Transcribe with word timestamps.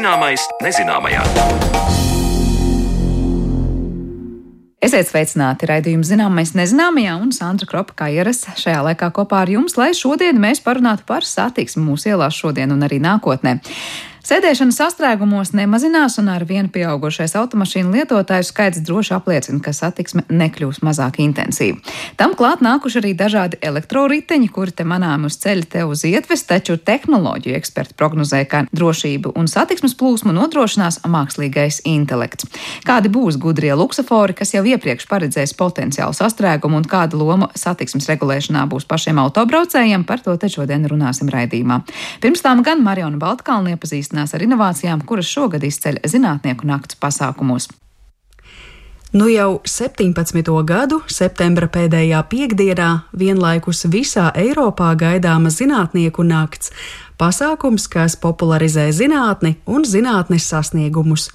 Zināmais 0.00 0.40
nezināmajā. 0.64 1.20
Esiet 4.80 5.10
sveicināti 5.10 5.68
raidījuma 5.68 6.06
zināmais 6.08 6.54
nezināmajā 6.56 7.18
un 7.20 7.34
Sandra 7.36 7.68
Kropa 7.68 7.98
kā 7.98 8.08
ierasts 8.08 8.62
šajā 8.62 8.78
laikā 8.86 9.10
kopā 9.18 9.42
ar 9.44 9.52
jums, 9.52 9.76
lai 9.76 9.90
šodien 9.92 10.40
mēs 10.40 10.64
parunātu 10.64 11.04
par 11.04 11.28
satiksmi 11.28 11.84
mūsu 11.84 12.14
ielās 12.14 12.38
šodien 12.40 12.72
un 12.72 12.86
arī 12.88 12.96
nākotnē. 13.04 13.58
Sēdēšana 14.30 14.70
sastrēgumos 14.70 15.48
nemazinās, 15.58 16.14
un 16.20 16.28
ar 16.30 16.44
vienu 16.46 16.70
pieaugušais 16.70 17.32
automašīnu 17.34 17.90
lietotāju 17.96 18.44
skaits 18.46 18.78
droši 18.86 19.16
apliecina, 19.16 19.58
ka 19.58 19.72
satiksme 19.74 20.22
nekļūs 20.30 20.78
mazāk 20.86 21.16
intensīva. 21.24 21.80
Tam 22.14 22.36
klāt 22.38 22.60
nākuši 22.62 23.00
arī 23.00 23.10
dažādi 23.18 23.58
elektroriteņi, 23.58 24.46
kuri 24.54 24.70
te 24.78 24.86
manām 24.86 25.24
uz 25.26 25.34
ceļa 25.42 25.66
te 25.72 25.82
uz 25.82 26.04
ietves, 26.06 26.44
taču 26.46 26.76
tehnoloģiju 26.78 27.56
eksperti 27.58 27.96
prognozē, 27.98 28.44
ka 28.46 28.60
drošību 28.70 29.32
un 29.34 29.50
satiksmes 29.50 29.96
plūsmu 29.98 30.36
nodrošinās 30.36 31.00
mākslīgais 31.10 31.80
intelekts. 31.90 32.46
Kādi 32.86 33.10
būs 33.10 33.40
gudrie 33.42 33.74
luksafori, 33.74 34.38
kas 34.38 34.54
jau 34.54 34.62
iepriekš 34.62 35.08
paredzēs 35.10 35.56
potenciālu 35.58 36.14
sastrēgumu 36.14 36.78
un 36.78 36.86
kāda 36.86 37.18
loma 37.18 37.50
satiksmes 37.58 38.06
regulēšanā 38.12 38.62
būs 38.70 38.86
pašiem 38.86 39.18
autobraucējiem, 39.26 40.06
par 40.06 40.22
to 40.22 40.38
te 40.38 40.54
šodien 40.54 40.86
runāsim 40.86 41.34
raidījumā. 41.34 41.82
Pirms 42.22 42.46
tam 42.46 42.62
gan 42.62 42.86
Mariona 42.86 43.18
Baltkalna 43.18 43.74
iepazīst 43.74 44.19
iepazīstinās 44.20 44.34
ar 44.34 44.42
inovācijām, 44.44 45.04
kuras 45.06 45.26
šogad 45.26 45.62
izceļ 45.64 46.00
zinātnieku 46.04 46.66
nakts 46.66 46.96
pasākumos. 46.96 47.68
Nu 49.12 49.26
jau 49.28 49.60
17. 49.64 50.64
gadu 50.64 51.00
septembra 51.08 51.66
pēdējā 51.66 52.22
piekdienā 52.30 53.02
vienlaikus 53.12 53.86
visā 53.90 54.30
Eiropā 54.34 54.94
gaidāma 54.94 55.50
zinātnieku 55.50 56.22
nakts- 56.22 56.70
pasākums, 57.18 57.88
kas 57.88 58.16
popularizē 58.16 58.90
zinātni 58.92 59.56
un 59.66 59.82
zinātnes 59.82 60.46
sasniegumus. 60.46 61.30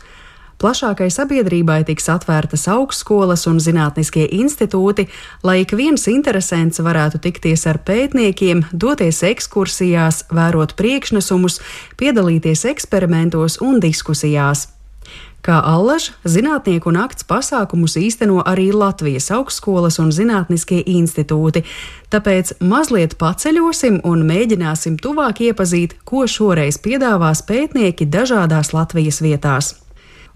Plašākai 0.55 1.09
sabiedrībai 1.11 1.81
tiks 1.83 2.07
atvērtas 2.13 2.63
augstskolas 2.71 3.43
un 3.51 3.59
zinātniskie 3.59 4.23
institūti, 4.37 5.09
lai 5.43 5.59
ik 5.65 5.75
viens 5.75 6.07
interesants 6.07 6.79
varētu 6.79 7.19
tikties 7.25 7.67
ar 7.67 7.81
pētniekiem, 7.83 8.63
doties 8.71 9.19
ekskursijās, 9.27 10.23
vērot 10.31 10.77
priekšnesumus, 10.79 11.59
piedalīties 11.99 12.63
eksperimentos 12.71 13.59
un 13.59 13.83
diskusijās. 13.83 14.69
Kā 15.45 15.59
allaž, 15.61 16.07
zinātnieku 16.25 16.89
nakts 16.89 17.27
pasākumus 17.29 17.99
īsteno 18.01 18.39
arī 18.49 18.71
Latvijas 18.73 19.27
augstskolas 19.35 19.99
un 20.01 20.09
zinātniskie 20.15 20.79
institūti, 20.89 21.61
tāpēc 22.09 22.55
mazliet 22.65 23.13
paceļosim 23.21 24.01
un 24.09 24.25
mēģināsim 24.25 24.97
tuvāk 24.97 25.43
iepazīt, 25.51 25.99
ko 26.01 26.25
šoreiz 26.25 26.81
piedāvās 26.81 27.45
pētnieki 27.45 28.09
dažādās 28.09 28.73
Latvijas 28.73 29.21
vietās. 29.21 29.75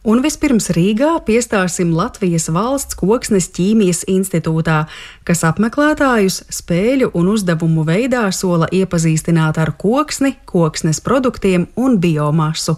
Un 0.07 0.21
vispirms 0.23 0.69
Rīgā 0.71 1.09
piestāsim 1.27 1.89
Latvijas 1.91 2.45
valsts 2.55 2.95
koksnes 2.95 3.49
ķīmijas 3.51 4.05
institūtā, 4.07 4.85
kas 5.27 5.43
apmeklētājus 5.43 6.45
spēļu 6.55 7.09
un 7.19 7.33
uzdevumu 7.33 7.83
veidā 7.83 8.29
sola 8.31 8.69
iepazīstināt 8.71 9.59
ar 9.59 9.73
koksni, 9.75 10.37
koksnes 10.47 11.03
produktiem 11.03 11.67
un 11.75 11.99
biomasu. 11.99 12.77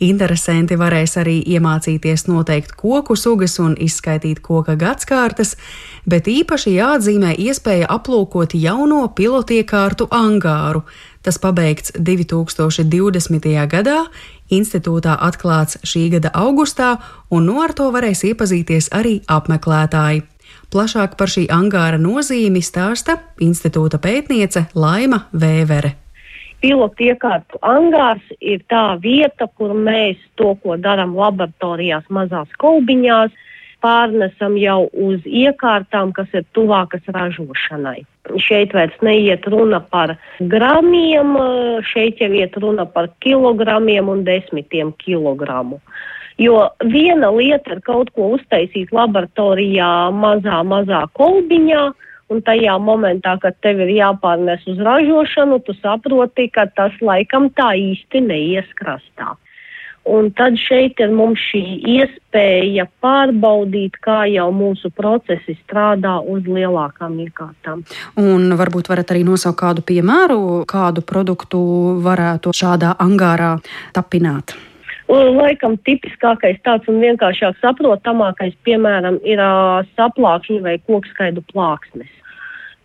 Interesanti 0.00 0.76
varēs 0.80 1.18
arī 1.20 1.38
iemācīties 1.56 2.26
noteikt 2.28 2.76
koku 2.76 3.16
sugas 3.16 3.58
un 3.60 3.74
izskaidrot 3.80 4.40
koka 4.44 4.76
gadskārtas, 4.80 5.56
bet 6.08 6.28
īpaši 6.28 6.76
jāatzīmē 6.76 7.34
iespēja 7.40 7.88
aplūkot 7.88 8.56
jauno 8.56 9.02
pilotiekārtu 9.16 10.08
angāru. 10.12 10.84
Tas 11.20 11.36
pabeigts 11.38 11.92
2020. 12.00 13.48
gadā, 13.68 13.98
institūtā 14.50 15.18
atklāts 15.20 15.76
šī 15.84 16.06
gada 16.16 16.32
augustā, 16.34 16.96
un 17.30 17.48
no 17.50 17.60
ar 17.60 17.76
to 17.76 17.90
varēs 17.92 18.24
iepazīties 18.30 18.88
arī 18.96 19.20
apmeklētāji. 19.28 20.24
Plašāk 20.70 21.18
par 21.20 21.28
šī 21.28 21.48
angāra 21.52 21.98
nozīmi 22.00 22.62
stāsta 22.64 23.18
institūta 23.42 24.00
pētniece 24.00 24.68
Laima 24.74 25.26
Vēvere 25.32 25.96
pilotu 26.60 27.08
iekārtu 27.08 27.60
angārs 27.64 28.24
ir 28.40 28.62
tā 28.68 28.84
vieta, 29.00 29.48
kur 29.56 29.72
mēs 29.72 30.20
to, 30.36 30.54
ko 30.62 30.76
darām 30.76 31.14
laboratorijās, 31.16 32.04
mazās 32.12 32.50
kolbiņās, 32.60 33.32
pārnesam 33.80 34.58
jau 34.60 34.84
uz 34.92 35.24
iekārtām, 35.24 36.12
kas 36.16 36.28
ir 36.36 36.44
tuvākas 36.56 37.06
ražošanai. 37.08 38.04
Šeit 38.36 38.74
vairs 38.76 38.96
neiet 39.02 39.46
runa 39.48 39.80
par 39.80 40.14
gramiem, 40.52 41.32
šeit 41.88 42.20
jau 42.20 42.30
iet 42.36 42.56
runa 42.60 42.84
par 42.84 43.08
kilogramiem 43.24 44.10
un 44.12 44.24
desmitiem 44.24 44.92
kilogramu. 45.00 45.80
Jo 46.40 46.68
viena 46.84 47.30
lieta 47.32 47.74
ir 47.76 47.80
kaut 47.84 48.12
ko 48.16 48.34
uztaisīt 48.36 48.92
laboratorijā 48.96 49.88
mazā, 50.16 50.60
mazā 50.64 51.02
kolbiņā, 51.16 51.82
un 52.30 52.42
tajā 52.46 52.76
momentā, 52.80 53.34
kad 53.42 53.56
tev 53.64 53.82
ir 53.84 53.90
jāpārnes 53.96 54.62
uz 54.70 54.78
ražošanu, 54.86 55.58
tu 55.66 55.74
saproti, 55.80 56.48
ka 56.54 56.68
tas 56.76 56.94
laikam 57.04 57.50
tā 57.58 57.72
īsti 57.76 58.22
neies 58.24 58.68
krastā. 58.78 59.34
Un 60.08 60.30
tad 60.32 60.56
šeit 60.56 61.00
ir 61.04 61.10
mums 61.12 61.42
šī 61.50 61.60
iespēja 61.92 62.86
pārbaudīt, 63.04 63.98
kā 64.00 64.22
jau 64.32 64.48
mūsu 64.54 64.88
procesi 64.96 65.54
strādā 65.58 66.16
uz 66.24 66.48
lielākām 66.48 67.18
iekārtām. 67.26 67.84
Un 68.16 68.48
varbūt 68.56 68.88
varat 68.88 69.12
arī 69.12 69.26
nosaukt 69.28 69.60
kādu 69.60 69.84
piemēru, 69.84 70.64
kādu 70.70 71.04
produktu 71.04 71.60
varētu 72.00 72.54
šādā 72.56 72.96
angārā 73.04 73.58
tapināt. 73.92 74.56
Laikam 75.10 75.74
tipiskākais 75.84 76.60
tāds 76.64 76.88
un 76.88 77.00
vienkāršāk 77.02 77.58
saprotamākais, 77.60 78.54
piemēram, 78.64 79.18
ir 79.26 79.42
saplākšņu 79.98 80.62
vai 80.64 80.78
kokskaidu 80.86 81.42
plāksnes. 81.50 82.08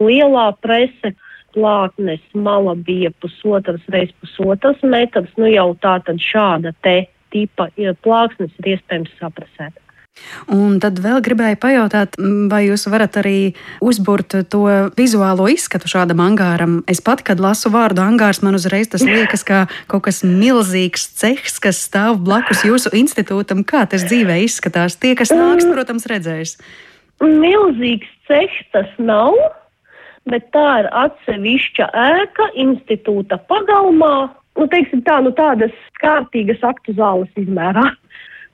Lielā 0.01 0.49
prese 0.59 1.13
plātnes 1.55 2.21
mala 2.35 2.75
bija 2.75 3.11
pusotras 3.23 3.81
reizes 3.87 4.15
pusotras 4.21 4.83
metrs, 4.83 5.31
nu 5.39 5.49
jau 5.49 5.71
tā 5.81 5.97
tad 6.05 6.21
šāda 6.21 6.75
te 6.85 7.07
tipa 7.33 7.71
plāksnes 8.03 8.53
ir 8.61 8.75
iespējams 8.75 9.17
saprasēt. 9.19 9.81
Un 10.47 10.77
tad 10.79 11.01
vēl 11.03 11.19
gribēju 11.23 11.57
pajautāt, 11.59 12.15
vai 12.47 12.61
jūs 12.69 12.85
varat 12.87 13.17
arī 13.19 13.51
uzbūrt 13.83 14.37
to 14.51 14.61
vizuālo 14.95 15.47
izskatu 15.51 15.89
šādam 15.91 16.21
angāram. 16.23 16.77
Es 16.91 17.01
pat, 17.03 17.23
kad 17.27 17.41
lasu 17.43 17.71
vārdu 17.73 18.03
angārs, 18.03 18.39
man 18.45 18.55
uzreiz 18.55 18.87
tas 18.93 19.03
liekas 19.03 19.43
kā 19.47 19.65
kaut 19.91 20.05
kas 20.07 20.23
milzīgs 20.23 21.09
cehs, 21.19 21.59
kas 21.59 21.83
stāv 21.89 22.21
blakus 22.23 22.63
jūsu 22.67 22.93
institūtam. 22.95 23.65
Kā 23.67 23.83
tas 23.91 24.07
dzīvē 24.07 24.39
izskatās? 24.45 24.95
Tie, 25.01 25.17
kas 25.19 25.35
nāks, 25.35 25.67
protams, 25.67 26.07
redzēs. 26.07 26.55
Milzīgs 27.19 28.07
cehs 28.29 28.63
tas 28.71 28.95
nav, 28.99 29.35
bet 30.29 30.49
tā 30.55 30.67
ir 30.83 30.89
atsevišķa 31.03 31.91
ēka 32.05 32.49
institūta 32.65 33.39
pagalmā. 33.51 34.29
Nu, 34.55 34.69
teiksim 34.71 35.03
tā, 35.03 35.19
nu 35.23 35.33
tādas 35.35 35.73
kārtīgas 35.99 36.63
aktu 36.63 36.95
zāles 36.95 37.31
izmērā 37.39 37.89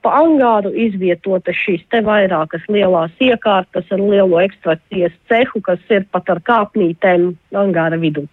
pa 0.02 0.14
angāru 0.22 0.72
izvietotas 0.74 1.58
šīs 1.62 1.84
te 1.94 2.02
vairākas 2.06 2.66
lielās 2.74 3.14
iekārtas 3.22 3.90
ar 3.94 4.02
lielo 4.02 4.42
ekstrakcijas 4.42 5.14
cehu, 5.30 5.62
kas 5.66 5.82
ir 5.94 6.08
pat 6.14 6.30
ar 6.34 6.42
kāpnītēm 6.48 7.32
angāra 7.64 8.00
vidū. 8.02 8.26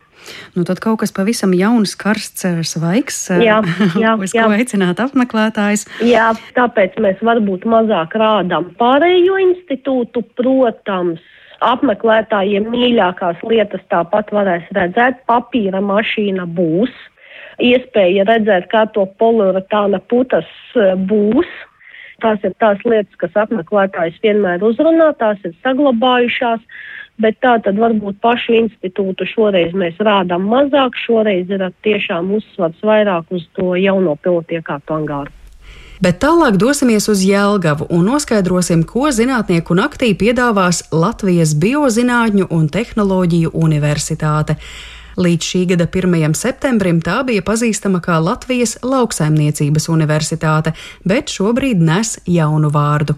Nu, 0.57 0.65
tad 0.67 0.81
kaut 0.83 0.99
kas 1.03 1.13
pavisam 1.15 1.53
jauns, 1.55 1.95
karsts, 1.99 2.47
svaigs, 2.73 3.21
jā, 3.39 3.61
jā, 4.05 4.15
uz 4.19 4.35
jā. 4.35 4.45
ko 4.45 4.57
aicināt 4.57 5.03
apmeklētājs. 5.05 5.87
Jā, 6.09 6.33
tāpēc 6.57 6.99
mēs 7.05 7.21
varbūt 7.23 7.69
mazāk 7.69 8.17
rādām 8.19 8.73
pārējo 8.81 9.39
institūtu, 9.45 10.25
protams. 10.41 11.23
Apmeklētājiem 11.65 12.69
mīļākās 12.71 13.41
lietas 13.43 13.83
tāpat 13.91 14.31
varēs 14.35 14.67
redzēt. 14.77 15.25
Papīra 15.27 15.81
mašīna 15.83 16.47
būs, 16.55 16.93
iespēja 17.59 18.27
redzēt, 18.29 18.69
kā 18.71 18.85
to 18.95 19.09
poliuretāna 19.19 19.99
putas 20.11 20.47
e, 20.77 20.93
būs. 21.11 21.51
Tās 22.23 22.43
ir 22.47 22.55
tās 22.63 22.79
lietas, 22.87 23.15
kas 23.19 23.35
apmeklētājs 23.43 24.19
vienmēr 24.23 24.63
uzrunā, 24.67 25.13
tās 25.19 25.43
ir 25.47 25.55
saglabājušās, 25.63 26.63
bet 27.23 27.39
tā 27.43 27.57
tad 27.63 27.79
varbūt 27.79 28.19
pašu 28.23 28.57
institūtu 28.59 29.27
šoreiz 29.27 29.75
mēs 29.75 29.99
rādām 30.03 30.47
mazāk, 30.51 30.99
šoreiz 31.07 31.51
ir 31.51 31.67
tiešām 31.87 32.31
uzsvars 32.39 32.87
vairāk 32.87 33.35
uz 33.35 33.47
to 33.59 33.75
jauno 33.79 34.15
pilotiekārtu 34.23 34.99
angāru. 34.99 35.38
Bet 35.99 36.21
tālāk 36.23 36.55
dosimies 36.63 37.09
uz 37.11 37.25
Jēlgavu 37.27 37.89
un 37.91 38.05
noskaidrosim, 38.07 38.85
ko 38.87 39.09
zinātnieku 39.11 39.75
naktī 39.75 40.13
piedāvās 40.15 40.85
Latvijas 40.95 41.57
Biozinātņu 41.59 42.47
un 42.55 42.69
tehnoloģiju 42.71 43.51
universitāte. 43.59 44.55
Līdz 45.19 45.47
šī 45.51 45.65
gada 45.73 45.89
1. 45.91 46.37
septembrim 46.39 47.01
tā 47.03 47.17
bija 47.27 47.43
pazīstama 47.43 47.99
kā 47.99 48.21
Latvijas 48.23 48.77
lauksaimniecības 48.87 49.89
universitāte, 49.91 50.77
bet 51.03 51.35
šobrīd 51.35 51.83
nes 51.83 52.15
jaunu 52.31 52.71
vārdu. 52.71 53.17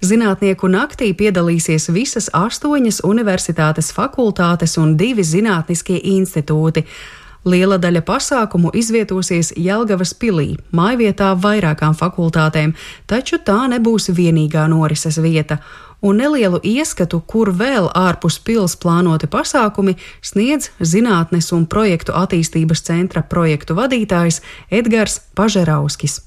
Zinātnieku 0.00 0.70
naktī 0.72 1.10
piedalīsies 1.12 1.90
visas 1.92 2.30
astoņas 2.32 3.02
universitātes 3.04 3.92
fakultātes 3.92 4.78
un 4.80 4.96
divi 4.96 5.24
zinātniskie 5.24 6.00
institūti. 6.16 6.86
Liela 7.44 7.76
daļa 7.76 8.00
pasākumu 8.08 8.70
izvietosies 8.72 9.52
Jelgavas 9.60 10.14
pilī, 10.16 10.54
mājvietā 10.72 11.34
vairākām 11.36 11.96
fakultātēm, 11.98 12.72
taču 13.06 13.36
tā 13.36 13.66
nebūs 13.68 14.08
vienīgā 14.16 14.64
norises 14.72 15.20
vieta 15.20 15.60
un 16.04 16.20
nelielu 16.20 16.60
ieskatu, 16.64 17.22
kur 17.26 17.52
vēl 17.52 17.88
ārpus 17.96 18.36
pils 18.44 18.76
plānoti 18.80 19.28
pasākumi, 19.30 19.96
sniedz 20.20 20.68
Zinātnes 20.80 21.48
un 21.56 21.64
projektu 21.68 22.12
attīstības 22.16 22.84
centra 22.84 23.24
projektu 23.24 23.76
vadītājs 23.78 24.42
Edgars 24.70 25.20
Pažerauskis. 25.36 26.20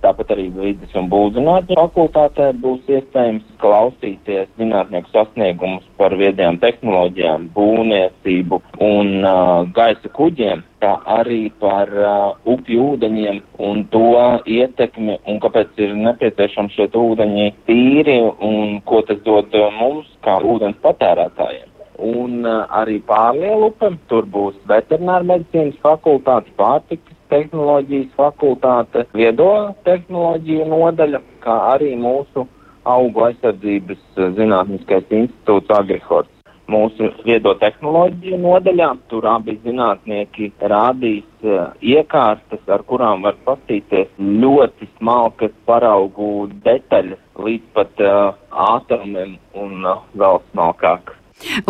Tāpat 0.00 0.30
arī 0.32 0.46
vidas 0.54 0.94
un 0.96 1.10
būvzinātņu 1.12 1.76
fakultātē 1.76 2.46
būs 2.62 2.86
iespējams 2.88 3.44
klausīties 3.60 4.48
zinātnieku 4.56 5.12
sasniegumus 5.12 5.84
par 6.00 6.16
viedajām 6.16 6.56
tehnoloģijām, 6.62 7.50
būvniecību 7.56 8.60
un 8.86 9.10
uh, 9.20 9.68
gaisa 9.76 10.12
kuģiem, 10.16 10.64
kā 10.80 10.94
arī 11.18 11.42
par 11.60 11.92
uh, 11.92 12.14
upju 12.48 12.86
ūdeņiem 12.94 13.42
un 13.68 13.84
to 13.92 14.06
ietekmi 14.48 15.18
un 15.28 15.42
kāpēc 15.44 15.84
ir 15.84 15.92
nepieciešams 16.06 16.78
šie 16.78 16.88
ūdeņi 17.02 17.50
tīri 17.68 18.18
un 18.24 18.80
ko 18.88 19.04
tas 19.04 19.20
dod 19.28 19.52
mums 19.76 20.08
kā 20.24 20.40
ūdens 20.40 20.80
patērētājiem 20.80 21.68
un 22.00 22.46
arī 22.48 22.96
pārlielupe. 23.04 23.92
Tur 24.08 24.24
būs 24.24 24.56
veterināra 24.68 25.26
medicīnas 25.34 25.76
fakultāte, 25.84 26.48
pārtikas 26.56 27.19
tehnoloģijas 27.30 28.10
fakultāte, 28.18 29.06
viedo 29.16 29.50
tehnoloģiju 29.86 30.66
nodaļa, 30.70 31.22
kā 31.44 31.56
arī 31.74 31.94
mūsu 31.98 32.46
augu 32.88 33.24
aizsardzības 33.28 34.02
eh, 34.16 34.28
zinātniskais 34.38 35.16
institūts 35.22 35.72
Agrihorts. 35.78 36.36
Mūsu 36.70 37.08
viedo 37.26 37.56
tehnoloģiju 37.58 38.36
nodaļā 38.38 38.90
tur 39.10 39.24
abi 39.26 39.56
zinātnieki 39.64 40.52
rādīs 40.70 41.26
uh, 41.42 41.72
iekārtas, 41.82 42.62
ar 42.70 42.84
kurām 42.86 43.24
var 43.26 43.34
paskatīties 43.42 44.12
ļoti 44.20 44.86
smalkas 45.00 45.56
paraugu 45.66 46.46
detaļas 46.62 47.42
līdz 47.42 47.72
pat 47.74 48.04
uh, 48.06 48.38
ātrumiem 48.68 49.34
un 49.58 49.82
uh, 49.82 50.04
vēl 50.14 50.38
smalkāk. 50.52 51.10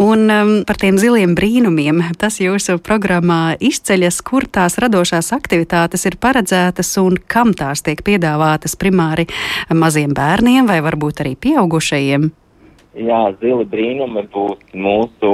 Un 0.01 0.27
um, 0.31 0.51
par 0.67 0.81
tiem 0.83 0.99
ziliem 0.99 1.37
brīnumiem, 1.39 2.03
tas 2.19 2.41
jūsu 2.43 2.81
programmā 2.83 3.55
izceļas, 3.63 4.19
kur 4.27 4.49
tās 4.51 4.77
radošās 4.83 5.31
aktivitātes 5.37 6.07
ir 6.11 6.19
paredzētas 6.21 6.91
un 7.03 7.21
kam 7.31 7.55
tās 7.55 7.85
tiek 7.87 8.03
piedāvātas 8.07 8.75
primāri 8.81 9.29
maziem 9.71 10.15
bērniem 10.17 10.67
vai 10.67 10.81
varbūt 10.85 11.23
arī 11.23 11.37
pieaugušajiem. 11.39 12.31
Jā, 12.99 13.21
zili 13.39 13.65
brīnumi 13.71 14.27
būs 14.35 14.75
mūsu 14.75 15.33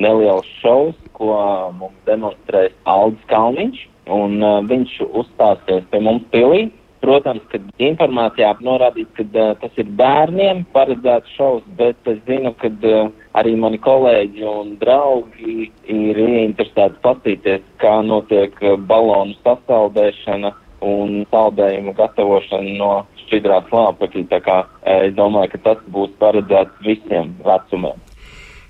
neliels 0.00 0.48
šovs, 0.62 0.96
ko 1.12 1.36
mums 1.76 1.98
demonstrēs 2.08 2.74
Aldis 2.88 3.24
Kalniņš, 3.28 3.84
un 4.14 4.40
uh, 4.40 4.58
viņš 4.64 4.98
uzstāsies 5.08 5.88
pie 5.92 6.00
mums 6.00 6.24
pilī. 6.32 6.68
Protams, 6.98 7.44
ka 7.52 7.60
informācijā 7.78 8.54
norādīts, 8.64 9.12
ka 9.14 9.26
uh, 9.28 9.52
tas 9.60 9.76
ir 9.78 9.90
bērniem 10.00 10.64
paredzēts 10.72 11.36
šovs, 11.36 11.66
bet 11.78 12.10
es 12.10 12.18
zinu, 12.26 12.54
ka 12.58 12.72
uh, 12.72 13.12
arī 13.38 13.54
mani 13.60 13.78
kolēģi 13.82 14.46
un 14.48 14.72
draugi 14.80 15.68
ir 15.92 16.22
ieinteresēti 16.24 17.02
paskatīties, 17.04 17.66
kā 17.82 17.98
notiek 18.06 18.56
uh, 18.62 18.76
balonu 18.90 19.36
sasaldēšana 19.44 20.54
un 20.88 21.22
saldējumu 21.32 21.94
gatavošana 21.98 22.74
no 22.80 22.92
šķidrā 23.24 23.62
slāpekļa. 23.70 24.26
Tā 24.34 24.42
kā 24.44 24.58
uh, 24.64 25.00
es 25.06 25.16
domāju, 25.18 25.54
ka 25.54 25.64
tas 25.70 25.88
būs 25.94 26.14
paredzēts 26.22 26.84
visiem 26.86 27.34
vecumiem. 27.46 28.07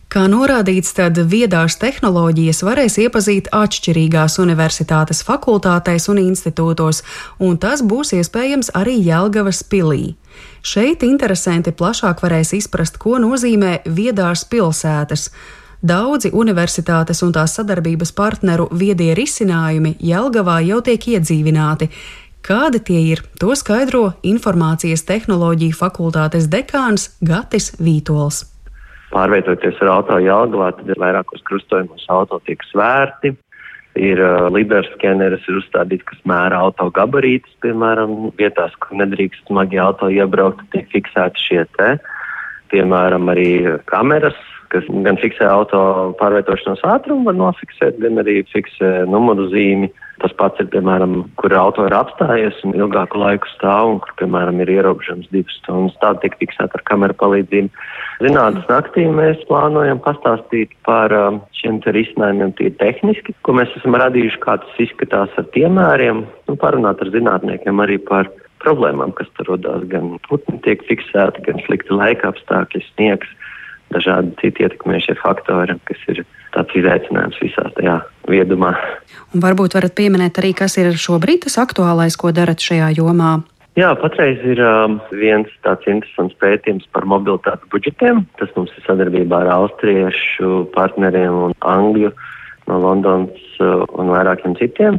Kā 0.08 0.22
norādīts, 0.24 0.94
tad 0.96 1.18
viedās 1.28 1.74
tehnoloģijas 1.76 2.62
varēs 2.64 2.94
iepazīt 3.02 3.50
atšķirīgās 3.52 4.38
universitātes 4.40 5.20
fakultātēs 5.26 6.08
un 6.08 6.22
institūtos, 6.22 7.02
un 7.44 7.58
tas 7.60 7.82
būs 7.84 8.14
iespējams 8.16 8.72
arī 8.80 8.96
Jelgavas 9.04 9.60
pilī. 9.68 10.16
Šeit 10.64 11.04
interesanti 11.04 11.76
plašāk 11.76 12.24
varēs 12.24 12.54
izprast, 12.56 12.96
ko 12.96 13.20
nozīmē 13.20 13.82
viedās 13.84 14.48
pilsētas. 14.48 15.28
Daudzi 15.84 16.32
universitātes 16.32 17.20
un 17.22 17.36
tās 17.36 17.60
sadarbības 17.60 18.16
partneru 18.16 18.70
viedie 18.72 19.12
risinājumi 19.12 19.98
Jelgavā 20.00 20.62
jau 20.64 20.80
tiek 20.88 21.04
iedzīvināti. 21.18 21.92
Kādi 22.40 22.80
tie 22.80 23.00
ir, 23.12 23.26
to 23.36 23.52
skaidro 23.52 24.14
Informācijas 24.24 25.04
tehnoloģiju 25.04 25.76
fakultātes 25.76 26.48
dekāns 26.48 27.10
Gatis 27.20 27.74
Vītols 27.76 28.46
pārvietoties 29.12 29.78
ar 29.84 29.92
auto 29.96 30.18
Jālgavā, 30.22 30.72
tad 30.76 30.90
ir 30.90 31.00
vairākos 31.00 31.44
krustojumos 31.48 32.06
auto 32.12 32.40
tiek 32.46 32.62
svērti. 32.70 33.34
Ir 33.98 34.20
uh, 34.22 34.46
liberskeneris, 34.54 35.46
ir 35.48 35.58
uzstādīts, 35.58 36.06
kas 36.06 36.20
mēra 36.28 36.60
auto 36.62 36.86
gabarītus, 36.94 37.56
piemēram, 37.64 38.28
vietās, 38.38 38.76
kur 38.78 39.00
nedrīkst 39.00 39.48
smagi 39.48 39.80
auto 39.82 40.10
iebraukt, 40.12 40.62
tiek 40.74 40.86
fiksēti 40.92 41.42
šie 41.48 41.64
te. 41.78 41.96
Piemēram, 42.70 43.26
arī 43.32 43.48
kameras, 43.90 44.36
kas 44.70 44.86
gan 45.06 45.18
fiksē 45.18 45.48
auto 45.50 45.80
pārvietošanās 46.20 46.84
ātrumu, 46.86 47.26
var 47.30 47.38
nofiksēt, 47.40 47.98
gan 48.04 48.20
arī 48.22 48.42
fiksē 48.52 49.08
numuru 49.08 49.48
zīmi. 49.50 49.90
Uh, 49.90 50.04
Tas 50.18 50.32
pats 50.34 50.58
ir, 50.58 50.66
piemēram, 50.72 51.12
kur 51.38 51.52
auto 51.54 51.84
ir 51.86 51.94
apstājies 51.94 52.56
un 52.66 52.74
ilgāku 52.74 53.20
laiku 53.20 53.46
stāv 53.52 53.92
un 53.92 54.00
kur, 54.02 54.14
piemēram, 54.18 54.58
ir 54.64 54.72
ierobežams 54.74 55.28
divas 55.30 55.54
stundas. 55.60 55.94
Tāda 56.02 56.24
tiek 56.24 56.34
fiksēta 56.40 56.80
ar 56.80 56.84
kameru 56.90 57.14
palīdzību. 57.20 57.70
Zinātnes 58.26 58.66
naktī 58.66 59.04
mēs 59.14 59.44
plānojam 59.50 60.00
pastāstīt 60.02 60.74
par 60.88 61.14
um, 61.14 61.38
šiem 61.60 61.78
risinājumiem 61.86 62.50
tīri 62.58 62.74
tehniski, 62.82 63.36
ko 63.46 63.54
mēs 63.60 63.70
esam 63.78 63.94
radījuši, 64.02 64.42
kā 64.42 64.58
tas 64.64 64.82
izskatās 64.82 65.38
ar 65.38 65.46
piemēriem, 65.54 66.24
un 66.50 66.58
parunāt 66.58 67.04
ar 67.04 67.14
zinātniekiem 67.14 67.84
arī 67.84 68.00
par 68.10 68.32
problēmām, 68.64 69.14
kas 69.14 69.30
tur 69.38 69.52
rodās. 69.52 69.86
Gan 69.92 70.16
putni 70.26 70.58
tiek 70.66 70.82
fiksēti, 70.88 71.46
gan 71.46 71.62
slikti 71.66 71.94
laika 71.94 72.32
apstākļi, 72.32 72.82
sniegs, 72.90 73.30
dažādi 73.94 74.34
citi 74.42 74.66
ietekmējušie 74.66 75.14
faktori, 75.22 75.78
kas 75.88 76.02
ir 76.10 76.24
tāds 76.58 76.78
izaicinājums 76.78 77.38
visā 77.42 77.68
tajā 77.78 78.00
viedumā. 78.28 78.74
Un 79.34 79.44
varbūt 79.44 79.78
varat 79.78 79.94
pieminēt 79.96 80.40
arī, 80.40 80.54
kas 80.56 80.78
ir 80.80 80.90
šobrīd 80.98 81.46
tas 81.46 81.58
aktuālais, 81.62 82.18
ko 82.18 82.32
darat 82.34 82.62
šajā 82.64 82.90
jomā. 82.98 83.38
Jā, 83.78 83.92
patreiz 83.94 84.40
ir 84.42 84.58
um, 84.64 84.96
viens 85.14 85.50
tāds 85.62 85.86
interesants 85.86 86.34
pētījums 86.42 86.88
par 86.90 87.04
mobilitātes 87.06 87.68
budžetiem. 87.70 88.24
Tas 88.40 88.50
mums 88.56 88.72
ir 88.74 88.82
sadarbībā 88.88 89.44
ar 89.44 89.52
austriešu 89.54 90.64
partneriem 90.74 91.36
un 91.46 91.54
angļu 91.62 92.10
no 92.66 92.80
Londonas 92.82 93.60
uh, 93.62 93.84
un 93.94 94.10
vairākiem 94.10 94.56
citiem. 94.58 94.98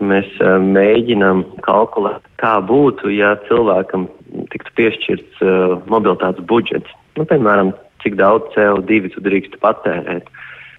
Mēs 0.00 0.26
uh, 0.40 0.56
mēģinām 0.58 1.44
kalkulēt, 1.62 2.24
kā 2.40 2.56
būtu, 2.66 3.12
ja 3.14 3.36
cilvēkam 3.46 4.08
tiktu 4.50 4.74
piešķirts 4.80 5.44
uh, 5.44 5.78
mobilitātes 5.92 6.42
budžets. 6.50 6.90
Nu, 7.14 7.28
piemēram, 7.30 7.74
cik 8.02 8.18
daudz 8.18 8.50
CO2 8.56 9.12
tu 9.14 9.22
drīkst 9.22 9.60
patērēt. 9.62 10.26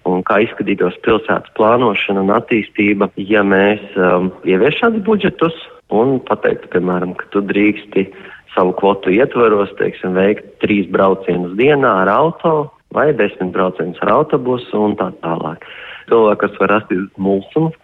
Un 0.08 0.24
kā 0.26 0.40
izskatītos 0.42 0.96
pilsētas 1.04 1.52
plānošana 1.58 2.24
un 2.24 2.32
attīstība, 2.34 3.08
ja 3.20 3.44
mēs 3.46 3.82
um, 3.94 4.32
ievies 4.48 4.78
šādus 4.80 5.04
budžetus 5.06 5.54
un 5.94 6.16
pateiktu, 6.26 6.70
piemēram, 6.72 7.14
ka 7.18 7.28
tu 7.34 7.42
drīksti 7.46 8.08
savu 8.54 8.74
kvotu 8.80 9.12
ietvaros, 9.14 9.70
teiksim, 9.78 10.16
veikt 10.18 10.48
trīs 10.64 10.88
braucienus 10.92 11.54
dienā 11.58 11.92
ar 12.02 12.10
auto 12.12 12.72
vai 12.92 13.12
desmit 13.16 13.54
braucienus 13.54 14.00
ar 14.04 14.12
autobusu 14.18 14.82
un 14.88 14.98
tā 14.98 15.12
tālāk. 15.22 15.62
Cilvēks 16.10 16.58
var 16.60 16.74
rasties 16.76 17.06
mulsums, 17.16 17.78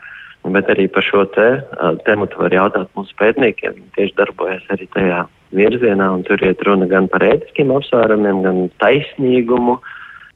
bet 0.49 0.69
arī 0.73 0.89
par 0.91 1.05
šo 1.05 1.23
te 1.37 1.47
uh, 1.61 1.95
tematu 2.09 2.43
var 2.43 2.55
jautāt 2.55 2.91
mūsu 2.99 3.15
pētniekiem. 3.21 3.79
Viņi 3.79 3.95
tieši 3.97 4.17
darbojas 4.19 4.67
arī 4.75 4.89
tajā 4.97 5.23
virzienā, 5.55 6.11
un 6.17 6.27
tur 6.27 6.43
iet 6.45 6.61
runa 6.67 6.89
gan 6.91 7.07
par 7.13 7.25
ētiskiem 7.25 7.71
apsvērumiem, 7.73 8.43
gan 8.45 8.61
taisnīgumu, 8.83 9.79
uh, 9.79 9.95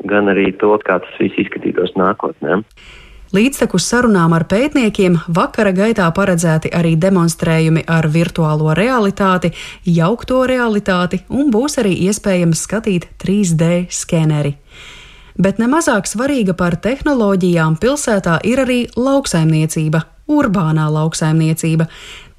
gan 0.08 0.30
arī 0.32 0.50
to, 0.58 0.74
kā 0.86 0.98
tas 1.02 1.20
viss 1.20 1.40
izskatītos 1.44 1.94
nākotnē. 1.98 2.62
Līdztekus 3.32 3.86
sarunām 3.88 4.34
ar 4.36 4.44
pētniekiem 4.44 5.14
vakara 5.32 5.70
gaitā 5.72 6.04
paredzēti 6.12 6.68
arī 6.76 6.98
demonstrējumi 7.00 7.86
ar 7.88 8.04
virtuālo 8.12 8.74
realitāti, 8.76 9.54
jaukto 9.88 10.42
realitāti 10.50 11.22
un 11.32 11.48
būs 11.54 11.78
arī 11.80 11.94
iespējams 12.10 12.66
skatīt 12.66 13.08
3D 13.24 13.86
skeneri. 13.88 14.52
Bet 15.40 15.56
nemazāk 15.62 16.10
svarīga 16.10 16.52
par 16.52 16.76
tehnoloģijām 16.76 17.78
pilsētā 17.80 18.36
ir 18.44 18.60
arī 18.66 18.82
lauksaimniecība, 19.00 20.02
urbānā 20.28 20.90
lauksaimniecība. 20.92 21.88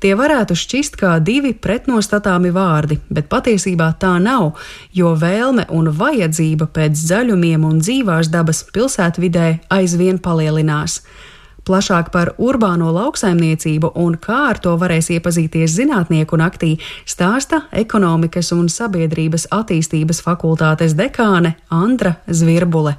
Tie 0.04 0.18
varētu 0.20 0.52
šķist 0.60 0.98
kā 1.00 1.14
divi 1.24 1.54
pretnostatāmi 1.56 2.50
vārdi, 2.52 2.98
bet 3.08 3.30
patiesībā 3.32 3.86
tā 4.02 4.18
nav, 4.20 4.58
jo 4.92 5.14
vēlme 5.16 5.64
un 5.72 5.88
vajadzība 5.96 6.68
pēc 6.76 6.98
zaļumiem 7.00 7.64
un 7.64 7.78
dzīvās 7.80 8.28
dabas 8.34 8.66
pilsētvidē 8.76 9.46
aizvien 9.72 10.20
palielinās. 10.20 10.98
Plašāk 11.64 12.12
par 12.12 12.34
urbāno 12.36 12.92
lauksaimniecību 12.92 13.94
un 14.04 14.20
kā 14.20 14.42
ar 14.50 14.60
to 14.60 14.76
varēs 14.82 15.08
iepazīties 15.16 15.78
zinātnieku 15.78 16.36
naktī 16.36 16.74
stāsta 17.08 17.62
ekonomikas 17.72 18.52
un 18.52 18.68
sabiedrības 18.68 19.48
attīstības 19.56 20.20
fakultātes 20.28 21.00
dekāne 21.00 21.56
Andra 21.72 22.18
Zvirbule. 22.28 22.98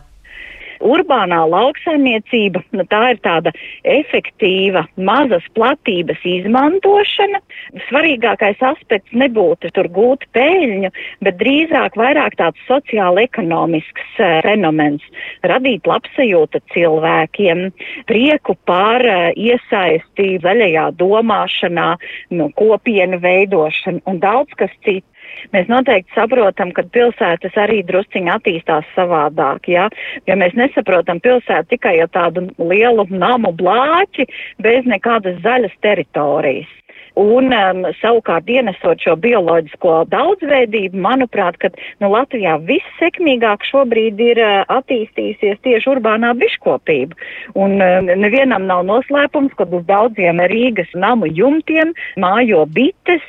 Urbānā 0.84 1.40
lauksaimniecība, 1.48 2.62
nu, 2.76 2.84
tā 2.90 3.00
ir 3.14 3.20
tāda 3.24 3.52
efektīva 3.88 4.84
mazas 4.96 5.44
platības 5.56 6.20
izmantošana. 6.28 7.40
Svarīgākais 7.88 8.60
aspekts 8.64 9.14
nebūtu 9.16 9.72
tur 9.74 9.88
gūt 9.94 10.26
peļņu, 10.36 10.90
bet 11.24 11.38
drīzāk 11.40 11.98
vairāk 12.00 12.36
tāds 12.40 12.60
sociāli 12.68 13.26
ekonomisks 13.28 14.20
uh, 14.20 14.40
fenomens- 14.46 15.04
radīt 15.50 15.88
labsajūtu 15.88 16.62
cilvēkiem, 16.74 17.64
prieku 18.10 18.56
par 18.68 19.04
uh, 19.04 19.30
iesaisti 19.34 20.38
zaļajā 20.44 20.90
domāšanā, 21.00 21.88
nu, 22.36 22.50
kopienu 22.58 23.20
veidošanu 23.24 24.04
un 24.10 24.22
daudz 24.22 24.52
kas 24.60 24.72
cits. 24.84 25.08
Mēs 25.54 25.68
noteikti 25.70 26.14
saprotam, 26.16 26.72
ka 26.76 26.84
pilsētas 26.94 27.56
arī 27.60 27.82
drusciņi 27.86 28.32
attīstās 28.34 28.88
savādāk, 28.96 29.68
ja? 29.72 29.88
ja 30.28 30.38
mēs 30.40 30.56
nesaprotam 30.58 31.20
pilsētu 31.24 31.74
tikai 31.74 31.96
ar 32.04 32.12
tādu 32.14 32.48
lielu 32.58 33.06
namu 33.10 33.52
blāķi 33.56 34.28
bez 34.62 34.88
nekādas 34.90 35.40
zaļas 35.44 35.76
teritorijas. 35.84 36.70
Un 37.14 37.52
um, 37.54 37.84
savukārt 38.00 38.48
ienesot 38.50 38.98
šo 39.04 39.14
bioloģisko 39.22 40.00
daudzveidību, 40.10 40.98
manuprāt, 40.98 41.60
ka 41.62 41.70
nu, 42.02 42.08
Latvijā 42.10 42.56
vissekmīgāk 42.66 43.62
šobrīd 43.68 44.18
ir 44.18 44.40
uh, 44.42 44.54
attīstījusies 44.74 45.60
tieši 45.62 45.92
urbānā 45.92 46.32
biškopība. 46.40 47.14
Un 47.54 47.78
um, 47.78 48.10
nevienam 48.18 48.66
nav 48.66 48.82
noslēpums, 48.88 49.54
ka 49.54 49.68
uz 49.70 49.86
daudziem 49.86 50.42
Rīgas 50.50 50.90
namu 50.98 51.30
jumtiem 51.30 51.94
mājo 52.18 52.64
bites. 52.74 53.22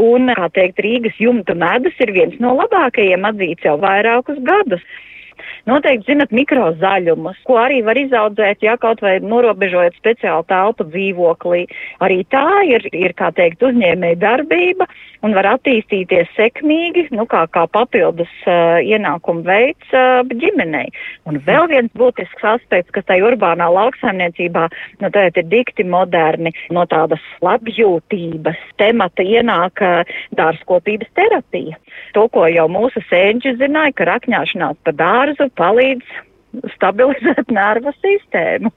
Un, 0.00 0.32
kā 0.32 0.48
teikt, 0.56 0.80
Rīgas 0.80 1.20
jumtu 1.20 1.58
medus 1.60 2.00
ir 2.00 2.14
viens 2.16 2.40
no 2.40 2.56
labākajiem 2.56 3.28
atzīts 3.28 3.68
jau 3.68 3.76
vairākus 3.84 4.40
gadus. 4.48 4.84
Noteikti 5.66 6.12
zinat 6.12 6.30
mikrozaļumus, 6.30 7.40
ko 7.46 7.56
arī 7.58 7.80
var 7.82 7.98
izaudzēt, 7.98 8.62
ja 8.62 8.76
kaut 8.78 9.00
vai 9.02 9.16
norobežojot 9.18 9.96
speciālu 9.98 10.46
telpu 10.46 10.86
dzīvoklī. 10.92 11.64
Arī 12.06 12.20
tā 12.30 12.46
ir, 12.70 12.86
ir 12.94 13.14
kā 13.18 13.32
teikt, 13.34 13.64
uzņēmēja 13.66 14.20
darbība 14.22 14.86
un 15.26 15.34
var 15.34 15.48
attīstīties 15.56 16.30
sekmīgi, 16.36 17.08
nu, 17.16 17.24
kā, 17.26 17.42
kā 17.50 17.64
papildus 17.72 18.30
uh, 18.46 18.78
ienākumu 18.78 19.42
veids 19.46 19.96
uh, 19.96 20.22
ģimenei. 20.30 20.86
Un 21.26 21.40
vēl 21.46 21.66
viens 21.72 21.90
būtisks 21.98 22.46
aspekts, 22.46 22.92
kas 22.94 23.08
tai 23.08 23.18
urbānā 23.26 23.66
lauksaimniecībā, 23.74 24.68
nu, 25.02 25.10
ir 25.10 25.50
dikti 25.50 25.86
moderni, 25.88 26.54
no 26.70 26.86
tādas 26.86 27.22
labjūtības 27.42 28.62
temata 28.78 29.26
ienāk 29.26 29.82
uh, 29.82 30.14
dārzkopības 30.38 31.10
terapija. 31.18 31.80
To, 32.14 32.28
ko 32.30 32.46
jau 32.52 32.68
mūsu 32.70 33.02
sēņķi 33.10 33.56
zināja, 33.58 33.96
ka 33.98 34.10
rakņāšanās 34.12 34.78
pa 34.86 34.94
dārzu 34.94 35.50
palīdz 35.58 36.22
stabilizēt 36.76 37.50
nervu 37.58 37.92
sistēmu. 37.98 38.72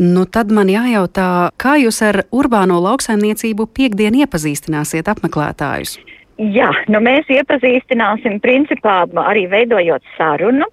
nu, 0.00 0.24
tad 0.26 0.52
man 0.54 0.70
jājautā, 0.72 1.50
kā 1.60 1.76
jūs 1.82 2.00
ar 2.06 2.22
urbāno 2.32 2.80
lauksaimniecību 2.84 3.68
piekdien 3.76 4.16
iepazīstināsiet 4.22 5.10
apmeklētājus? 5.12 5.98
Jā, 6.40 6.70
nu 6.88 7.02
mēs 7.04 7.28
iepazīstināsim 7.28 8.38
principā 8.40 9.02
arī 9.28 9.44
veidojot 9.50 10.06
sarunu 10.16 10.64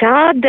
Tad 0.00 0.46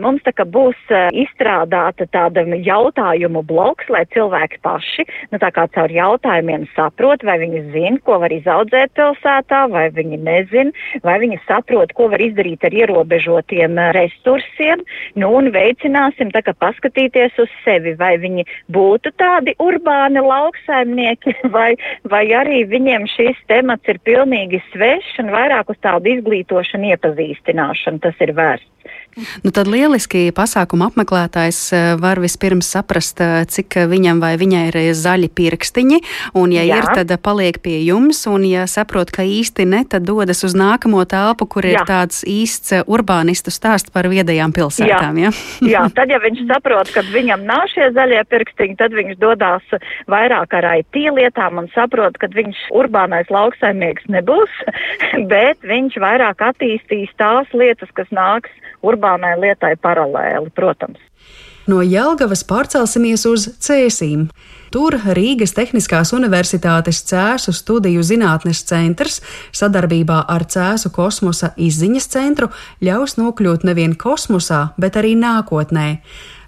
mums 0.00 0.24
tā 0.24 0.32
būs 0.48 0.76
eh, 0.88 1.10
izstrādāta 1.20 2.06
tāda 2.08 2.46
jautājumu 2.48 3.42
bloks, 3.44 3.90
lai 3.92 4.06
cilvēki 4.14 4.62
paši, 4.64 5.04
nu 5.34 5.40
caur 5.42 5.92
jautājumiem 5.92 6.64
saprot, 6.72 7.20
vai 7.28 7.34
viņi 7.42 7.60
zina, 7.74 8.00
ko 8.06 8.16
var 8.22 8.32
izaudzēt 8.32 8.94
pilsētā, 8.96 9.66
vai 9.68 9.90
viņi 9.92 10.16
nezin, 10.24 10.72
vai 11.04 11.18
viņi 11.20 11.36
saprot, 11.44 11.92
ko 11.92 12.08
var 12.14 12.24
izdarīt 12.24 12.64
ar 12.64 12.72
ierobežotiem 12.72 13.76
eh, 13.76 13.90
resursiem, 13.98 14.86
nu 15.20 15.28
un 15.42 15.52
veicināsim 15.52 16.32
tā 16.32 16.40
paskatīties 16.56 17.36
uz 17.44 17.52
sevi, 17.66 17.92
vai 18.00 18.14
viņi 18.22 18.46
būtu 18.72 19.12
tādi 19.20 19.52
urbāni 19.60 20.24
lauksaimnieki, 20.24 21.36
vai, 21.56 21.74
vai 22.08 22.24
arī 22.32 22.64
viņiem 22.72 23.04
šis 23.12 23.44
temats 23.52 23.92
ir 23.92 24.00
pilnīgi 24.08 24.64
svešs 24.70 25.20
un 25.20 25.34
vairāk 25.36 25.76
uz 25.76 25.84
tādu 25.84 26.16
izglītošanu, 26.16 26.94
iepazīstināšanu 26.96 28.00
tas 28.08 28.24
ir 28.24 28.32
vērsts. 28.40 28.72
Nu, 29.16 29.48
tad 29.54 29.68
lieliski 29.70 30.28
pasākuma 30.36 30.90
apmeklētājs 30.90 31.58
eh, 31.72 31.84
var 32.00 32.20
vispirms 32.20 32.68
saprast, 32.68 33.20
eh, 33.24 33.46
cik 33.48 33.78
viņam 33.88 34.20
vai 34.20 34.34
viņai 34.36 34.64
ir 34.68 34.76
zaļi 34.92 35.30
pirkstiņi, 35.32 36.00
un 36.36 36.52
ja 36.52 36.64
Jā. 36.66 36.82
ir, 36.82 36.88
tad 36.98 37.14
paliek 37.24 37.56
pie 37.64 37.78
jums, 37.80 38.20
un 38.28 38.44
ja 38.44 38.66
saprot, 38.68 39.08
ka 39.14 39.24
īsti 39.24 39.64
ne, 39.68 39.84
tad 39.88 40.04
dodas 40.08 40.44
uz 40.44 40.52
nākamo 40.56 41.00
telpu, 41.08 41.48
kur 41.48 41.64
Jā. 41.64 41.80
ir 41.80 41.88
tāds 41.88 42.26
īsts 42.28 42.84
urbānistu 42.84 43.54
stāsts 43.54 43.94
par 43.94 44.10
viedajām 44.12 44.52
pilsētām. 44.52 45.22
Jā. 45.22 45.32
Ja? 45.32 45.32
Jā, 45.74 45.86
tad 45.96 46.12
ja 46.12 46.20
viņš 46.20 46.44
saprot, 46.52 46.92
ka 46.92 47.06
viņam 47.08 47.48
nav 47.48 47.64
šie 47.72 47.88
zaļie 47.96 48.20
pirkstiņi, 48.28 48.76
tad 48.76 48.92
viņš 48.96 49.16
dodās 49.22 49.64
vairāk 50.12 50.52
ar 50.60 50.68
IT 50.76 51.00
lietām 51.16 51.62
un 51.62 51.72
saprot, 51.72 52.20
ka 52.20 52.28
viņš 52.36 52.66
urbānais 52.76 53.32
lauksaimnieks 53.32 54.12
nebūs, 54.12 54.60
bet 55.32 55.64
viņš 55.64 55.96
vairāk 56.04 56.44
attīstīs 56.52 57.16
tās 57.16 57.48
lietas, 57.56 57.88
kas 57.96 58.12
nāks 58.12 58.52
urbānai 58.86 59.34
lietai 59.42 59.74
paralēli, 59.82 60.52
protams. 60.56 61.02
No 61.66 61.80
Jelgavas 61.82 62.44
pārcelsimies 62.46 63.24
uz 63.26 63.48
Cēsīm. 63.58 64.28
Tur 64.70 64.94
Rīgas 65.16 65.54
Tehniskās 65.56 66.12
Universitātes 66.14 67.00
Cēsu 67.08 67.50
studiju 67.54 68.04
zinātnes 68.06 68.60
centrs 68.68 69.18
sadarbībā 69.54 70.20
ar 70.30 70.44
Cēsu 70.46 70.92
kosmosa 70.94 71.50
izziņas 71.58 72.06
centru 72.12 72.50
ļaus 72.86 73.16
nokļūt 73.18 73.66
nevien 73.66 73.96
kosmosā, 73.98 74.60
bet 74.78 74.98
arī 75.00 75.16
nākotnē. 75.18 75.88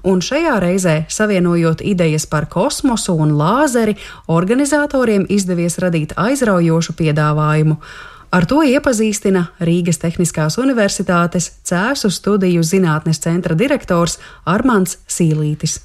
Un 0.07 0.23
šajā 0.23 0.55
reizē, 0.63 0.95
savienojot 1.11 1.83
idejas 1.83 2.29
par 2.31 2.47
kosmosu 2.47 3.17
un 3.19 3.35
lāzeri, 3.39 3.97
organizatoriem 4.31 5.27
izdevies 5.29 5.81
radīt 5.83 6.15
aizraujošu 6.15 6.95
piedāvājumu. 7.01 7.81
Ar 8.29 8.45
to 8.45 8.59
iepazīstina 8.61 9.47
Rīgas 9.65 10.03
Tehniskās 10.03 10.59
Universitātes 10.61 11.47
Cēsu 11.65 12.11
studiju 12.13 12.61
zinātnes 12.61 13.23
centra 13.25 13.55
direktors 13.57 14.19
Armāns 14.45 14.99
Sīlītis. 15.09 15.79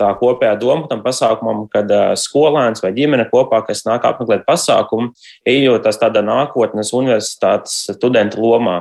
Tā 0.00 0.08
kopējā 0.16 0.54
doma 0.62 0.88
tam 0.88 1.02
pasākumam, 1.04 1.66
kad 1.68 1.92
uh, 1.92 2.14
skolēns 2.16 2.80
vai 2.80 2.94
ģimene 2.96 3.26
kopā, 3.28 3.60
kas 3.66 3.84
nāk 3.84 4.06
apmeklēt 4.08 4.46
pasākumu, 4.48 5.10
ejot 5.44 5.90
tādā 6.00 6.24
nākotnes 6.24 6.94
universitātes 6.96 7.82
studenta 7.92 8.40
lomā 8.40 8.78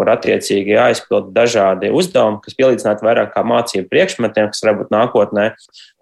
kur 0.00 0.08
attiecīgi 0.14 0.72
jāizpild 0.72 1.34
dažādi 1.36 1.90
uzdevumi, 1.92 2.40
kas 2.40 2.56
pielīdzināti 2.56 3.04
vairāk 3.04 3.34
kā 3.34 3.44
mācību 3.44 3.90
priekšmetiem, 3.92 4.48
kas 4.48 4.64
varbūt 4.64 4.88
nākotnē. 4.94 5.50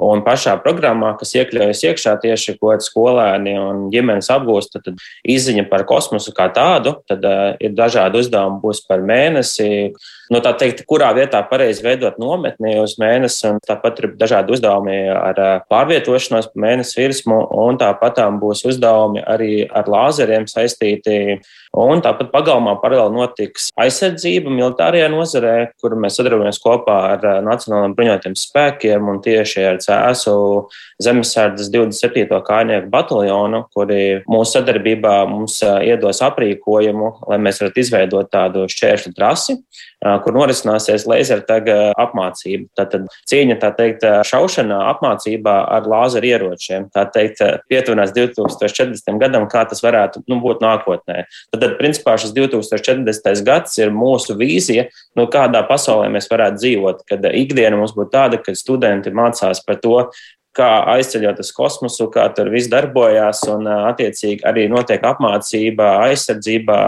Un 0.07 0.23
pašā 0.27 0.55
programmā, 0.63 1.17
kas 1.19 1.35
iekļaujas 1.35 1.83
iekšā 1.89 2.15
tieši 2.23 2.55
ko 2.61 2.77
skolēni 2.85 3.57
un 3.59 3.89
ģimenes 3.91 4.31
apgūst, 4.31 4.77
tad, 4.77 4.87
tad 4.87 5.03
izziņa 5.27 5.67
par 5.73 5.83
kosmosu 5.89 6.31
kā 6.37 6.47
tādu, 6.55 6.95
tad 7.11 7.27
uh, 7.27 7.57
ir 7.59 7.75
dažādi 7.75 8.23
uzdevumi, 8.23 8.63
būs 8.63 8.85
par 8.87 9.03
mēnesi. 9.03 9.91
Nu, 10.31 10.43
tā 10.45 10.53
teikt, 10.61 10.85
kurā 10.87 11.09
vietā 11.17 11.41
pareizi 11.51 11.83
veidot 11.83 12.21
nometni 12.21 12.77
uz 12.79 12.99
mēnesi, 13.01 13.47
un 13.49 13.59
tāpat 13.65 14.03
ir 14.03 14.11
dažādi 14.21 14.55
uzdevumi 14.55 14.99
ar 15.11 15.41
pārvietošanos 15.73 16.53
pa 16.53 16.67
mēnesi 16.69 17.01
virsmu, 17.01 17.41
un 17.65 17.81
tāpat 17.81 18.21
būs 18.39 18.63
uzdevumi 18.69 19.25
arī 19.25 19.65
ar 19.67 19.89
lāzeriem 19.91 20.47
saistīti. 20.51 21.41
Un 21.77 22.01
tāpat 22.01 22.31
pagalmā 22.33 22.73
paralēli 22.81 23.13
notiks 23.13 23.69
aizsardzība 23.79 24.51
militārajā 24.53 25.11
nozarē, 25.13 25.55
kur 25.83 25.97
mēs 26.01 26.17
sadarbojamies 26.17 26.61
kopā 26.65 26.97
ar 27.13 27.27
Nacionālajiem 27.45 27.97
bruņotajiem 27.99 28.37
spēkiem 28.41 29.11
un 29.13 29.21
tieši 29.25 29.67
ar 29.69 29.81
CESU 29.85 30.39
zemesardzes 31.05 31.69
27. 31.75 32.41
kājnieku 32.47 32.89
bataljonu, 32.93 33.67
kuri 33.77 34.23
mūsu 34.31 34.57
sadarbībā 34.57 35.21
mums 35.29 35.61
iedos 35.63 36.23
aprīkojumu, 36.25 37.13
lai 37.29 37.39
mēs 37.45 37.61
varētu 37.63 37.85
izveidot 37.85 38.33
tādu 38.33 38.65
šķēršļu 38.73 39.15
trasi, 39.19 39.59
kur 40.25 40.37
norisināsies 40.37 41.05
lasertaga 41.11 41.93
apmācība. 42.01 42.69
Tātad 42.79 43.07
cīņa, 43.29 43.59
tā 43.61 43.73
teikt, 43.77 44.09
šaušanā 44.29 44.81
apmācībā 44.95 45.59
ar 45.77 45.87
lāzeru 45.91 46.33
ieročiem. 46.33 46.89
Tā 46.95 47.05
teikt, 47.13 47.45
pietuvinās 47.71 48.15
2040. 48.17 49.15
gadam, 49.21 49.47
kā 49.51 49.65
tas 49.69 49.85
varētu 49.85 50.25
nu, 50.31 50.41
būt 50.43 50.65
nākotnē. 50.65 51.25
Tad, 51.53 51.58
principā, 51.79 52.17
šis 52.21 52.33
2040. 52.37 53.43
gads 53.47 53.79
ir 53.81 53.93
mūsu 53.95 54.37
vīzija, 54.39 54.89
nu, 55.19 55.29
kādā 55.33 55.65
pasaulē 55.69 56.09
mēs 56.15 56.31
varētu 56.31 56.63
dzīvot, 56.63 57.05
kad 57.09 57.29
ikdiena 57.33 57.79
mums 57.81 57.95
būtu 57.97 58.15
tāda, 58.15 58.41
ka 58.43 58.57
studenti 58.59 59.15
mācās 59.15 59.63
par 59.67 59.81
to, 59.83 60.01
kā 60.59 60.69
aizceļot 60.97 61.39
uz 61.43 61.53
kosmosu, 61.55 62.09
kā 62.11 62.25
tur 62.35 62.51
viss 62.53 62.71
darbojās, 62.73 63.45
un 63.53 63.69
attiecīgi 63.69 64.43
arī 64.49 64.67
notiek 64.73 65.05
apmācība, 65.07 65.93
aizsardzībā, 66.09 66.81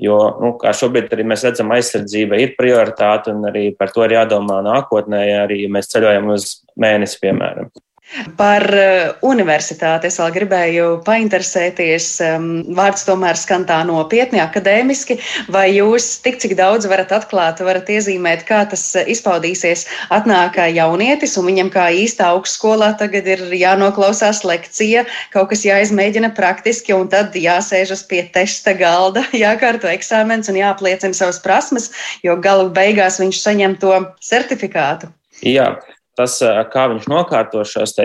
jo, 0.00 0.18
nu, 0.40 0.54
kā 0.60 0.72
šobrīd 0.76 1.12
arī 1.12 1.26
mēs 1.28 1.44
redzam, 1.48 1.72
aizsardzība 1.76 2.40
ir 2.40 2.56
prioritāte, 2.58 3.34
un 3.34 3.50
arī 3.50 3.68
par 3.76 3.92
to 3.94 4.06
ir 4.06 4.16
jādomā 4.16 4.62
nākotnē, 4.66 5.22
arī 5.42 5.64
ja 5.66 5.72
mēs 5.76 5.92
ceļojam 5.92 6.32
uz 6.36 6.50
mēnesi, 6.80 7.20
piemēram. 7.22 7.70
Par 8.38 8.64
uh, 8.74 9.12
universitāti 9.22 10.08
es 10.10 10.16
vēl 10.18 10.32
gribēju 10.34 10.86
painteresēties. 11.06 12.06
Vārds 12.74 13.04
tomēr 13.06 13.38
skan 13.38 13.66
tā 13.68 13.76
nopietni, 13.86 14.40
akadēmiski. 14.42 15.20
Vai 15.54 15.68
jūs 15.76 16.08
tik 16.24 16.40
cik 16.42 16.56
daudz 16.58 16.88
varat 16.90 17.12
atklāt, 17.14 17.62
varat 17.62 17.92
iezīmēt, 17.94 18.42
kā 18.48 18.64
tas 18.72 18.82
uh, 18.98 19.06
izpaudīsies? 19.06 19.86
Atnāk 20.16 20.58
jaunietis, 20.74 21.36
un 21.38 21.46
viņam 21.52 21.70
kā 21.74 21.86
īstā 21.94 22.32
augstskolā 22.34 22.90
tagad 22.98 23.30
ir 23.30 23.44
jānoklausās 23.54 24.42
lekcija, 24.48 25.06
kaut 25.30 25.52
kas 25.54 25.62
jāizmēģina 25.68 26.32
praktiski, 26.34 26.96
un 26.96 27.06
tad 27.14 27.38
jāsēžas 27.38 28.02
pie 28.10 28.24
testa 28.34 28.74
galda, 28.74 29.22
jākārto 29.44 29.86
eksāmens 29.92 30.50
un 30.50 30.58
jāapliecina 30.58 31.14
savas 31.14 31.38
prasmes, 31.46 31.92
jo 32.26 32.34
galu 32.42 32.72
beigās 32.74 33.22
viņš 33.22 33.40
saņem 33.46 33.78
to 33.86 33.94
certifikātu. 34.26 35.14
Jā, 35.46 35.70
tas, 36.20 36.36
kā 36.72 36.86
viņš 36.92 37.08
nokārto 37.10 37.64
šos 37.66 37.96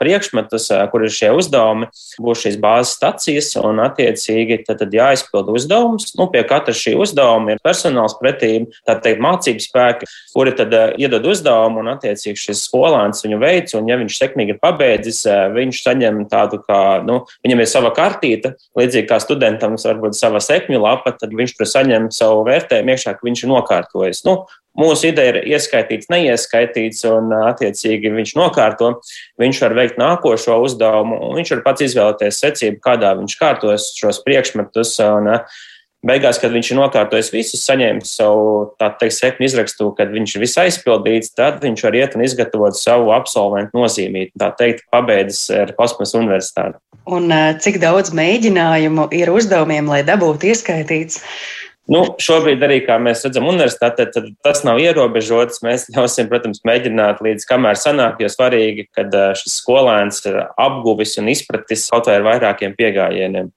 priekšmetus, 0.00 0.68
kur 0.92 1.04
ir 1.04 1.12
šie 1.12 1.30
uzdevumi, 1.36 1.88
būs 2.22 2.44
šīs 2.46 2.58
bāzes 2.62 2.94
stacijas 2.96 3.52
un, 3.60 3.80
attiecīgi, 3.84 4.62
tad, 4.66 4.80
tad 4.82 4.94
jāizpild 4.96 5.50
uzdevums. 5.52 6.12
Nu, 6.18 6.28
pie 6.32 6.44
katra 6.48 6.74
šī 6.76 6.94
uzdevuma 7.00 7.54
ir 7.54 7.62
personāls 7.64 8.16
pretīm, 8.20 8.68
tā 8.88 8.96
teikt, 9.02 9.22
mācību 9.24 9.64
spēki, 9.64 10.08
kuri 10.34 10.54
tad 10.56 10.74
iedod 11.00 11.26
uzdevumu 11.32 11.82
un, 11.82 11.92
attiecīgi, 11.94 12.40
šis 12.46 12.64
skolāns 12.68 13.24
viņu 13.26 13.40
veids, 13.42 13.76
un, 13.78 13.90
ja 13.90 13.98
viņš 14.00 14.18
sekmīgi 14.22 14.56
ir 14.56 14.62
pabeidzis, 14.62 15.22
viņš 15.56 15.82
saņem 15.84 16.24
tādu, 16.32 16.62
kā, 16.66 16.80
nu, 17.06 17.22
viņam 17.44 17.64
ir 17.64 17.70
sava 17.70 17.92
kartīte, 17.96 18.54
līdzīgi 18.78 19.08
kā 19.10 19.20
studentam 19.22 19.76
varbūt 19.82 20.16
sava 20.18 20.40
sekmju 20.42 20.82
lapa, 20.82 21.14
tad 21.18 21.34
viņš 21.36 21.56
tur 21.58 21.68
saņem 21.68 22.10
savu 22.14 22.46
vērtējumu 22.48 22.94
iekšā, 22.94 23.16
ka 23.16 23.28
viņš 23.28 23.44
ir 23.44 23.52
nokārtojis. 23.52 24.24
Nu, 24.28 24.42
Mūsu 24.78 25.10
ideja 25.10 25.34
ir 25.34 25.50
ieskaitīts, 25.52 26.08
neieskaitīts, 26.08 27.02
un 27.10 27.28
attiecīgi 27.42 28.12
viņš 28.14 28.32
nokārto. 28.38 28.94
Viņš 29.40 29.60
var 29.66 29.74
veikt 29.76 30.00
nākošo 30.00 30.56
uzdevumu, 30.64 31.18
un 31.28 31.36
viņš 31.40 31.52
var 31.58 31.66
pats 31.66 31.84
izvēlēties 31.88 32.40
secību, 32.40 32.80
kādā 32.84 33.12
viņš 33.18 33.36
kārtos 33.40 33.90
šos 33.98 34.22
priekšmetus. 34.24 34.94
Un, 35.04 35.28
beigās, 36.06 36.40
kad 36.42 36.54
viņš 36.54 36.72
ir 36.72 36.78
nokārtojis 36.80 37.30
visus, 37.34 37.64
saņēmis 37.66 38.14
savu 38.18 38.46
teikt, 38.80 39.16
sekmi 39.16 39.46
izrakstu, 39.48 39.90
kad 39.98 40.12
viņš 40.14 40.36
ir 40.36 40.44
visai 40.46 40.66
aizpildīts, 40.70 41.34
tad 41.36 41.60
viņš 41.62 41.84
var 41.86 41.98
iet 41.98 42.16
un 42.16 42.24
izgatavot 42.26 42.78
savu 42.78 43.12
absolventu 43.14 43.78
nozīmīti. 43.78 44.34
Tā 44.40 44.50
teikt, 44.58 44.86
pabeidzis 44.94 45.46
ar 45.54 45.74
kosmosa 45.78 46.18
universitāti. 46.22 46.80
Un 47.12 47.32
cik 47.60 47.80
daudz 47.82 48.12
mēģinājumu 48.14 49.08
ir 49.16 49.32
uzdevumiem, 49.32 49.88
lai 49.90 50.04
dabūtu 50.06 50.52
ieskaitīts? 50.52 51.20
Nu, 51.90 52.04
šobrīd 52.22 52.62
arī, 52.62 52.76
kā 52.86 52.94
mēs 53.02 53.24
redzam, 53.26 53.48
universitātē 53.50 54.06
tas 54.14 54.60
nav 54.62 54.78
ierobežots. 54.78 55.64
Mēs 55.66 55.88
ļausim, 55.90 56.28
protams, 56.30 56.62
mēģināt 56.68 57.18
līdz 57.24 57.46
kamēr 57.48 57.78
sanāk, 57.80 58.20
jo 58.22 58.30
svarīgi, 58.30 58.86
kad 58.94 59.10
šis 59.40 59.56
skolēns 59.58 60.22
ir 60.30 60.38
apguvis 60.46 61.16
un 61.18 61.32
izpratis 61.32 61.88
kaut 61.90 62.06
vai 62.06 62.20
ar 62.20 62.28
vairākiem 62.28 62.76
piegājieniem. 62.78 63.50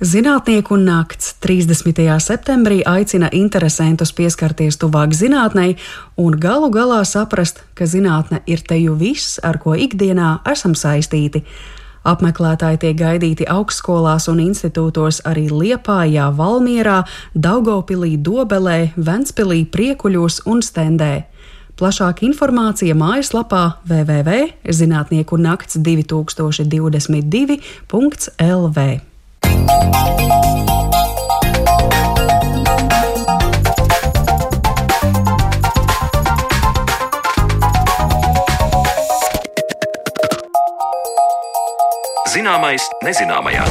Zinātnieku 0.00 0.76
nakts 0.80 1.34
30. 1.44 2.04
septembrī 2.24 2.78
aicina 2.88 3.28
interesantus 3.36 4.14
pieskarties 4.16 4.80
tuvāk 4.80 5.12
zinātnei 5.16 5.74
un 6.20 6.36
galu 6.40 6.70
galā 6.72 7.02
saprast, 7.04 7.60
ka 7.76 7.84
zinātne 7.84 8.40
ir 8.48 8.64
teju 8.64 8.96
viss, 9.00 9.36
ar 9.44 9.60
ko 9.60 9.76
ikdienā 9.76 10.38
esam 10.48 10.72
saistīti. 10.76 11.44
Apmeklētāji 12.08 12.78
tiek 12.80 12.96
gaidīti 12.96 13.44
augstskolās 13.50 14.28
un 14.32 14.38
institūtos 14.40 15.20
arī 15.28 15.50
Liepājā, 15.52 16.30
Valmierā, 16.36 17.02
Daugopilī, 17.34 18.16
Dobelē, 18.16 18.92
Ventspilī, 18.96 19.66
Priekuļos 19.68 20.40
un 20.48 20.62
Stendē. 20.64 21.24
Plašāka 21.80 22.26
informācija 22.28 22.94
mājaslapā 22.96 23.62
www.zinātnieku 23.88 25.36
nakts 25.40 25.76
2022.lv. 25.80 28.78
Zināmais 42.40 42.86
nezināmajā. 43.04 43.66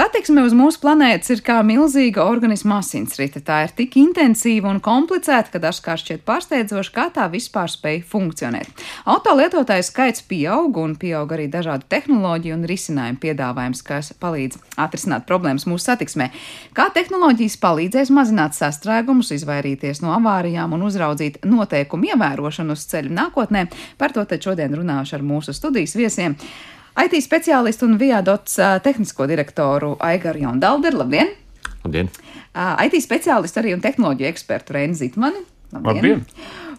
Satiksme 0.00 0.40
uz 0.46 0.54
mūsu 0.56 0.78
planētas 0.80 1.28
ir 1.34 1.40
kā 1.44 1.58
milzīga 1.66 2.22
organisma 2.24 2.78
asinsrite. 2.80 3.42
Tā 3.44 3.58
ir 3.66 3.72
tik 3.76 3.98
intensīva 4.00 4.70
un 4.72 4.78
komplicēta, 4.80 5.52
ka 5.52 5.60
dažkārt 5.60 6.00
šķiet 6.00 6.22
pārsteidzoši, 6.24 6.92
kā 6.94 7.04
tā 7.12 7.26
vispār 7.28 7.68
spēj 7.68 7.98
funkcionēt. 8.08 8.70
Auto 9.04 9.34
lietotāju 9.36 9.84
skaits 9.84 10.24
pieaug 10.30 10.80
un 10.80 10.94
pieaug 10.96 11.34
arī 11.36 11.50
dažādu 11.52 11.84
tehnoloģiju 11.92 12.56
un 12.56 12.64
risinājumu 12.70 13.20
piedāvājums, 13.26 13.84
kas 13.84 14.14
palīdz 14.24 14.56
atrisināt 14.80 15.28
problēmas 15.28 15.68
mūsu 15.68 15.90
satiksmē. 15.90 16.30
Kā 16.72 16.88
tehnoloģijas 16.96 17.60
palīdzēs 17.60 18.16
mazināt 18.16 18.56
sastrēgumus, 18.56 19.34
izvairīties 19.36 20.00
no 20.00 20.16
avārijām 20.16 20.80
un 20.80 20.88
uzraudzīt 20.88 21.42
noteikumu 21.44 22.14
ievērošanu 22.14 22.72
uz 22.72 22.88
ceļa 22.88 23.18
nākotnē, 23.20 23.68
par 24.00 24.16
to 24.16 24.24
te 24.24 24.40
šodien 24.40 24.80
runāšu 24.80 25.20
ar 25.20 25.32
mūsu 25.34 25.52
studijas 25.60 25.98
viesiem. 26.00 26.40
IT 27.00 27.16
speciālistu 27.24 27.86
un 27.88 27.96
Viadots 28.00 28.58
tehnisko 28.84 29.24
direktoru 29.30 29.94
Aigaru 30.04 30.42
Jaundalderu. 30.42 30.98
Labdien! 31.00 31.30
Labdien! 31.84 32.10
IT 32.84 32.98
speciālistu 33.04 33.62
arī 33.62 33.72
un 33.76 33.80
tehnoloģiju 33.84 34.28
ekspertu 34.28 34.76
Reini 34.76 34.98
Zitmani. 34.98 35.40
Labdien! 35.72 35.96
Labdien. 35.96 36.24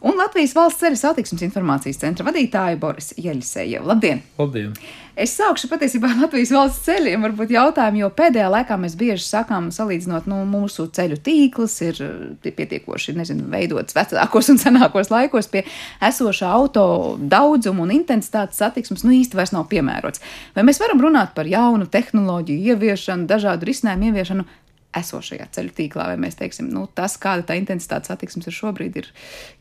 Un 0.01 0.17
Latvijas 0.17 0.55
valsts 0.57 0.81
ceļu 0.81 0.97
satiksmes 0.97 1.43
informācijas 1.45 1.99
centra 2.01 2.25
vadītāju 2.25 2.79
Boris 2.81 3.11
Jeļsēju. 3.21 3.83
Labdien! 3.85 4.23
Labdien! 4.39 4.71
Es 5.13 5.35
sākšu 5.37 5.67
patiesībā 5.69 6.09
ar 6.09 6.17
Latvijas 6.23 6.49
valsts 6.55 6.87
ceļiem, 6.87 7.21
varbūt 7.27 7.53
jautājumu, 7.53 7.99
jo 8.01 8.09
pēdējā 8.17 8.47
laikā 8.49 8.77
mēs 8.81 8.95
bieži 8.97 9.27
sakām, 9.27 9.67
salīdzinot, 9.75 10.25
nu, 10.31 10.39
mūsu 10.49 10.87
ceļu 10.97 11.19
tīkls 11.21 11.75
ir 11.85 12.01
pietiekoši, 12.41 13.13
nezinu, 13.19 13.45
veidots 13.53 13.93
vecākos 13.93 14.49
un 14.49 14.57
senākos 14.63 15.13
laikos 15.13 15.51
pie 15.53 15.67
esošā 16.09 16.49
auto 16.49 16.87
daudzuma 17.21 17.85
un 17.85 17.93
intensitātes 17.99 18.57
satiksmes, 18.63 19.05
nu, 19.05 19.13
īsti 19.19 19.37
vairs 19.37 19.53
nav 19.53 19.67
piemērots. 19.69 20.23
Vai 20.57 20.65
mēs 20.65 20.81
varam 20.81 21.05
runāt 21.05 21.37
par 21.37 21.45
jaunu 21.45 21.85
tehnoloģiju 21.85 22.73
ieviešanu, 22.73 23.29
dažādu 23.29 23.69
risinājumu 23.69 24.09
ieviešanu 24.09 24.49
esošajā 24.97 25.47
ceļu 25.55 25.73
tīklā, 25.77 26.09
vai 26.11 26.19
mēs 26.19 26.37
teiksim, 26.39 26.69
nu, 26.73 26.87
tas, 26.95 27.17
kāda 27.21 27.47
tā 27.47 27.57
intensitāte 27.59 28.11
satiksmes 28.11 28.49
ir 28.49 28.57
šobrīd, 28.57 28.99
ir 29.01 29.09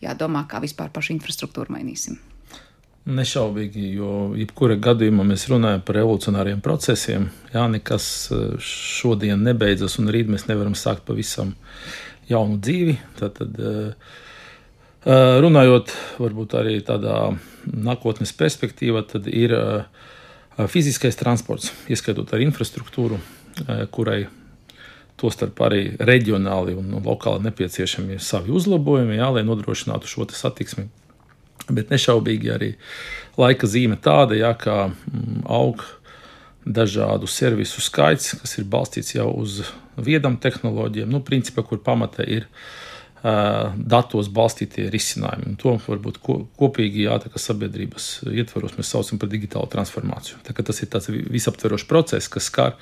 jādomā, 0.03 0.47
kā 0.51 0.62
vispār 0.62 0.90
pašu 0.95 1.14
infrastruktūru 1.16 1.77
mainīsim. 1.77 2.19
Nešaubīgi, 3.11 3.87
jo 3.97 4.14
jebkurā 4.37 4.77
gadījumā 4.83 5.25
mēs 5.25 5.47
runājam 5.49 5.81
par 5.87 5.97
revolucionāriem 5.97 6.59
procesiem. 6.61 7.31
Jā, 7.55 7.64
nekas 7.73 8.05
eh, 8.35 8.43
šodien 8.61 9.40
nebeidzas, 9.47 9.97
un 10.03 10.12
rīt 10.12 10.29
mēs 10.29 10.45
nevaram 10.51 10.77
sākt 10.77 11.07
pavisam 11.09 11.55
jaunu 12.29 12.59
dzīvi. 12.61 12.99
Tad, 13.19 13.38
tad, 13.38 13.57
eh, 13.57 14.12
eh, 15.07 15.38
runājot 15.40 15.95
varbūt 16.21 16.59
arī 16.61 16.77
tādā 16.85 17.16
nākotnes 17.64 18.35
perspektīvā, 18.37 19.07
tad 19.09 19.27
ir 19.33 19.57
fiziskais 20.69 21.16
transports, 21.16 21.71
ieskaitot 21.88 22.35
arī 22.37 22.45
infrastruktūru, 22.51 23.16
kurai 23.95 24.27
Tostarp 25.20 25.61
arī 25.66 25.83
reģionāli 26.00 26.72
un 26.80 26.94
lokāli 27.04 27.44
nepieciešami 27.50 28.16
savi 28.24 28.54
uzlabojumi, 28.56 29.18
jā, 29.18 29.28
lai 29.35 29.44
nodrošinātu 29.44 30.09
šo 30.09 30.24
satiksmi. 30.33 30.88
Bet 31.70 31.92
nešaubīgi 31.92 32.50
arī 32.54 32.70
laika 33.38 33.68
zīme 33.68 33.98
tāda, 34.00 34.38
jā, 34.38 34.54
kā 34.59 34.76
mm, 34.88 35.42
aug 35.44 35.85
dažādu 36.66 37.28
servisu 37.30 37.83
skaits, 37.85 38.35
kas 38.40 38.59
ir 38.59 38.68
balstīts 38.68 39.14
jau 39.14 39.28
uz 39.42 39.62
viedām 40.00 40.38
tehnoloģijām, 40.40 41.11
nu, 41.11 41.22
principā, 41.24 41.64
kur 41.66 41.80
pamata 41.85 42.24
ir 42.24 42.46
uh, 42.46 43.72
datos 43.76 44.30
balstītie 44.33 44.88
risinājumi. 44.92 45.52
Un 45.52 45.61
to 45.61 45.76
varbūt 45.87 46.20
ko, 46.24 46.40
kopīgi 46.61 47.06
jātaka 47.06 47.40
sabiedrības 47.40 48.11
ietvaros 48.30 48.76
mēs 48.78 48.92
saucam 48.92 49.20
par 49.20 49.33
digitālu 49.33 49.70
transformāciju. 49.72 50.42
Tā, 50.46 50.56
tas 50.56 50.83
ir 50.83 50.92
tāds 50.92 51.11
visaptverošs 51.12 51.88
process, 51.90 52.28
kas 52.33 52.50
skar 52.52 52.76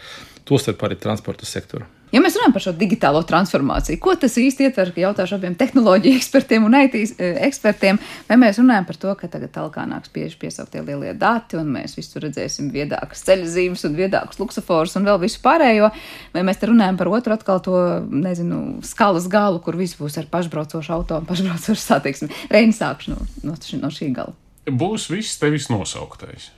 tostarp 0.49 0.83
arī 0.87 0.99
transporta 1.01 1.49
sektoru. 1.49 1.87
Ja 2.13 2.23
mēs 2.25 2.39
runājam 2.39 2.55
par 2.55 2.65
šo 2.65 2.73
digitālo 2.79 3.21
transformāciju, 3.29 3.99
ko 4.01 4.15
tas 4.17 4.37
īsti 4.41 4.69
ietver, 4.69 4.93
ka 4.95 5.03
jautāšu 5.03 5.37
abiem 5.37 5.57
tehnoloģiju 5.59 6.17
ekspertiem 6.21 6.65
un 6.65 6.77
IT 6.79 6.97
eh, 6.97 7.41
ekspertiem, 7.49 8.01
vai 8.31 8.39
mēs 8.41 8.61
runājam 8.63 8.89
par 8.89 9.01
to, 9.03 9.13
ka 9.21 9.29
tagad 9.33 9.53
talkā 9.55 9.85
nāks 9.91 10.13
bieži 10.15 10.39
piesauktie 10.41 10.83
lielie 10.87 11.13
dati, 11.19 11.59
un 11.61 11.69
mēs 11.75 11.99
visur 11.99 12.25
redzēsim 12.25 12.71
viedākas 12.73 13.25
ceļzīmes 13.29 13.85
un 13.89 13.97
viedākus 13.99 14.41
luksusforus 14.41 14.97
un 14.97 15.09
vēl 15.09 15.21
visu 15.27 15.43
pārējo, 15.45 15.93
vai 16.33 16.45
mēs 16.49 16.61
te 16.61 16.71
runājam 16.73 17.01
par 17.01 17.13
otru 17.13 17.37
atkal 17.37 17.63
to, 17.65 17.79
nezinu, 18.09 18.81
skalas 18.87 19.29
galu, 19.33 19.61
kur 19.65 19.77
viss 19.77 19.99
būs 20.01 20.17
ar 20.21 20.29
pašbraucošu 20.33 20.95
auto 20.97 21.21
un 21.21 21.29
pašbraucošu 21.29 21.83
satiksmi. 21.83 22.33
Reini 22.53 22.77
sākšu 22.77 23.15
no, 23.17 23.25
no, 23.45 23.59
no 23.83 23.93
šī 23.93 24.13
gala. 24.17 24.37
Būs 24.69 25.09
viss 25.13 25.41
tevis 25.41 25.69
nosauktais. 25.73 26.53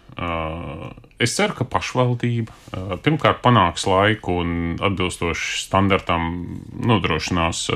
Es 1.21 1.35
ceru, 1.37 1.55
ka 1.57 1.65
pašvaldība 1.69 2.97
pirmkārt 3.05 3.41
panāks 3.45 3.87
laiku 3.89 4.39
un 4.43 4.53
atbilstoši 4.81 5.63
standartam 5.63 6.27
nodrošinās 6.91 7.67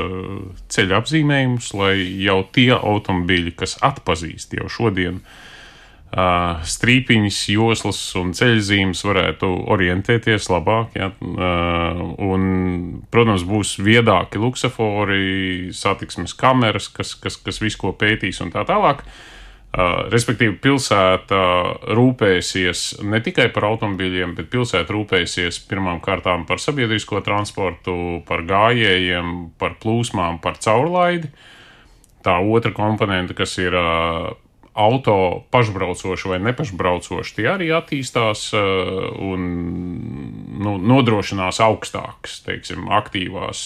ceļa 0.72 1.00
apzīmējumus, 1.00 1.70
lai 1.76 1.94
jau 2.24 2.42
tie 2.56 2.70
automobīļi, 2.76 3.56
kas 3.60 3.78
atpazīst 3.84 4.56
jau 4.58 4.68
šodien 4.72 5.22
strīpiņas, 6.14 7.38
joslas 7.50 8.00
un 8.20 8.32
ceļzīmes, 8.38 9.00
varētu 9.08 9.48
orientēties 9.74 10.48
labāk. 10.52 10.94
Ja? 11.00 11.10
Un, 12.28 12.44
protams, 13.10 13.44
būs 13.48 13.76
viedāki 13.82 14.38
luksafori, 14.38 15.72
satiksmes 15.74 16.36
kameras, 16.38 16.88
kas, 16.92 17.16
kas, 17.18 17.40
kas 17.40 17.60
visu 17.64 17.82
ko 17.82 17.96
pētīs 17.98 18.44
un 18.44 18.54
tā 18.54 18.62
tālāk. 18.68 19.02
Uh, 19.02 19.33
respektīvi, 20.12 20.54
pilsēta 20.62 21.40
rūpēsies 21.96 22.84
ne 23.10 23.20
tikai 23.24 23.48
par 23.54 23.66
automobīļiem, 23.72 24.36
bet 24.38 24.50
pilsēta 24.52 24.94
rūpēsies 24.94 25.58
pirmām 25.70 25.98
kārtām 26.04 26.44
par 26.46 26.62
sabiedrisko 26.62 27.22
transportu, 27.26 27.96
par 28.28 28.44
gājējiem, 28.46 29.34
par 29.58 29.78
plūsmām, 29.82 30.38
par 30.44 30.60
caurlaidi. 30.62 31.32
Tā 32.24 32.38
otra 32.40 32.72
komponente, 32.72 33.34
kas 33.36 33.58
ir 33.60 33.74
uh, 33.76 34.30
auto 34.74 35.44
pašbraucoši 35.54 36.30
vai 36.32 36.40
nepašbraucoši, 36.48 37.36
tie 37.38 37.46
arī 37.52 37.70
attīstās 37.74 38.48
uh, 38.58 39.10
un 39.22 39.44
nu, 40.64 40.74
nodrošinās 40.78 41.60
augstākas, 41.64 42.40
teiksim, 42.46 42.88
aktīvās 42.94 43.60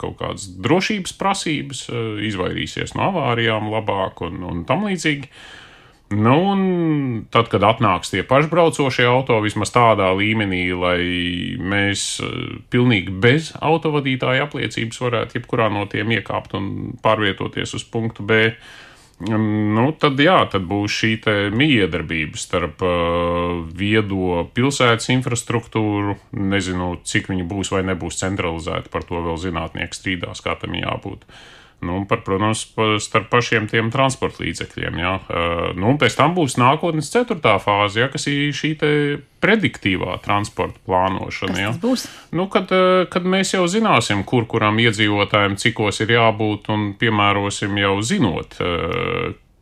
kaut 0.00 0.18
kādas 0.20 0.50
drošības 0.60 1.16
prasības, 1.20 1.86
izvairīsies 2.28 2.94
no 2.98 3.08
avārijām 3.10 3.72
labāk 3.72 4.22
un, 4.26 4.44
un 4.46 4.62
tam 4.68 4.86
līdzīgi. 4.88 5.30
Nu, 6.10 6.34
un 6.50 6.62
tad, 7.30 7.46
kad 7.52 7.62
atnāks 7.62 8.10
tie 8.10 8.24
pašbraucošie 8.26 9.04
auto, 9.06 9.36
vismaz 9.44 9.70
tādā 9.70 10.08
līmenī, 10.18 10.64
lai 10.74 11.02
mēs 11.62 12.02
eh, 12.24 12.32
pilnīgi 12.74 13.14
bez 13.22 13.52
autovadītāja 13.54 14.48
apliecības 14.48 14.98
varētu 15.04 15.38
jebkurā 15.38 15.68
no 15.70 15.84
tiem 15.86 16.10
iekāpt 16.16 16.56
un 16.58 16.66
pārvietoties 17.04 17.76
uz 17.78 17.86
punktu 17.86 18.26
B, 18.26 18.40
mm, 18.50 18.89
nu, 19.28 19.84
tad, 20.00 20.20
jā, 20.22 20.38
tad 20.52 20.64
būs 20.70 20.96
šī 21.02 21.12
miedarbība 21.52 22.40
starp 22.40 22.82
uh, 22.86 23.60
viedo 23.76 24.46
pilsētas 24.56 25.10
infrastruktūru. 25.12 26.16
Nezinu, 26.40 26.94
cik 27.04 27.28
viņi 27.32 27.46
būs 27.50 27.74
vai 27.74 27.84
nebūs 27.90 28.20
centralizēti, 28.22 28.92
par 28.92 29.04
to 29.08 29.20
vēl 29.24 29.40
zinātnieki 29.40 29.98
strīdās, 29.98 30.44
kā 30.44 30.56
tam 30.60 30.78
jābūt. 30.78 31.26
Uh, 31.26 31.59
Nu, 31.80 32.02
par, 32.04 32.20
protams, 32.26 32.66
starp 33.00 33.30
pašiem 33.32 33.64
tiem 33.70 33.88
transporta 33.92 34.42
līdzekļiem. 34.44 34.98
Ja. 35.00 35.14
Nu, 35.80 35.94
pēc 36.00 36.18
tam 36.18 36.34
būs 36.36 36.58
nākotnes 36.60 37.08
ceturtā 37.08 37.54
fāze, 37.62 38.02
ja, 38.02 38.08
kas 38.12 38.28
ir 38.28 38.52
šī 38.56 38.74
prediktīvā 39.40 40.18
transporta 40.20 40.76
plānošana. 40.84 41.56
Ja. 41.56 41.70
Būs? 41.80 42.04
Nu, 42.36 42.50
kad, 42.52 42.68
kad 43.12 43.24
mēs 43.24 43.54
jau 43.54 43.64
zināsim, 43.70 44.26
kur 44.28 44.44
kuram 44.50 44.76
iedzīvotājiem 44.84 45.56
cikos 45.62 46.02
ir 46.04 46.12
jābūt 46.18 46.68
un 46.74 46.90
piemērosim 47.00 47.80
jau 47.80 47.96
zinot, 48.04 48.60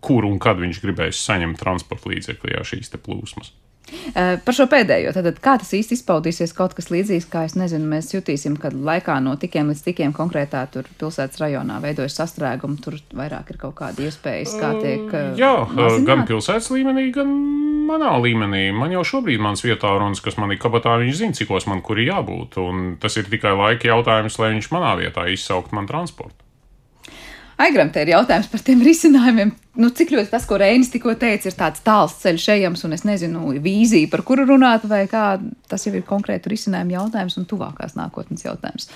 kur 0.02 0.26
un 0.26 0.42
kad 0.42 0.58
viņš 0.58 0.82
gribēs 0.82 1.22
saņemt 1.22 1.62
transporta 1.62 2.10
līdzekļu, 2.10 2.66
šīs 2.66 2.94
plūsmas. 2.98 3.54
Par 4.14 4.56
šo 4.56 4.66
pēdējo, 4.70 5.12
tad 5.16 5.40
kā 5.44 5.56
tas 5.60 5.70
īsti 5.76 5.96
izpaudīsies, 5.98 6.54
kaut 6.56 6.74
kas 6.76 6.90
līdzīgs, 6.92 7.28
kā 7.32 7.44
es 7.48 7.54
nezinu, 7.58 7.88
mēs 7.88 8.10
jutīsim, 8.14 8.58
kad 8.60 8.74
laikā 8.74 9.18
no 9.24 9.36
tikiem 9.40 9.70
līdz 9.72 9.84
tikiem 9.86 10.14
konkrētā 10.16 10.64
tur 10.72 10.88
pilsētas 11.00 11.40
rajonā 11.42 11.78
veidojas 11.84 12.18
sastrēgumi, 12.20 12.80
tur 12.84 12.98
vairāk 13.16 13.52
ir 13.54 13.60
kaut 13.60 13.76
kāda 13.80 14.08
iespējas, 14.08 14.56
kā 14.60 14.74
tiek. 14.80 15.14
Jā, 15.40 15.54
mazināt? 15.70 16.06
gan 16.08 16.26
pilsētas 16.28 16.70
līmenī, 16.74 17.08
gan 17.14 17.32
manā 17.88 18.16
līmenī. 18.22 18.66
Man 18.76 18.92
jau 18.96 19.04
šobrīd 19.12 19.40
mans 19.42 19.64
vietā 19.64 19.94
runas, 19.96 20.22
kas 20.24 20.36
man 20.40 20.52
ir 20.54 20.60
kabatā, 20.62 20.98
viņš 21.00 21.22
zina, 21.22 21.38
cikos 21.38 21.68
man 21.70 21.84
kur 21.84 22.00
ir 22.00 22.10
jābūt, 22.12 22.60
un 22.62 22.90
tas 23.00 23.16
ir 23.20 23.30
tikai 23.30 23.54
laika 23.56 23.92
jautājums, 23.92 24.38
lai 24.40 24.52
viņš 24.56 24.70
manā 24.74 24.94
vietā 25.00 25.28
izsaukt 25.32 25.74
man 25.76 25.88
transportu. 25.90 26.47
Aigram, 27.58 27.88
te 27.90 28.04
ir 28.04 28.12
jautājums 28.12 28.46
par 28.52 28.62
tiem 28.62 28.82
risinājumiem. 28.86 29.50
Nu, 29.82 29.88
cik 29.94 30.12
ļoti 30.14 30.30
tas, 30.30 30.44
ko 30.46 30.60
Reinis 30.62 30.92
tikko 30.92 31.16
teica, 31.18 31.50
ir 31.50 31.56
tāds 31.58 31.82
tāls 31.82 32.14
ceļš 32.22 32.44
ejams, 32.54 32.84
un 32.86 32.94
es 32.94 33.02
nezinu, 33.06 33.48
vīzija, 33.62 34.10
par 34.12 34.22
kuru 34.26 34.44
runāt, 34.46 34.84
vai 34.86 35.00
kā 35.10 35.40
tas 35.70 35.86
jau 35.86 35.90
ir 35.98 36.04
konkrēti 36.06 36.52
risinājumu 36.52 36.94
jautājums 36.94 37.34
un 37.40 37.48
tuvākās 37.50 37.96
nākotnes 37.98 38.46
jautājums. 38.46 38.86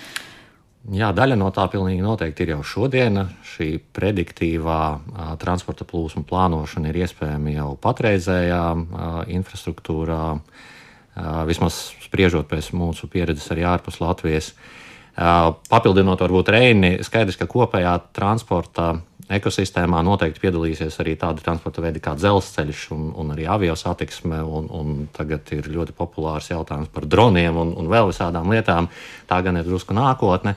Jā, 0.94 1.10
daļa 1.14 1.38
no 1.38 1.48
tā 1.54 1.64
pilnīgi 1.70 2.02
noteikti 2.02 2.46
ir 2.46 2.52
jau 2.54 2.60
šodiena. 2.66 3.24
Šī 3.46 3.76
prediktīvā 3.98 4.78
a, 4.82 5.26
transporta 5.42 5.86
plūsmu 5.86 6.22
plānošana 6.30 6.90
ir 6.90 7.00
iespējama 7.02 7.56
jau 7.56 7.68
patreizējā 7.82 8.62
a, 8.62 9.10
infrastruktūrā, 9.38 10.22
a, 10.38 11.34
vismaz 11.50 11.82
spriežot 12.06 12.50
pēc 12.50 12.70
mūsu 12.78 13.10
pieredzes 13.10 13.50
arī 13.54 13.66
ārpus 13.74 13.98
Latvijas. 14.02 14.52
A, 14.54 14.81
Papildinot, 15.12 16.22
varbūt 16.24 16.48
Reini, 16.54 16.92
skaidrs, 17.04 17.36
ka 17.36 17.44
kopējā 17.50 17.98
transporta 18.16 18.94
ekosistēmā 19.32 20.00
noteikti 20.04 20.40
piedalīsies 20.42 20.96
arī 21.02 21.14
tādi 21.20 21.44
transporta 21.44 21.82
veidi 21.84 22.00
kā 22.02 22.14
dzelzceļš 22.16 22.84
un, 22.94 23.10
un 23.20 23.32
arī 23.34 23.46
avio 23.48 23.76
satiksme. 23.78 24.40
Un, 24.42 24.68
un 24.72 24.94
tagad 25.12 25.52
ir 25.54 25.68
ļoti 25.72 25.94
populārs 25.96 26.50
jautājums 26.50 26.90
par 26.92 27.06
droniem 27.08 27.58
un, 27.60 27.74
un 27.78 27.90
vēl 27.92 28.08
visādām 28.10 28.52
lietām. 28.52 28.88
Tā 29.28 29.42
gan 29.44 29.60
ir 29.60 29.68
drusku 29.68 29.96
nākotne. 29.96 30.56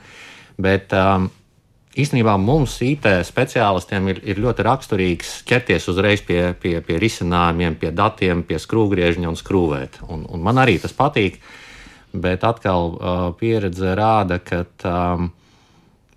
Bet 0.56 0.92
um, 0.96 1.28
īstenībā 1.96 2.38
mums, 2.40 2.78
IT 2.84 3.10
speciālistiem, 3.28 4.08
ir, 4.14 4.22
ir 4.24 4.40
ļoti 4.40 4.64
raksturīgs 4.66 5.36
ķerties 5.48 5.88
uzreiz 5.92 6.24
pie, 6.24 6.40
pie, 6.60 6.78
pie 6.84 6.96
risinājumiem, 7.02 7.76
pie 7.80 7.92
datiem, 7.92 8.40
pie 8.48 8.60
skrūvgriežņa 8.62 9.30
un 9.30 9.36
skrūvēt. 9.36 10.02
Un, 10.08 10.24
un 10.32 10.44
man 10.48 10.64
arī 10.64 10.80
tas 10.80 10.96
patīk. 10.96 11.36
Uh, 11.36 11.62
bet 12.22 12.44
atkal 12.46 12.94
uh, 12.94 13.24
pieredze 13.38 13.94
rāda, 13.98 14.38
ka 14.42 14.64
um, 14.88 15.30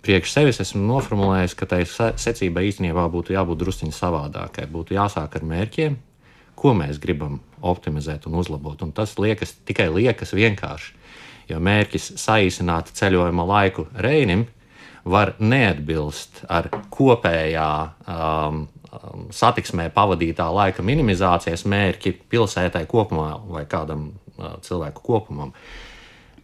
priekš 0.04 0.34
sevis 0.34 0.60
esmu 0.64 0.82
noformulējis, 0.88 1.56
ka 1.58 1.68
tai 1.70 1.82
secībai 1.86 2.66
īstenībā 2.70 3.06
būtu 3.12 3.34
jābūt 3.36 3.60
drusciņā 3.62 3.96
savādākai. 3.96 4.68
Būtu 4.70 4.96
jāsāk 4.96 5.36
ar 5.36 5.46
mērķiem, 5.50 5.98
ko 6.58 6.74
mēs 6.76 7.00
gribam 7.02 7.40
optimizēt 7.60 8.26
un 8.28 8.38
uzlabot. 8.40 8.80
Un 8.84 8.94
tas 8.96 9.16
liekas 9.20 9.58
tikai 9.68 9.90
liekas 9.92 10.34
vienkārši. 10.36 10.96
Jo 11.50 11.58
mērķis 11.58 12.12
saīsināt 12.20 12.92
ceļojuma 12.94 13.44
laiku 13.48 13.88
Reinim 13.98 14.46
var 15.04 15.34
neatbilst 15.40 16.44
ar 16.52 16.68
kopējā 16.92 17.70
um, 18.04 18.66
satiksmē 19.34 19.90
pavadītā 19.94 20.48
laika 20.54 20.82
minimizācijas 20.82 21.66
mērķi 21.70 22.16
pilsētai 22.30 22.86
kopumā 22.90 23.32
vai 23.50 23.64
kādam 23.70 24.10
uh, 24.10 24.56
cilvēku 24.66 25.04
kopumam. 25.06 25.54
Uh, 25.54 25.86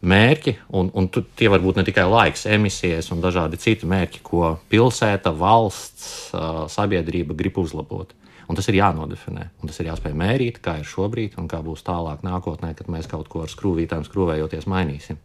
mērķi, 0.06 0.54
un, 0.76 0.90
un 0.94 1.08
tie 1.10 1.48
var 1.50 1.62
būt 1.64 1.80
ne 1.80 1.84
tikai 1.86 2.04
laiks, 2.08 2.46
emisijas 2.50 3.10
un 3.14 3.22
dažādi 3.24 3.58
citi 3.60 3.88
mērķi, 3.88 4.22
ko 4.26 4.56
pilsēta, 4.70 5.32
valsts, 5.36 6.32
sabiedrība 6.72 7.36
grib 7.38 7.58
uzlabot. 7.62 8.12
Un 8.46 8.54
tas 8.54 8.68
ir 8.70 8.78
jānodefinē, 8.78 9.48
un 9.58 9.70
tas 9.70 9.80
ir 9.82 9.88
jāspēj 9.88 10.12
mērīt, 10.14 10.60
kā 10.62 10.76
ir 10.78 10.86
šobrīd, 10.86 11.34
un 11.40 11.48
kā 11.50 11.58
būs 11.66 11.82
tālāk 11.86 12.22
nākotnē, 12.22 12.76
kad 12.78 12.90
mēs 12.92 13.08
kaut 13.10 13.26
ko 13.32 13.42
ar 13.42 13.50
skrūvītām 13.50 14.04
skrūvējoties 14.06 14.68
mainīsim. 14.70 15.18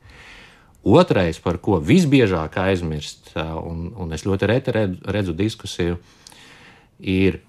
Otrais, 0.82 1.38
par 1.38 1.60
ko 1.62 1.78
visbiežāk 1.86 2.58
aizmirst, 2.58 3.36
un, 3.38 3.92
un 3.94 4.18
es 4.18 4.26
ļoti 4.26 4.50
reti 4.50 4.74
redzu 4.74 5.36
diskusiju, 5.38 6.00
ir 6.00 6.21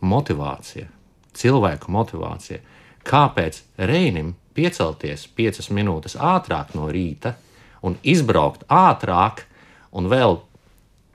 motivācija, 0.01 0.89
cilvēku 1.37 1.93
motivācija. 1.93 2.61
Kāpēc 3.07 3.63
Reinim 3.79 4.35
piecelties 4.55 5.27
piecas 5.37 5.71
minūtes 5.75 6.17
ātrāk 6.17 6.75
no 6.77 6.89
rīta 6.93 7.35
un 7.83 7.97
izbraukt 8.07 8.65
ātrāk, 8.71 9.45
un 9.93 10.09
vēl 10.13 10.39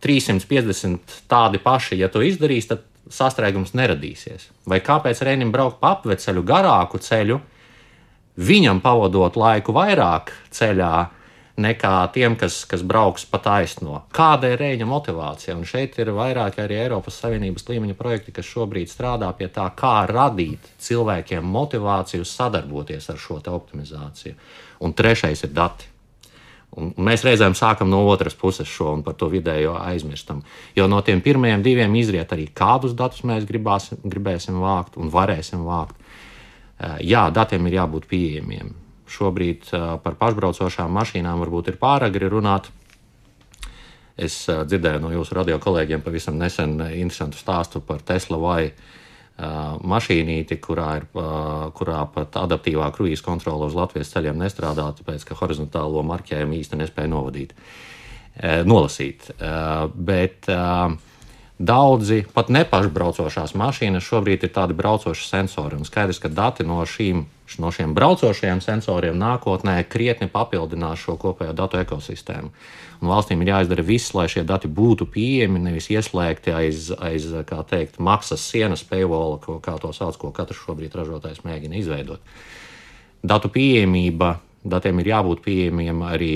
350 0.03 1.21
tādi 1.29 1.61
paši, 1.63 1.97
ja 2.01 2.09
to 2.11 2.21
izdarīs, 2.25 2.67
tad 2.69 2.83
sastrēgums 3.09 3.73
neradīsies. 3.77 4.49
Vai 4.67 4.81
kāpēc 4.83 5.23
Reinim 5.25 5.51
braukt 5.53 5.79
pa 5.81 5.95
apveceļu 5.95 6.43
garāku 6.45 6.99
ceļu, 7.01 7.39
viņam 8.37 8.81
pavadot 8.83 9.39
laiku 9.39 9.73
vairāk 9.73 10.33
ceļā, 10.53 10.93
nekā 11.57 11.93
tiem, 12.13 12.35
kas, 12.37 12.61
kas 12.69 12.83
brauks 12.85 13.25
pa 13.25 13.39
taisno. 13.41 14.03
Kāda 14.13 14.51
ir 14.53 14.61
rēņa 14.61 14.87
motivācija? 14.87 15.55
Un 15.57 15.65
šeit 15.65 15.97
ir 16.01 16.13
vairāk 16.13 16.59
arī 16.61 16.77
Eiropas 16.83 17.17
Savienības 17.23 17.65
līmeņa 17.69 17.97
projekti, 17.97 18.33
kas 18.35 18.49
šobrīd 18.49 18.91
strādā 18.91 19.31
pie 19.37 19.49
tā, 19.53 19.65
kā 19.77 20.05
radīt 20.09 20.69
cilvēkiem 20.85 21.45
motivāciju 21.57 22.27
sadarboties 22.27 23.09
ar 23.09 23.21
šo 23.21 23.41
optimizāciju. 23.41 24.37
Un 24.85 24.93
trešais 24.93 25.43
ir 25.47 25.53
dati. 25.57 25.89
Un 26.77 26.91
mēs 27.01 27.23
reizēm 27.25 27.55
sākam 27.57 27.89
no 27.89 28.03
otras 28.05 28.35
puses 28.37 28.69
šo 28.69 28.91
un 28.93 29.01
par 29.01 29.15
to 29.17 29.31
vidējo 29.31 29.73
aizmirstam. 29.79 30.43
Jo 30.77 30.85
no 30.91 31.01
tiem 31.01 31.23
pirmajiem 31.25 31.63
diviem 31.65 31.95
izriet 31.97 32.33
arī, 32.35 32.51
kādus 32.53 32.93
datus 32.93 33.23
mēs 33.25 33.47
gribāsim, 33.49 34.03
gribēsim 34.05 34.59
vākt 34.61 34.99
un 35.01 35.09
varēsim 35.09 35.63
vākt. 35.65 35.95
Jā, 37.01 37.31
datiem 37.33 37.65
ir 37.65 37.79
jābūt 37.79 38.05
pieejamiem 38.11 38.75
Šobrīd 39.07 39.69
par 40.03 40.17
pašbraucošām 40.19 40.91
mašīnām 40.91 41.39
varbūt 41.45 41.71
ir 41.71 41.79
pāragri 41.79 42.27
runāt. 42.31 42.67
Es 44.17 44.45
dzirdēju 44.49 44.99
no 45.03 45.11
jūsu 45.13 45.35
radio 45.37 45.59
kolēģiem 45.61 46.01
pavisam 46.01 46.39
nesen 46.41 46.79
interesantu 46.81 47.37
stāstu 47.37 47.83
par 47.85 48.01
Tesla 48.05 48.39
vai 48.41 48.61
mašīnīti, 49.37 50.57
kurā, 50.57 50.87
ir, 50.97 51.03
kurā 51.77 51.99
pat 52.13 52.39
adaptīvā 52.41 52.87
kruīza 52.95 53.25
kontrole 53.25 53.67
uz 53.69 53.77
Latvijas 53.77 54.09
ceļiem 54.15 54.39
nestrādā, 54.41 54.87
tāpēc 54.97 55.27
ka 55.27 55.37
horizontālo 55.37 56.01
marķējumu 56.09 56.57
īsti 56.57 56.79
nespēja 56.81 57.11
novadīt, 57.11 57.53
nolasīt. 58.65 59.29
Bet 59.93 60.49
daudzi 61.57 62.23
pat 62.33 62.49
nepašbraucošās 62.53 63.53
mašīnas 63.57 64.09
šobrīd 64.09 64.49
ir 64.49 64.53
tādi 64.57 64.77
braucoši 64.77 65.29
sensori. 65.29 65.77
Un 65.77 65.85
skaidrs, 65.85 66.21
ka 66.21 66.33
dati 66.33 66.65
no 66.65 66.81
šīm 66.81 67.27
no 67.63 67.71
šiem 67.71 67.93
braucošajiem 67.95 68.59
sensoriem 68.63 69.15
nākotnē 69.17 69.79
krietni 69.87 70.27
papildinās 70.31 70.99
šo 70.99 71.15
kopējo 71.21 71.53
datu 71.55 71.79
ekosistēmu. 71.79 72.51
Un 72.99 73.11
valstīm 73.11 73.43
ir 73.43 73.53
jāizdara 73.53 73.85
viss, 73.87 74.11
lai 74.17 74.25
šie 74.31 74.43
dati 74.47 74.67
būtu 74.67 75.07
pieejami, 75.13 75.61
nevis 75.63 75.87
ieslēgti 75.93 76.51
aiz, 76.51 76.89
aiz 76.91 77.29
teikt, 77.69 78.01
maksas 78.03 78.43
sienas 78.43 78.83
paywall, 78.83 79.37
ko, 79.39 79.59
kā 79.63 79.77
to 79.79 79.93
sauc, 79.95 80.17
ko 80.19 80.33
katrs 80.35 80.59
šobrīd 80.65 80.97
ražotājs 80.97 81.43
mēģina 81.47 81.79
izveidot. 81.79 82.37
Datu 83.23 83.51
pieejamība, 83.53 84.35
datiem 84.67 84.99
ir 84.99 85.13
jābūt 85.13 85.43
pieejamiem 85.45 86.03
arī 86.09 86.33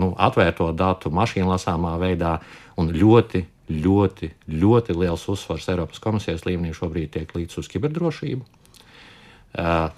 nu, 0.00 0.14
atvērto 0.16 0.70
datu 0.72 1.12
mašīnu 1.14 1.50
lasāmā 1.50 1.96
veidā, 2.00 2.38
un 2.80 2.88
ļoti, 2.94 3.44
ļoti, 3.70 4.30
ļoti 4.50 4.96
liels 4.98 5.28
uzsvars 5.30 5.68
Eiropas 5.72 6.02
komisijas 6.02 6.46
līmenī 6.48 6.72
šobrīd 6.76 7.12
tiek 7.18 7.34
līdz 7.36 7.58
uz 7.60 7.70
kiberdrošību. 7.74 8.46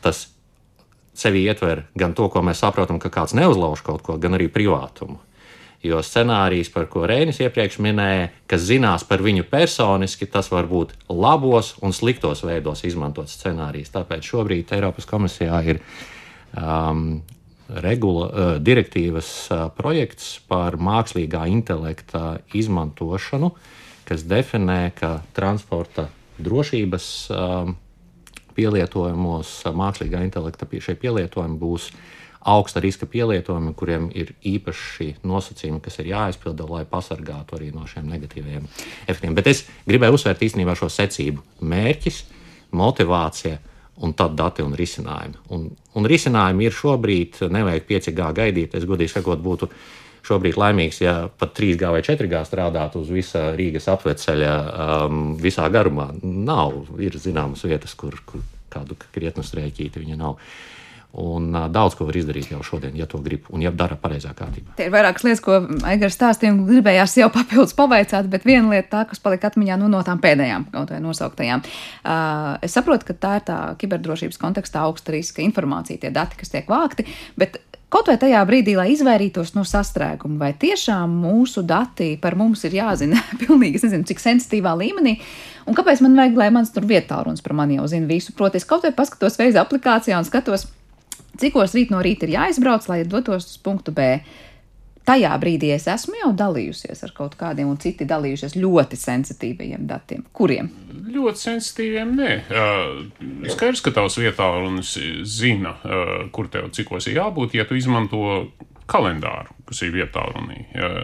Tas 0.05 0.27
sevi 1.19 1.45
ietver 1.47 1.85
gan 1.99 2.15
to, 2.17 2.29
ko 2.33 2.43
mēs 2.45 2.63
saprotam, 2.65 3.01
ka 3.03 3.11
kāds 3.13 3.35
neuzlauž 3.37 3.83
kaut 3.87 4.05
ko, 4.07 4.19
gan 4.21 4.37
arī 4.39 4.49
privātumu. 4.53 5.19
Jo 5.85 6.01
scenārijs, 6.03 6.71
par 6.73 6.89
ko 6.91 7.05
Rēnis 7.07 7.39
iepriekš 7.45 7.79
minēja, 7.85 8.31
kas 8.51 8.65
zinās 8.67 9.05
par 9.07 9.23
viņu 9.23 9.45
personiski, 9.51 10.27
tas 10.27 10.49
var 10.51 10.67
būt 10.71 10.95
labos 11.13 11.75
un 11.85 11.95
sliktos 11.95 12.43
veidos 12.47 12.83
izmantots 12.89 13.37
scenārijs. 13.39 13.93
Tāpēc 13.95 14.27
šobrīd 14.27 14.73
Eiropas 14.75 15.07
komisijā 15.07 15.61
ir 15.69 15.83
um, 16.57 17.21
regula, 17.69 18.27
uh, 18.27 18.53
direktīvas 18.63 19.31
uh, 19.51 19.67
projekts 19.77 20.37
par 20.49 20.79
mākslīgā 20.81 21.45
intelekta 21.53 22.39
izmantošanu, 22.57 23.53
kas 24.09 24.27
definē, 24.27 24.91
ka 24.97 25.19
transporta 25.37 26.09
drošības 26.43 27.11
um, 27.31 27.77
pielietojumos 28.57 29.59
mākslīgā 29.77 30.23
intelekta 30.27 30.69
pie 30.69 30.81
šie 30.85 30.97
pielietojumi 31.01 31.59
būs 31.61 31.91
augsta 32.47 32.81
riska 32.81 33.09
pielietojumi, 33.11 33.75
kuriem 33.75 34.07
ir 34.15 34.31
īpaši 34.47 35.17
nosacījumi, 35.27 35.81
kas 35.83 35.99
ir 35.99 36.13
jāizpilda, 36.13 36.67
lai 36.71 36.85
pasargātu 36.87 37.59
arī 37.59 37.73
no 37.75 37.87
šiem 37.91 38.07
negatīviem 38.07 38.69
efektiem. 39.07 39.35
Bet 39.35 39.51
es 39.51 39.65
gribēju 39.89 40.19
uzsvērt 40.19 40.45
īstenībā 40.47 40.77
šo 40.79 40.87
secību- 40.93 41.43
mērķis, 41.73 42.23
motivācija. 42.73 43.59
Un 43.97 44.13
tad 44.13 44.35
dati 44.37 44.61
un 44.61 44.75
risinājumi. 44.77 45.39
Un, 45.57 45.71
un 45.97 46.05
risinājumi 46.05 46.67
ir 46.67 46.75
šobrīd, 46.77 47.39
nevajag 47.49 47.87
5G 47.89 48.27
gaidīt. 48.37 48.75
Es 48.77 48.85
godīgi 48.85 49.09
sakot, 49.09 49.41
būtu 49.41 49.71
šobrīd 50.27 50.59
laimīgs, 50.59 51.01
ja 51.05 51.17
pat 51.39 51.55
3G 51.59 51.91
vai 51.95 52.03
4G 52.05 52.43
strādātu 52.49 53.03
uz 53.05 53.11
visa 53.15 53.49
Rīgas 53.57 53.89
apveceļa 53.93 54.55
um, 55.07 55.27
visā 55.41 55.69
garumā. 55.73 56.11
Nav, 56.23 56.87
ir 57.03 57.19
zināmas 57.23 57.65
vietas, 57.67 57.95
kur, 57.99 58.19
kur 58.27 58.43
kādu 58.73 58.99
krietnu 59.15 59.47
strēķīti 59.47 60.03
viņa 60.03 60.19
nav. 60.21 60.41
Un 61.17 61.49
uh, 61.55 61.65
daudz 61.73 61.95
ko 61.97 62.05
var 62.05 62.17
izdarīt 62.19 62.51
jau 62.51 62.59
šodien, 62.67 62.93
ja 62.99 63.07
to 63.09 63.17
grib 63.25 63.47
un 63.55 63.63
ja 63.65 63.71
dara 63.73 63.97
pareizā 63.97 64.35
kārtībā. 64.37 64.75
Tie 64.77 64.91
ir 64.91 64.93
vairākas 64.93 65.25
lietas, 65.25 65.41
ko 65.41 65.63
Aigars 65.89 66.19
stāstīja, 66.19 66.53
un 66.53 66.67
gribējās 66.69 67.15
jau 67.23 67.31
papildus 67.33 67.73
pavaicāt, 67.79 68.29
bet 68.29 68.45
viena 68.45 68.75
lieta 68.75 68.91
tā, 68.91 69.05
kas 69.09 69.23
palika 69.25 69.49
atmiņā 69.49 69.79
nu, 69.81 69.89
no 69.89 70.03
tām 70.05 70.21
pēdējām, 70.21 70.67
kaut 70.75 70.93
vai 70.93 71.01
nosauktajām. 71.01 71.63
Uh, 71.65 72.59
es 72.67 72.77
saprotu, 72.77 73.09
ka 73.09 73.17
tā 73.23 73.33
ir 73.39 73.47
tā 73.49 73.61
kiberdrošības 73.81 74.43
kontekstā 74.43 74.85
augsta 74.85 75.15
riska 75.15 75.41
informācija, 75.47 76.03
tie 76.05 76.13
dati, 76.13 76.37
kas 76.43 76.53
tiek 76.53 76.69
vākti, 76.69 77.09
bet 77.41 77.63
Kaut 77.87 78.09
vai 78.11 78.17
tajā 78.19 78.41
brīdī, 78.49 78.73
lai 78.75 78.89
izvairītos 78.91 79.53
no 79.55 79.63
sastrēguma, 79.67 80.41
vai 80.41 80.49
tiešām 80.59 81.13
mūsu 81.23 81.63
dati 81.63 82.17
par 82.19 82.35
mums 82.39 82.65
ir 82.67 82.75
jāzina 82.81 83.21
pilnīgi, 83.43 83.79
nezinu, 83.85 84.07
cik 84.09 84.23
sensitīvā 84.23 84.73
līmenī, 84.81 85.15
un 85.71 85.77
kāpēc 85.77 86.03
man 86.03 86.19
vajag, 86.19 86.41
lai 86.41 86.49
mans 86.57 86.75
tur 86.75 86.89
vietā 86.89 87.21
runas 87.23 87.45
par 87.45 87.55
mani 87.55 87.79
jau 87.79 87.87
zina 87.93 88.11
visu. 88.11 88.35
Proti, 88.35 88.59
es 88.59 88.67
kaut 88.67 88.83
vai 88.83 88.91
paskatos 88.97 89.39
veidu 89.39 89.63
aplikācijā 89.63 90.19
un 90.19 90.27
skatos, 90.27 90.67
cikos 91.39 91.77
rīt 91.79 91.95
no 91.95 92.03
rīta 92.03 92.27
ir 92.27 92.35
jāizbrauc, 92.35 92.89
lai 92.91 93.05
dotos 93.07 93.47
uz 93.53 93.63
punktu 93.63 93.95
B. 93.95 94.19
Tajā 95.07 95.31
brīdī 95.39 95.71
es 95.71 95.87
esmu 95.91 96.17
jau 96.19 96.33
dalījusies 96.35 97.05
ar 97.07 97.13
kaut 97.15 97.37
kādiem, 97.39 97.69
un 97.71 97.79
citi 97.79 98.09
dalījušies 98.09 98.57
ļoti 98.59 98.99
sensitīviem 98.99 99.87
datiem. 99.87 100.25
Kuriem? 100.35 100.71
Ļoti 101.15 101.43
sensitīviem, 101.45 102.15
nē. 102.19 102.33
Uh, 102.51 103.47
skaidrs, 103.53 103.85
ka 103.87 103.95
tavs 103.95 104.19
vietā 104.19 104.49
runas 104.57 104.97
zina, 105.23 105.77
uh, 105.79 106.17
kur 106.35 106.51
tev 106.51 106.73
cikos 106.75 107.07
ir 107.07 107.21
jābūt, 107.21 107.55
ja 107.55 107.69
tu 107.69 107.79
izmanto 107.79 108.49
kalendāru, 108.91 109.55
kas 109.67 109.83
ir 109.87 109.95
vietā 109.95 110.23
runī. 110.31 110.61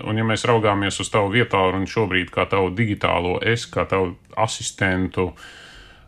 Un, 0.07 0.19
ja 0.19 0.27
mēs 0.27 0.47
raugāmies 0.47 1.01
uz 1.03 1.09
tavu 1.11 1.33
vietā 1.35 1.65
runu 1.71 1.89
šobrīd 1.91 2.31
kā 2.31 2.47
tavu 2.51 2.71
digitālo 2.79 3.41
es, 3.43 3.65
kā 3.71 3.83
tavu 3.91 4.13
asistentu, 4.39 5.33
uh, 5.33 5.62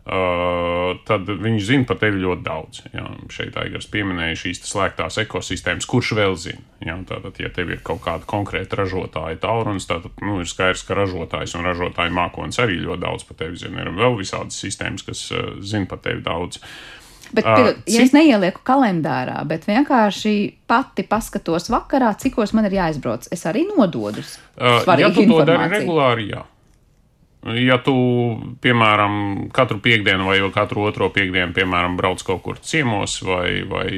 Uh, 0.05 0.99
tad 1.01 1.25
viņi 1.25 1.63
zina 1.65 1.85
par 1.89 1.97
tevi 1.97 2.19
ļoti 2.21 2.43
daudz. 2.45 2.83
Jā. 2.93 3.07
Šeit 3.33 3.55
Aigars 3.57 3.87
pieminēja 3.89 4.35
šīs 4.37 4.59
slēgtās 4.69 5.17
ekosistēmas, 5.23 5.87
kurš 5.89 6.11
vēl 6.19 6.37
zina. 6.37 6.61
Jā. 6.85 6.99
Tātad, 7.09 7.39
ja 7.41 7.49
tev 7.53 7.71
ir 7.73 7.81
kaut 7.85 8.03
kāda 8.03 8.29
konkrēta 8.29 8.77
ražotāja 8.83 9.39
taurunis, 9.41 9.89
tad 9.89 10.05
nu, 10.21 10.37
ir 10.43 10.51
skaidrs, 10.51 10.85
ka 10.85 10.99
ražotājs 10.99 11.57
un 11.57 11.65
ražotāja 11.65 12.13
mākonis 12.13 12.61
arī 12.61 12.77
ļoti 12.83 13.01
daudz 13.01 13.25
par 13.25 13.41
tevi 13.41 13.57
zina. 13.63 13.81
Ir 13.81 13.97
vēl 13.97 14.19
visādas 14.21 14.61
sistēmas, 14.61 15.07
kas 15.09 15.25
uh, 15.33 15.55
zina 15.65 15.89
par 15.89 16.03
tevi 16.05 16.21
daudz. 16.27 16.61
Bet, 17.33 17.41
uh, 17.41 17.73
ja 17.73 17.73
cik... 17.81 18.01
es 18.05 18.13
neielieku 18.13 18.61
kalendārā, 18.67 19.41
bet 19.49 19.65
vienkārši 19.65 20.35
pati 20.69 21.09
paskatos 21.09 21.71
vakarā, 21.73 22.13
cikos 22.21 22.53
man 22.53 22.69
ir 22.69 22.77
jāizbrauc, 22.77 23.25
es 23.33 23.49
arī 23.49 23.65
nododu. 23.73 24.21
Uh, 24.53 24.85
ja 25.01 25.09
tu 25.09 25.25
to 25.25 25.41
dari 25.49 25.79
regulāri, 25.79 26.29
jā. 26.35 26.45
Ja 27.45 27.75
tu, 27.77 27.93
piemēram, 28.65 29.17
katru 29.53 29.77
piekdienu 29.83 30.25
vai 30.25 30.39
katru 30.53 30.81
otro 30.87 31.11
piekdienu, 31.13 31.53
piemēram, 31.53 31.93
brauc 31.99 32.23
kaut 32.25 32.41
kur 32.41 32.57
ciemos 32.57 33.19
vai, 33.21 33.59
vai, 33.69 33.89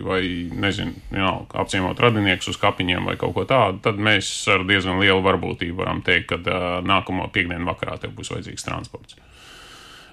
vai 0.00 0.20
nezinu, 0.64 0.94
jā, 1.12 1.32
apciemot 1.60 2.00
radiniekus 2.00 2.54
uz 2.54 2.56
kapiņiem 2.62 3.10
vai 3.10 3.18
kaut 3.20 3.34
ko 3.36 3.42
tādu, 3.48 3.82
tad 3.84 3.98
mēs 4.00 4.30
ar 4.48 4.64
diezgan 4.64 5.02
lielu 5.02 5.20
varbūtību 5.20 5.82
varam 5.82 6.00
teikt, 6.06 6.30
ka 6.30 6.38
uh, 6.40 6.64
nākamo 6.86 7.26
piekdienu 7.34 7.68
vakarā 7.68 7.98
tev 8.00 8.14
būs 8.16 8.32
vajadzīgs 8.32 8.64
transports. 8.64 9.18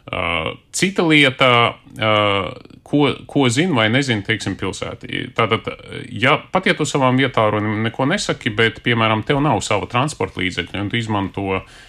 Uh, 0.01 0.57
cita 0.75 1.05
lieta, 1.07 1.47
uh, 1.95 2.49
ko, 2.83 3.05
ko 3.29 3.45
zina 3.53 3.77
vai 3.77 3.85
nezina, 3.93 4.25
teiksim, 4.27 4.57
pilsētā. 4.59 5.07
Tātad, 5.37 5.69
ja 6.11 6.33
pat 6.51 6.67
ja 6.67 6.75
tu 6.75 6.89
savām 6.89 7.21
vietām 7.21 7.71
neko 7.85 8.09
nesaki, 8.11 8.51
bet, 8.51 8.83
piemēram, 8.83 9.23
tev 9.23 9.39
nav 9.45 9.63
sava 9.63 9.87
transporta 9.87 10.43
līdzekļa 10.43 10.83
un 10.83 10.91
tu 10.91 10.99
izmanto 10.99 11.47
uh, 11.61 11.79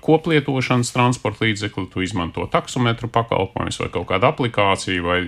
koplietošanas 0.00 0.92
transporta 0.94 1.44
līdzekli, 1.44 1.88
tu 1.90 2.02
izmanto 2.02 2.46
taksometru 2.50 3.08
pakalpojumus 3.10 3.80
vai 3.82 3.88
kaut 3.90 4.06
kādu 4.12 4.28
aplikāciju, 4.30 5.02
vai 5.02 5.18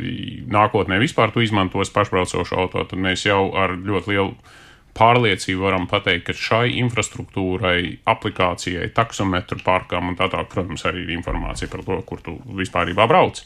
nākotnē 0.47 1.01
vispār 1.03 1.35
tu 1.35 1.43
izmantos 1.43 1.91
pašbraucošu 1.91 2.55
auto, 2.55 2.85
tad 2.87 3.03
mēs 3.03 3.27
jau 3.27 3.51
ar 3.59 3.75
ļoti 3.75 4.15
lielu 4.15 4.37
pārliecību 4.97 5.67
varam 5.67 5.89
pateikt, 5.91 6.29
ka 6.29 6.37
šai 6.39 6.77
infrastruktūrai, 6.81 7.99
aplikācijai, 8.09 8.93
taksometru 8.97 9.59
parkam 9.67 10.13
un 10.13 10.17
tā 10.17 10.31
tālāk, 10.33 10.49
protams, 10.55 10.87
arī 10.89 11.05
ir 11.05 11.17
informācija 11.19 11.69
par 11.73 11.83
to, 11.85 11.99
kur 12.07 12.23
tu 12.25 12.39
vispār 12.57 12.95
brauc. 12.95 13.43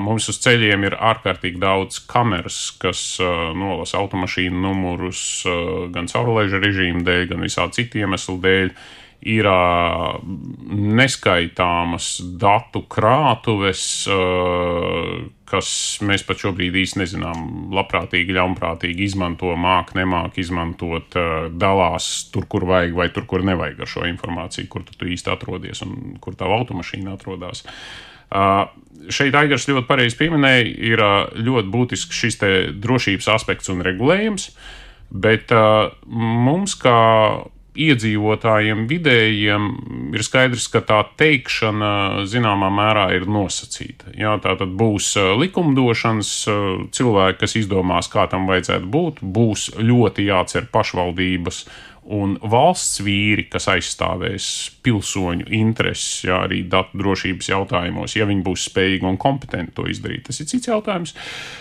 Mums 0.00 0.30
uz 0.32 0.38
ceļiem 0.40 0.86
ir 0.88 0.94
ārkārtīgi 0.96 1.60
daudz 1.60 1.98
kameras, 2.08 2.70
kas 2.80 3.18
uh, 3.20 3.50
nolasa 3.52 3.98
automašīnu 4.00 4.62
numurus 4.64 5.44
uh, 5.44 5.90
gan 5.92 6.08
caurulēža 6.08 6.60
režīmu 6.62 7.04
dēļ, 7.04 7.26
gan 7.34 7.44
visādi 7.44 7.82
citu 7.82 8.00
iemeslu 8.00 8.38
dēļ. 8.40 8.72
Uh, 8.72 9.07
ir 9.26 9.48
neskaitāmas 10.98 12.10
datu 12.38 12.84
krātuves, 12.90 13.82
kas 15.48 15.70
mēs 16.06 16.22
pat 16.28 16.44
šobrīd 16.44 16.76
īsti 16.82 17.02
nezinām, 17.02 17.44
labprātīgi, 17.74 18.36
ļaunprātīgi 18.36 19.08
izmanto, 19.08 19.50
māk, 19.58 19.94
nemāk 19.98 20.38
izmantot, 20.38 21.18
dalās 21.58 22.28
tur, 22.32 22.46
kur 22.50 22.68
vajag, 22.68 22.94
vai 22.94 23.08
tur, 23.14 23.26
kur 23.30 23.42
nevajag 23.46 23.82
ar 23.82 23.90
šo 23.90 24.06
informāciju, 24.06 24.70
kur 24.70 24.86
tu, 24.86 24.94
tu 25.00 25.10
īsti 25.10 25.34
atrodies 25.34 25.82
un 25.86 26.18
kur 26.22 26.38
tava 26.38 26.60
automašīna 26.60 27.16
atrodas. 27.18 27.64
Uh, 28.28 28.66
šeit 29.08 29.36
Aigars 29.38 29.64
ļoti 29.70 29.88
pareizi 29.88 30.18
pieminēja, 30.20 30.64
ir 30.84 31.00
uh, 31.00 31.20
ļoti 31.32 31.70
būtisks 31.72 32.18
šis 32.18 32.36
drošības 32.76 33.30
aspekts 33.32 33.72
un 33.72 33.80
regulējums, 33.86 34.50
bet 35.08 35.54
uh, 35.56 35.88
mums, 36.04 36.74
kā 36.76 36.98
iedzīvotājiem 37.78 38.86
vidējiem 38.90 39.66
ir 40.16 40.24
skaidrs, 40.26 40.66
ka 40.72 40.82
tā 40.86 41.00
teikšana 41.20 42.24
zināmā 42.28 42.70
mērā 42.74 43.08
ir 43.16 43.28
nosacīta. 43.30 44.12
Jā, 44.18 44.34
tā 44.42 44.56
tad 44.58 44.74
būs 44.78 45.12
likumdošanas 45.38 46.32
cilvēki, 46.96 47.40
kas 47.42 47.58
izdomās, 47.60 48.10
kā 48.12 48.26
tam 48.30 48.48
vajadzētu 48.50 48.90
būt, 48.90 49.22
būs 49.22 49.68
ļoti 49.78 50.26
jācer 50.28 50.68
pašvaldības 50.72 51.64
un 52.08 52.36
valsts 52.40 53.02
vīri, 53.04 53.44
kas 53.52 53.68
aizstāvēs 53.68 54.46
pilsoņu 54.84 55.48
intereses, 55.58 56.22
jā, 56.24 56.38
arī 56.46 56.62
datu 56.70 56.96
drošības 57.02 57.50
jautājumos, 57.50 58.14
ja 58.16 58.24
viņi 58.28 58.44
būs 58.46 58.64
spējīgi 58.70 59.08
un 59.08 59.18
kompetenti 59.20 59.76
to 59.76 59.84
izdarīt. 59.92 60.24
Tas 60.28 60.40
ir 60.40 60.48
cits 60.48 60.70
jautājums. 60.70 61.12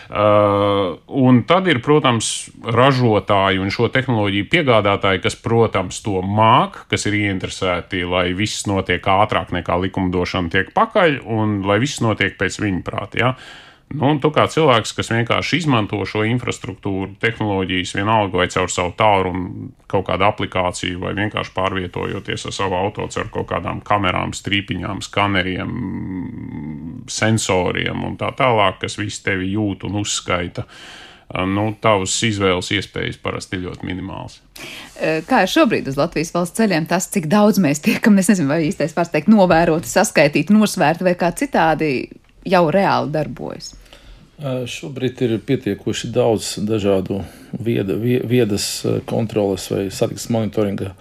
Uh, 0.08 0.96
un 1.20 1.44
tad 1.50 1.68
ir, 1.68 1.82
protams, 1.84 2.32
ražotāji 2.64 3.60
un 3.60 3.74
šo 3.74 3.92
tehnoloģiju 3.92 4.48
piegādātāji, 4.54 5.24
kas, 5.28 5.36
protams, 5.44 6.00
to 6.06 6.24
māk, 6.24 6.86
kas 6.92 7.10
ir 7.10 7.20
ieinteresēti, 7.20 8.06
lai 8.08 8.30
viss 8.38 8.70
notiek 8.72 9.04
ātrāk 9.04 9.52
nekā 9.56 9.80
likumdošana 9.84 10.54
tiek 10.54 10.72
pakaļ 10.76 11.22
un 11.28 11.60
lai 11.68 11.82
viss 11.84 12.00
notiek 12.04 12.40
pēc 12.40 12.62
viņa 12.64 12.86
prāta. 12.88 13.20
Ja? 13.20 13.36
Nu, 13.88 14.10
tu 14.20 14.34
kā 14.36 14.44
cilvēks, 14.52 14.92
kas 14.98 15.10
vienkārši 15.14 15.62
izmanto 15.62 16.02
šo 16.04 16.26
infrastruktūru, 16.28 17.14
tehnoloģijas, 17.24 17.94
vienalga 17.96 18.42
vai 18.42 18.48
caur 18.52 18.68
savu 18.72 18.92
tālruni, 19.00 19.70
kaut 19.88 20.10
kādu 20.10 20.28
aplikāciju, 20.28 21.00
vai 21.06 21.14
vienkārši 21.16 21.54
pārvietojoties 21.56 22.50
ar 22.50 22.56
savu 22.58 22.76
auto 22.76 23.08
ar 23.08 23.32
kaut 23.32 23.48
kādām 23.54 23.80
kamerām, 23.88 24.36
strīpiņām, 24.36 25.00
skaneriem, 25.08 25.72
sensoriem 27.08 28.04
un 28.10 28.20
tā 28.20 28.34
tālāk, 28.36 28.82
kas 28.84 29.00
visu 29.00 29.24
tevi 29.30 29.54
jūt 29.56 29.88
un 29.88 30.02
uzskaita. 30.04 30.68
Nu, 31.48 31.70
tavas 31.84 32.12
izvēles 32.24 32.70
iespējas 32.76 33.18
parasti 33.24 33.56
ir 33.56 33.66
ļoti 33.70 33.88
minimālas. 33.88 34.38
Kā 35.28 35.42
ir 35.44 35.52
šobrīd 35.52 35.88
uz 35.88 35.98
Latvijas 36.00 36.32
valsts 36.36 36.60
ceļiem, 36.60 36.88
tas, 36.92 37.08
cik 37.12 37.28
daudz 37.32 37.60
mēs 37.64 37.84
tiekam, 37.84 38.20
es 38.20 38.32
nezinu, 38.32 38.52
vai 38.52 38.62
īstais 38.68 38.96
vārds 38.96 39.16
teikt, 39.16 39.32
novēroti, 39.32 39.92
saskaitīti, 39.92 40.56
nosvērti 40.56 41.08
vai 41.08 41.20
kā 41.20 41.32
citādi 41.36 41.92
jau 42.48 42.64
reāli 42.74 43.14
darbojas? 43.14 43.74
Šobrīd 44.38 45.22
ir 45.26 45.32
pietiekoši 45.42 46.12
daudz 46.14 46.52
dažādu 46.62 47.24
vieda, 47.58 47.96
viedas 47.98 48.68
kontroles 49.10 49.66
vai 49.72 49.88
satiksmes 49.90 50.30
monitoringa 50.36 50.92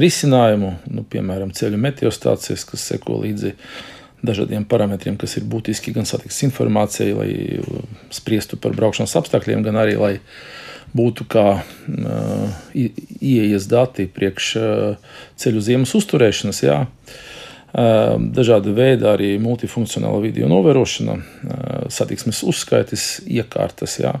risinājumu, 0.00 0.72
nu, 0.90 1.04
piemēram, 1.06 1.52
ceļu 1.54 1.78
meteostācijas, 1.78 2.64
kas 2.66 2.88
seko 2.90 3.20
līdzi 3.22 3.54
dažādiem 4.26 4.66
parametriem, 4.66 5.14
kas 5.20 5.36
ir 5.38 5.46
būtiski 5.46 5.94
gan 5.94 6.08
satiksmes 6.08 6.48
informācijai, 6.48 7.14
lai 7.14 7.30
spriestu 8.14 8.58
par 8.58 8.74
braukšanas 8.74 9.14
apstākļiem, 9.20 9.62
gan 9.66 9.78
arī 9.78 9.94
lai 10.00 10.12
būtu 10.92 11.28
kā 11.30 11.46
uh, 11.62 12.64
ieejas 12.74 13.68
dati 13.70 14.08
priekš 14.10 14.48
uh, 14.58 15.12
ceļu 15.38 15.62
ziemas 15.70 15.94
uzturēšanas. 15.98 16.64
Jā. 16.66 16.80
Uh, 16.82 17.31
dažāda 17.72 18.72
veida 18.76 19.14
arī 19.14 19.38
multifunkcionāla 19.40 20.20
video 20.20 20.48
novērošana, 20.50 21.16
satiksmes 21.92 22.42
uzskaites, 22.44 23.22
iekārtas, 23.24 23.96
jā, 24.02 24.12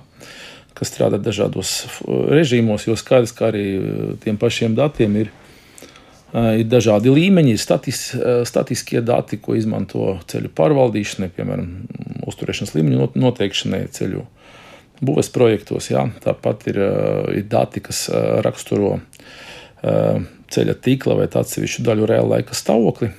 kas 0.72 0.88
strādā 0.88 1.20
dažādos 1.20 1.84
režīmos, 2.32 2.86
jo 2.88 2.96
skaidrs, 2.96 3.34
ka 3.36 3.50
arī 3.50 3.66
tiem 4.24 4.38
pašiem 4.40 4.76
datiem 4.78 5.18
ir, 5.20 5.32
ir 6.32 6.64
dažādi 6.64 7.12
līmeņi, 7.12 7.58
statis, 7.60 8.06
statiskie 8.48 9.02
dati, 9.04 9.36
ko 9.36 9.56
izmanto 9.58 10.14
ceļu 10.32 10.48
pārvaldīšanai, 10.56 11.28
piemēram, 11.36 11.74
uzturēšanas 12.32 12.72
līmeņu 12.78 13.10
noteikšanai 13.20 13.82
ceļu 13.92 14.24
būves 15.04 15.28
projektos. 15.34 15.90
Jā. 15.90 16.06
Tāpat 16.24 16.70
ir, 16.72 16.78
ir 17.36 17.44
dati, 17.52 17.82
kas 17.84 18.06
raksturo 18.46 18.96
ceļa 19.82 20.78
tīkla 20.80 21.18
vai 21.20 21.28
atsevišķu 21.28 21.84
daļu 21.84 22.08
reāla 22.08 22.38
laika 22.38 22.56
stāvokli 22.56 23.10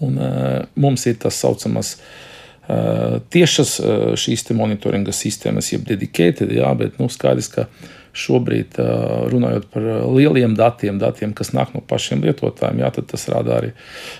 Un, 0.00 0.16
uh, 0.16 0.64
mums 0.80 1.04
ir 1.10 1.18
tas 1.20 1.36
saucamais 1.36 1.94
uh, 1.96 3.18
tiešas 3.32 3.72
uh, 3.82 4.04
šīs 4.16 4.46
monitoringa 4.56 5.12
sistēmas, 5.12 5.72
jeb 5.74 5.84
dedicated, 5.88 6.52
jā, 6.56 6.70
bet 6.78 6.96
nu, 7.00 7.10
skaidrs, 7.12 7.50
ka 7.52 7.66
šobrīd 8.10 8.74
runājot 9.30 9.68
par 9.70 9.84
lieliem 10.10 10.56
datiem, 10.58 10.96
datiem, 10.98 11.30
kas 11.30 11.52
nāk 11.54 11.70
no 11.76 11.82
pašiem 11.86 12.24
lietotājiem, 12.26 12.80
jā, 12.82 12.88
tas 13.06 13.28
rada 13.30 13.60
arī 13.60 13.70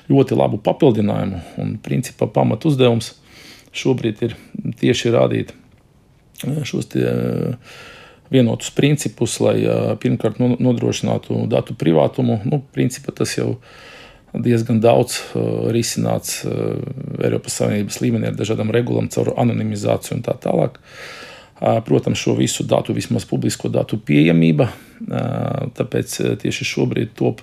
ļoti 0.06 0.38
labu 0.38 0.60
papildinājumu. 0.62 1.40
Un 1.58 1.72
principā 1.82 2.28
pamat 2.30 2.68
uzdevums 2.70 3.16
šobrīd 3.74 4.22
ir 4.28 4.36
tieši 4.78 5.10
rādīt 5.10 5.50
šos 6.38 6.86
tie, 6.94 7.10
vienotus 8.30 8.70
principus, 8.78 9.40
lai 9.42 9.58
pirmkārt 9.98 10.38
nodrošinātu 10.38 11.48
datu 11.50 11.74
privātumu. 11.74 12.38
Nu, 12.46 12.62
principā 12.70 13.10
tas 13.10 13.34
jau 13.34 13.56
ir 13.56 13.80
diezgan 14.32 14.78
daudz 14.82 15.18
uh, 15.20 15.70
risināts 15.74 16.44
uh, 16.46 16.78
Eiropas 17.22 17.58
Savienības 17.60 17.98
līmenī 18.02 18.30
ar 18.30 18.38
dažādām 18.38 18.70
regulām, 18.74 19.10
caur 19.10 19.32
anonimizāciju 19.36 20.18
un 20.18 20.24
tā 20.26 20.36
tālāk. 20.38 20.78
Uh, 20.78 21.80
protams, 21.84 22.20
šo 22.22 22.36
visu 22.38 22.64
datu, 22.64 22.94
vismaz 22.96 23.26
publisko 23.28 23.68
datu 23.68 23.98
pieejamība, 24.00 24.70
tāpēc 25.76 26.14
tieši 26.40 26.66
šobrīd 26.68 27.12
top 27.16 27.40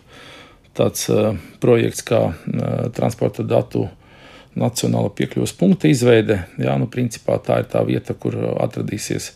tāds 0.78 1.08
projekts 1.62 2.04
kā 2.06 2.19
transporta 2.93 3.41
datu 3.45 3.88
nacionāla 4.58 5.10
piekļuves 5.17 5.54
punkta 5.58 5.89
izveide. 5.89 6.43
Jā, 6.62 6.76
nu, 6.78 6.86
principā 6.89 7.39
tā 7.41 7.60
ir 7.63 7.69
tā 7.71 7.82
vieta, 7.86 8.13
kur 8.13 8.38
atradīsies 8.62 9.32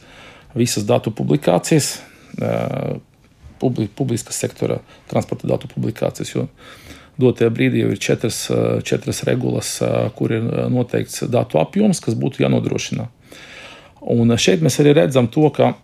visas 0.58 0.86
datu 0.86 1.14
publikācijas, 1.18 1.96
publiskas 3.98 4.42
sektora 4.46 4.80
transporta 5.10 5.50
datu 5.50 5.70
publikācijas. 5.74 6.36
Jo 6.36 6.48
dotajā 7.22 7.52
brīdī 7.54 7.84
jau 7.84 7.92
ir 7.94 8.02
četras, 8.02 8.44
četras 8.88 9.24
regulas, 9.28 9.76
kur 10.18 10.34
ir 10.36 10.46
noteikts 10.74 11.26
datu 11.32 11.62
apjoms, 11.62 12.02
kas 12.04 12.18
būtu 12.18 12.44
jānodrošina. 12.44 13.08
Un 14.12 14.34
šeit 14.42 14.64
mēs 14.66 14.80
arī 14.82 14.96
redzam 14.98 15.30
to, 15.32 15.50
ka 15.54 15.76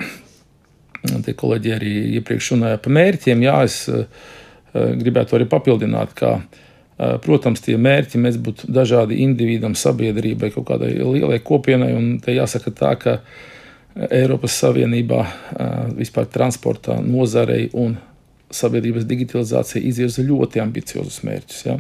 tie 1.26 1.36
kolēģi 1.38 1.76
arī 1.76 1.93
iepriekš 2.19 2.54
runāja 2.56 2.82
par 2.82 2.95
mērķiem. 2.97 3.45
Jā, 3.45 3.60
es 3.67 3.84
gribētu 4.73 5.38
arī 5.38 5.47
papildināt, 5.50 6.15
ka, 6.17 6.38
protams, 7.23 7.62
tie 7.65 7.78
mērķi 7.82 8.21
mēs 8.21 8.39
būtu 8.41 8.71
dažādi 8.73 9.21
individam, 9.26 9.78
sabiedrībai, 9.78 10.52
kaut 10.56 10.67
kādai 10.71 10.95
lielai 10.97 11.39
kopienai. 11.45 11.93
Un 11.97 12.17
te 12.23 12.36
jāsaka 12.36 12.73
tā, 12.73 12.95
ka 13.02 13.19
Eiropas 14.13 14.58
Savienībā 14.62 15.23
vispār 15.97 16.28
transporta 16.34 17.00
nozarei 17.02 17.69
un 17.73 17.95
sabiedrības 18.53 19.07
digitalizācija 19.07 19.83
izvirza 19.83 20.23
ļoti 20.25 20.62
ambiciozus 20.63 21.21
mērķus. 21.27 21.62
Ja? 21.67 21.77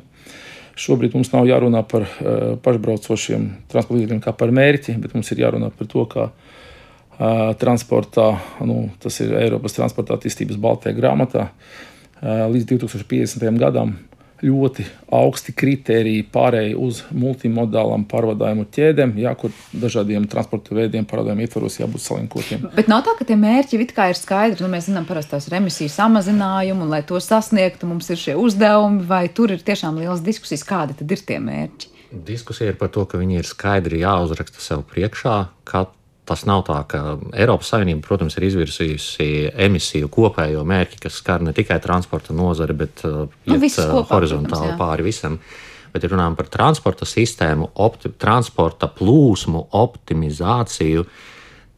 Šobrīd 0.77 1.15
mums 1.17 1.31
nav 1.33 1.47
jārunā 1.49 1.81
par 1.89 2.05
uh, 2.05 2.57
pašbraucošiem 2.63 3.47
transporta 3.71 3.97
līdzekļiem 3.97 4.23
kā 4.23 4.33
par 4.37 4.53
mērķi, 4.53 4.97
bet 5.01 5.15
mums 5.17 5.31
ir 5.33 5.41
jārunā 5.45 5.71
par 5.73 5.89
to, 5.89 6.03
kā 6.11 6.27
uh, 6.29 7.53
transportā, 7.61 8.27
nu, 8.67 8.83
tas 9.01 9.17
ir 9.25 9.33
Eiropas 9.39 9.77
transporta 9.77 10.17
attīstības 10.19 10.59
baltajā 10.61 10.97
grāmatā, 10.99 11.47
uh, 11.49 12.45
līdz 12.53 12.69
2050. 12.75 13.47
gadam 13.63 13.95
ļoti 14.43 14.85
augsti 15.17 15.53
kriteriji 15.57 16.25
pārēj 16.33 16.75
uz 16.77 17.01
multimodālām 17.15 18.05
pārvadājumu 18.09 18.67
ķēdēm, 18.73 19.15
jā, 19.23 19.33
kur 19.39 19.53
dažādiem 19.73 20.27
transporta 20.29 20.77
veidiem 20.77 21.07
pārvadājumu 21.09 21.45
ietvaros 21.45 21.79
jābūt 21.79 22.03
salinkotiem. 22.03 22.67
Bet 22.77 22.91
nav 22.91 23.03
tā, 23.07 23.15
ka 23.17 23.27
tie 23.27 23.37
mērķi 23.39 23.81
it 23.81 23.95
kā 23.97 24.09
ir 24.11 24.19
skaidri. 24.19 24.63
Nu, 24.63 24.71
mēs 24.73 24.91
zinām 24.91 25.07
parasti 25.09 25.35
tās 25.35 25.49
emisiju 25.49 25.89
samazinājumu, 25.93 26.85
un 26.85 26.93
lai 26.93 27.03
to 27.07 27.19
sasniegtu, 27.23 27.89
mums 27.89 28.09
ir 28.13 28.21
šie 28.21 28.37
uzdevumi, 28.37 29.05
vai 29.09 29.25
tur 29.33 29.55
ir 29.55 29.65
tiešām 29.65 29.97
liels 30.01 30.25
diskusijas, 30.25 30.65
kādi 30.67 30.97
tad 31.01 31.13
ir 31.13 31.23
tie 31.25 31.41
mērķi. 31.41 31.93
Diskusija 32.27 32.71
ir 32.71 32.77
par 32.79 32.91
to, 32.93 33.03
ka 33.09 33.19
viņi 33.19 33.41
ir 33.41 33.47
skaidri 33.47 33.99
jāuzraksta 34.05 34.63
sev 34.63 34.85
priekšā, 34.87 35.37
ka 35.67 35.87
Tas 36.27 36.43
nav 36.43 36.65
tā, 36.67 36.81
ka 36.91 37.01
Eiropas 37.39 37.69
Savienība, 37.71 38.01
protams, 38.03 38.35
ir 38.35 38.49
izvirzījusi 38.49 39.27
emisiju 39.63 40.09
kopējo 40.11 40.65
mērķi, 40.67 40.99
kas 41.05 41.21
skar 41.21 41.45
ne 41.45 41.53
tikai 41.55 41.77
transporta 41.83 42.35
nozari, 42.35 42.75
bet 42.75 43.05
uh, 43.07 43.21
nu, 43.47 43.55
uh, 43.55 43.93
horizontāli 44.09 44.73
protams, 44.73 44.81
pāri 44.81 45.07
visam. 45.07 45.39
Bet, 45.93 46.03
ja 46.03 46.11
runājam 46.11 46.35
par 46.35 46.49
transporta 46.51 47.07
sistēmu, 47.07 47.69
opti, 47.79 48.11
transporta 48.19 48.89
plūsmu 48.91 49.69
optimizāciju, 49.79 51.07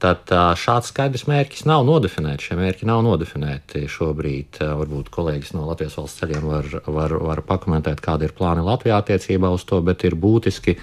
tad 0.02 0.34
uh, 0.34 0.50
šāds 0.58 0.90
skaidrs 0.90 1.28
mērķis 1.30 1.68
nav 1.70 1.86
nodefinēts. 1.86 2.50
Šie 2.50 2.58
mērķi 2.58 2.90
nav 2.90 3.06
nodefinēti 3.06 3.86
šobrīd. 3.86 4.64
Varbūt 4.82 5.14
kolēģis 5.14 5.54
no 5.60 5.70
Latvijas 5.70 6.00
valsts 6.02 6.24
ceļiem 6.24 6.50
var, 6.50 6.72
var, 6.90 7.20
var 7.22 7.46
pakomentēt, 7.46 8.02
kāda 8.02 8.26
ir 8.26 8.34
plāni 8.34 8.66
Latvijā 8.66 8.98
attiecībā 8.98 9.54
uz 9.54 9.68
to, 9.70 9.84
bet 9.86 10.10
ir 10.10 10.18
būtiski 10.18 10.80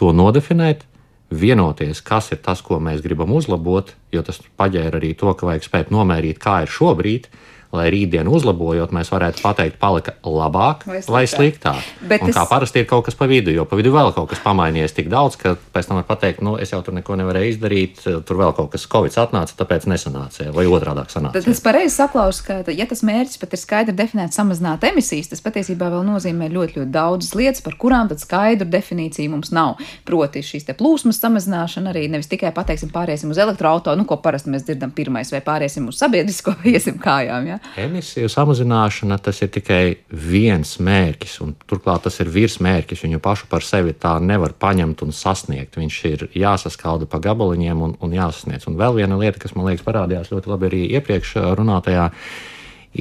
to 0.00 0.14
nodefinēt 0.16 0.88
vienoties, 1.30 2.02
kas 2.02 2.32
ir 2.34 2.40
tas, 2.42 2.62
ko 2.62 2.80
mēs 2.82 3.02
gribam 3.04 3.32
uzlabot, 3.32 3.94
jo 4.12 4.22
tas 4.26 4.40
paģēra 4.58 4.98
arī 4.98 5.14
to, 5.18 5.32
ka 5.34 5.46
vajag 5.46 5.66
spēt 5.66 5.92
nomērīt, 5.94 6.40
kā 6.42 6.60
ir 6.64 6.72
šobrīd, 6.74 7.30
lai 7.74 7.86
rītdien 7.92 8.28
uzlabojot, 8.30 8.90
mēs 8.94 9.10
varētu 9.12 9.42
pateikt, 9.44 9.78
palika 9.80 10.16
labāk 10.26 10.82
vai 10.88 10.98
sliktāk. 10.98 11.14
Vai 11.14 11.24
sliktāk. 11.30 11.90
Bet 12.10 12.24
un 12.24 12.32
es... 12.32 12.36
kā 12.36 12.44
parasti 12.50 12.82
ir 12.82 12.88
kaut 12.90 13.06
kas 13.06 13.16
pa 13.18 13.28
vidu, 13.30 13.52
jo 13.54 13.66
pa 13.68 13.78
vidu 13.78 13.92
vēl 13.94 14.10
kaut 14.16 14.30
kas 14.32 14.42
pamainījies 14.42 14.96
tik 14.96 15.10
daudz, 15.12 15.38
ka 15.40 15.54
pēc 15.74 15.90
tam 15.90 16.00
var 16.00 16.06
pateikt, 16.08 16.42
nu, 16.46 16.56
es 16.60 16.74
jau 16.74 16.80
tur 16.86 16.96
neko 16.96 17.18
nevarēju 17.20 17.54
izdarīt, 17.54 18.02
tur 18.26 18.40
vēl 18.40 18.54
kaut 18.58 18.72
kas 18.74 18.88
Covid 18.90 19.18
atnāca, 19.22 19.54
tāpēc 19.58 19.86
nesanāca, 19.90 20.48
vai 20.56 20.66
otrādi 20.66 21.06
sanāca. 21.14 21.38
Tad 21.38 21.50
es 21.52 21.62
pareizi 21.62 21.94
saklausu, 21.94 22.44
ka, 22.48 22.58
ja 22.74 22.88
tas 22.90 23.04
mērķis 23.06 23.40
pat 23.42 23.54
ir 23.54 23.62
skaidri 23.62 23.96
definēts 23.96 24.40
samazināt 24.40 24.84
emisijas, 24.90 25.30
tas 25.30 25.44
patiesībā 25.44 25.92
vēl 25.94 26.02
nozīmē 26.08 26.50
ļoti, 26.50 26.80
ļoti 26.80 26.94
daudzas 26.94 27.36
lietas, 27.38 27.62
par 27.64 27.78
kurām 27.80 28.10
tad 28.10 28.22
skaidru 28.22 28.66
definīciju 28.70 29.34
mums 29.36 29.54
nav. 29.54 29.78
Proti, 30.08 30.42
šīs 30.46 30.66
plūsmas 30.74 31.20
samazināšana 31.22 31.92
arī 31.92 32.06
nevis 32.10 32.30
tikai 32.30 32.52
pateiksim, 32.56 32.90
pāriesim 32.94 33.30
uz 33.30 33.40
elektroautorātu, 33.42 33.98
nu, 34.00 34.06
ko 34.08 34.18
parasti 34.22 34.52
mēs 34.52 34.66
dzirdam 34.66 34.94
pirmais, 34.96 35.30
vai 35.34 35.42
pāriesim 35.44 35.88
uz 35.90 36.00
sabiedrisko, 36.00 36.56
iesim 36.72 36.98
kājām. 37.02 37.48
Ja? 37.50 37.59
Emisiju 37.78 38.28
samazināšana 38.28 39.16
tas 39.22 39.38
ir 39.44 39.50
tikai 39.54 39.82
viens 40.10 40.72
mērķis, 40.82 41.36
un 41.44 41.52
turklāt 41.70 42.02
tas 42.06 42.18
ir 42.22 42.30
virsmērķis. 42.32 43.04
Viņu 43.06 43.20
pašu 43.22 43.46
par 43.50 43.64
sevi 43.66 43.94
tā 43.94 44.16
nevar 44.22 44.56
paņemt 44.58 45.04
un 45.06 45.14
sasniegt. 45.14 45.78
Viņš 45.78 45.98
ir 46.10 46.24
jāsaskalda 46.34 47.06
pa 47.10 47.20
gabaliņiem 47.22 47.84
un, 47.86 47.94
un 48.02 48.16
jāsasniedz. 48.16 48.66
Un 48.70 48.78
vēl 48.80 48.98
viena 48.98 49.18
lieta, 49.20 49.38
kas 49.42 49.54
man 49.54 49.70
liekas 49.70 49.86
parādījās 49.86 50.32
ļoti 50.34 50.50
labi 50.50 50.70
arī 50.70 50.82
iepriekš 50.98 51.36
runātajā, 51.60 52.10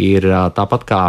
ir 0.05 0.29
tāpat 0.55 0.85
kā 0.85 1.03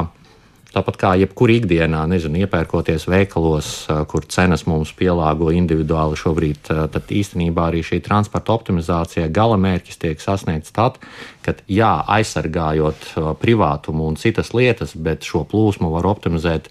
Tāpat 0.70 0.98
kā 1.00 1.08
jebkurā 1.18 1.56
ikdienā, 1.58 2.04
nezinu, 2.06 2.38
iepērkoties 2.44 3.08
veikalos, 3.10 3.70
kur 4.10 4.26
cenas 4.30 4.62
mums 4.70 4.92
pielāgo 4.94 5.50
individuāli 5.50 6.18
šobrīd, 6.20 6.70
tad 6.94 7.10
īstenībā 7.10 7.64
arī 7.72 7.82
šī 7.86 7.98
transporta 8.06 8.54
optimizācija 8.54 9.26
gala 9.34 9.58
mērķis 9.58 9.98
tiek 9.98 10.22
sasniegts 10.22 10.70
tad, 10.76 11.00
kad 11.42 11.64
jā, 11.66 11.90
aizsargājot 12.14 13.10
privātumu 13.42 14.06
un 14.12 14.20
citas 14.20 14.54
lietas, 14.54 14.94
bet 14.94 15.26
šo 15.26 15.42
plūsmu 15.50 15.90
var 15.96 16.06
optimizēt 16.12 16.70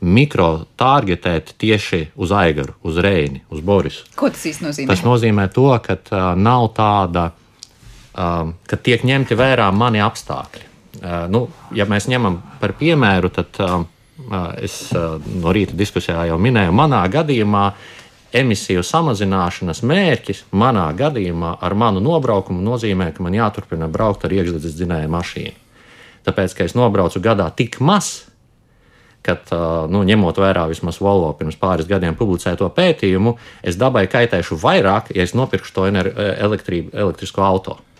mikro-targetēt 0.00 1.54
tieši 1.58 2.02
uz 2.20 2.32
Aigaru, 2.32 2.76
uz 2.86 3.00
Reini, 3.02 3.42
uz 3.50 3.62
Borisu. 3.64 4.04
Ko 4.16 4.28
tas 4.30 4.44
īstenībā 4.44 4.70
nozīmē? 4.70 4.88
Tas 4.92 5.04
nozīmē 5.06 5.48
to, 5.54 5.68
ka 5.82 5.96
uh, 5.98 6.28
nav 6.38 6.68
tāda, 6.76 7.30
uh, 7.32 8.52
ka 8.68 8.76
tiek 8.76 9.06
ņemti 9.08 9.38
vērā 9.38 9.70
mani 9.74 10.04
apstākļi. 10.04 10.75
Uh, 10.96 11.26
nu, 11.28 11.46
ja 11.76 11.84
mēs 11.88 12.08
ņemam 12.08 12.40
par 12.60 12.72
piemēru, 12.78 13.30
tad 13.34 13.58
uh, 13.60 13.82
es 14.62 14.78
uh, 14.96 15.16
no 15.42 15.52
rīta 15.52 15.76
diskusijā 15.76 16.24
jau 16.30 16.38
minēju, 16.40 16.72
manā 16.76 17.02
gadījumā 17.12 17.66
emisiju 18.36 18.82
samazināšanas 18.84 19.82
mērķis 19.86 20.44
manā 20.56 20.86
gadījumā 20.96 21.56
ar 21.62 21.76
manu 21.78 22.02
nobraukumu 22.04 22.64
nozīmē, 22.64 23.10
ka 23.14 23.24
man 23.24 23.36
jāturpina 23.36 23.88
braukt 23.92 24.24
ar 24.26 24.34
iekšzemes 24.34 24.76
dzinēju 24.76 25.12
mašīnu. 25.12 25.60
Tāpēc, 26.26 26.56
ka 26.58 26.66
es 26.66 26.74
nobraucu 26.74 27.22
gadā 27.22 27.46
tik 27.54 27.78
maz, 27.78 28.26
kad, 29.26 29.46
nu, 29.90 30.02
ņemot 30.06 30.38
vērā 30.42 30.66
vismaz 30.70 30.98
Volvo 31.02 31.32
pirms 31.38 31.58
pāris 31.58 31.88
gadiem 31.90 32.16
publicēto 32.18 32.68
pētījumu, 32.74 33.36
es 33.62 33.78
dabai 33.78 34.06
kaitēšu 34.10 34.58
vairāk, 34.62 35.12
ja 35.14 35.26
es 35.26 35.34
nopirkšu 35.38 35.74
to 35.76 35.86
elektrisko 35.90 37.46
automašīnu. 37.46 37.95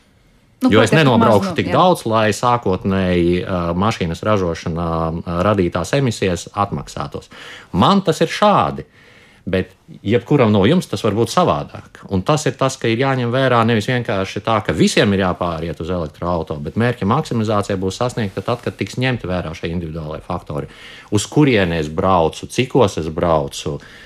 Nu, 0.64 0.70
jo 0.72 0.80
es 0.80 0.92
nenobraukšu 0.94 1.52
tik 1.56 1.68
jā. 1.68 1.76
daudz, 1.76 2.06
lai 2.08 2.30
sākotnēji 2.32 3.42
uh, 3.42 3.72
mašīnas 3.76 4.22
ražošanā 4.24 4.92
uh, 5.12 5.32
radītās 5.44 5.92
emisijas 5.98 6.46
atmaksātos. 6.56 7.28
Man 7.76 8.04
tas 8.06 8.22
ir 8.24 8.32
šādi. 8.32 8.86
Bet 9.46 9.76
jebkuram 10.02 10.50
no 10.50 10.64
jums 10.66 10.88
tas 10.90 11.04
var 11.06 11.14
būt 11.14 11.30
savādāk. 11.30 12.00
Un 12.10 12.24
tas 12.26 12.48
ir 12.50 12.56
tas, 12.58 12.74
ka 12.82 12.88
ir 12.90 12.98
jāņem 12.98 13.30
vērā 13.30 13.60
nevis 13.68 13.86
vienkārši 13.86 14.42
tā, 14.42 14.56
ka 14.66 14.74
visiem 14.74 15.12
ir 15.14 15.22
jāpāriet 15.22 15.78
uz 15.84 15.92
elektroautorātu, 15.94 16.64
bet 16.64 16.80
mērķa 16.82 17.06
maksimizācija 17.06 17.76
būs 17.78 18.00
sasniegta 18.00 18.42
tad, 18.42 18.64
kad 18.64 18.74
tiks 18.74 18.98
ņemti 18.98 19.30
vērā 19.30 19.52
šie 19.54 19.70
individuālie 19.70 20.18
faktori. 20.26 20.66
Uz 21.14 21.28
kurienes 21.30 21.84
es 21.84 21.92
braucu, 21.94 22.50
cikos 22.50 22.98
es 22.98 23.06
braucu, 23.14 23.76
uh, 23.76 24.05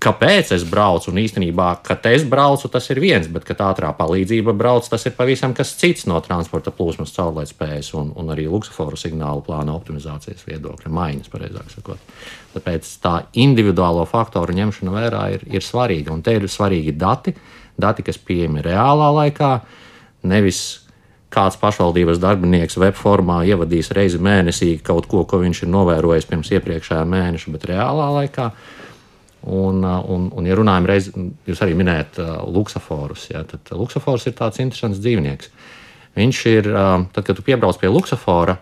kāpēc 0.00 0.54
es 0.56 0.64
braucu. 0.68 1.10
Un 1.12 1.20
īstenībā, 1.20 1.68
kad 1.84 2.06
es 2.08 2.24
braucu, 2.28 2.70
tas 2.72 2.88
ir 2.92 3.00
viens, 3.02 3.28
bet 3.32 3.44
kad 3.48 3.60
ātrā 3.68 3.92
palīdzība 3.96 4.54
brauc, 4.56 4.88
tas 4.88 5.04
ir 5.06 5.14
pavisam 5.18 5.54
kas 5.56 5.74
cits 5.80 6.06
no 6.08 6.18
transporta 6.24 6.72
plūsmas 6.74 7.12
caurlaidspējas 7.16 7.92
un, 8.00 8.12
un 8.16 8.32
arī 8.32 8.48
luksusforu 8.50 8.98
signālu 9.00 9.44
plāna 9.46 9.76
optimizācijas 9.76 10.46
viedokļa 10.48 10.92
maiņas, 10.96 11.32
pareizāk 11.32 11.72
sakot. 11.74 12.18
Tāpēc 12.56 12.88
tā 13.04 13.14
individuālo 13.38 14.06
faktoru 14.08 14.56
ņemšana 14.56 14.96
vērā 14.96 15.24
ir, 15.36 15.46
ir 15.52 15.64
svarīga. 15.64 16.14
Un 16.16 16.24
te 16.24 16.38
ir 16.38 16.48
svarīgi 16.48 16.96
dati, 16.96 17.36
dati, 17.80 18.06
kas 18.06 18.18
pieejami 18.18 18.64
reālā 18.64 19.12
laikā, 19.20 19.52
nevis 20.28 20.80
kāds 21.30 21.60
pašvaldības 21.60 22.18
darbinieks 22.18 22.76
web 22.82 22.96
formā 22.98 23.44
ievadīs 23.46 23.92
reizi 23.94 24.18
mēnesī 24.18 24.72
kaut 24.82 25.06
ko, 25.10 25.22
ko 25.28 25.38
viņš 25.44 25.62
ir 25.62 25.70
novērojis 25.70 26.26
pirms 26.26 26.50
iepriekšējā 26.56 27.04
mēneša, 27.06 27.52
bet 27.54 27.68
reālā 27.70 28.08
laikā. 28.16 28.50
Un, 29.40 29.84
uh, 29.84 30.02
un, 30.12 30.28
un, 30.36 30.44
ja 30.44 30.56
runājam, 30.58 30.86
reiz, 30.90 31.06
jūs 31.48 31.62
arī 31.64 31.72
minējat 31.78 32.18
uh, 32.20 32.32
luksusforus, 32.52 33.30
ja, 33.30 33.40
tad 33.48 33.70
luksufors 33.72 34.26
ir 34.28 34.34
tāds 34.36 34.60
interesants 34.60 35.00
dzīvnieks. 35.00 35.48
Viņš 36.18 36.40
ir, 36.50 36.68
uh, 36.74 37.06
tad, 37.14 37.24
kad 37.24 37.38
tu 37.38 37.44
piebrauc 37.46 37.78
pie 37.80 37.88
luksufora, 37.88 38.58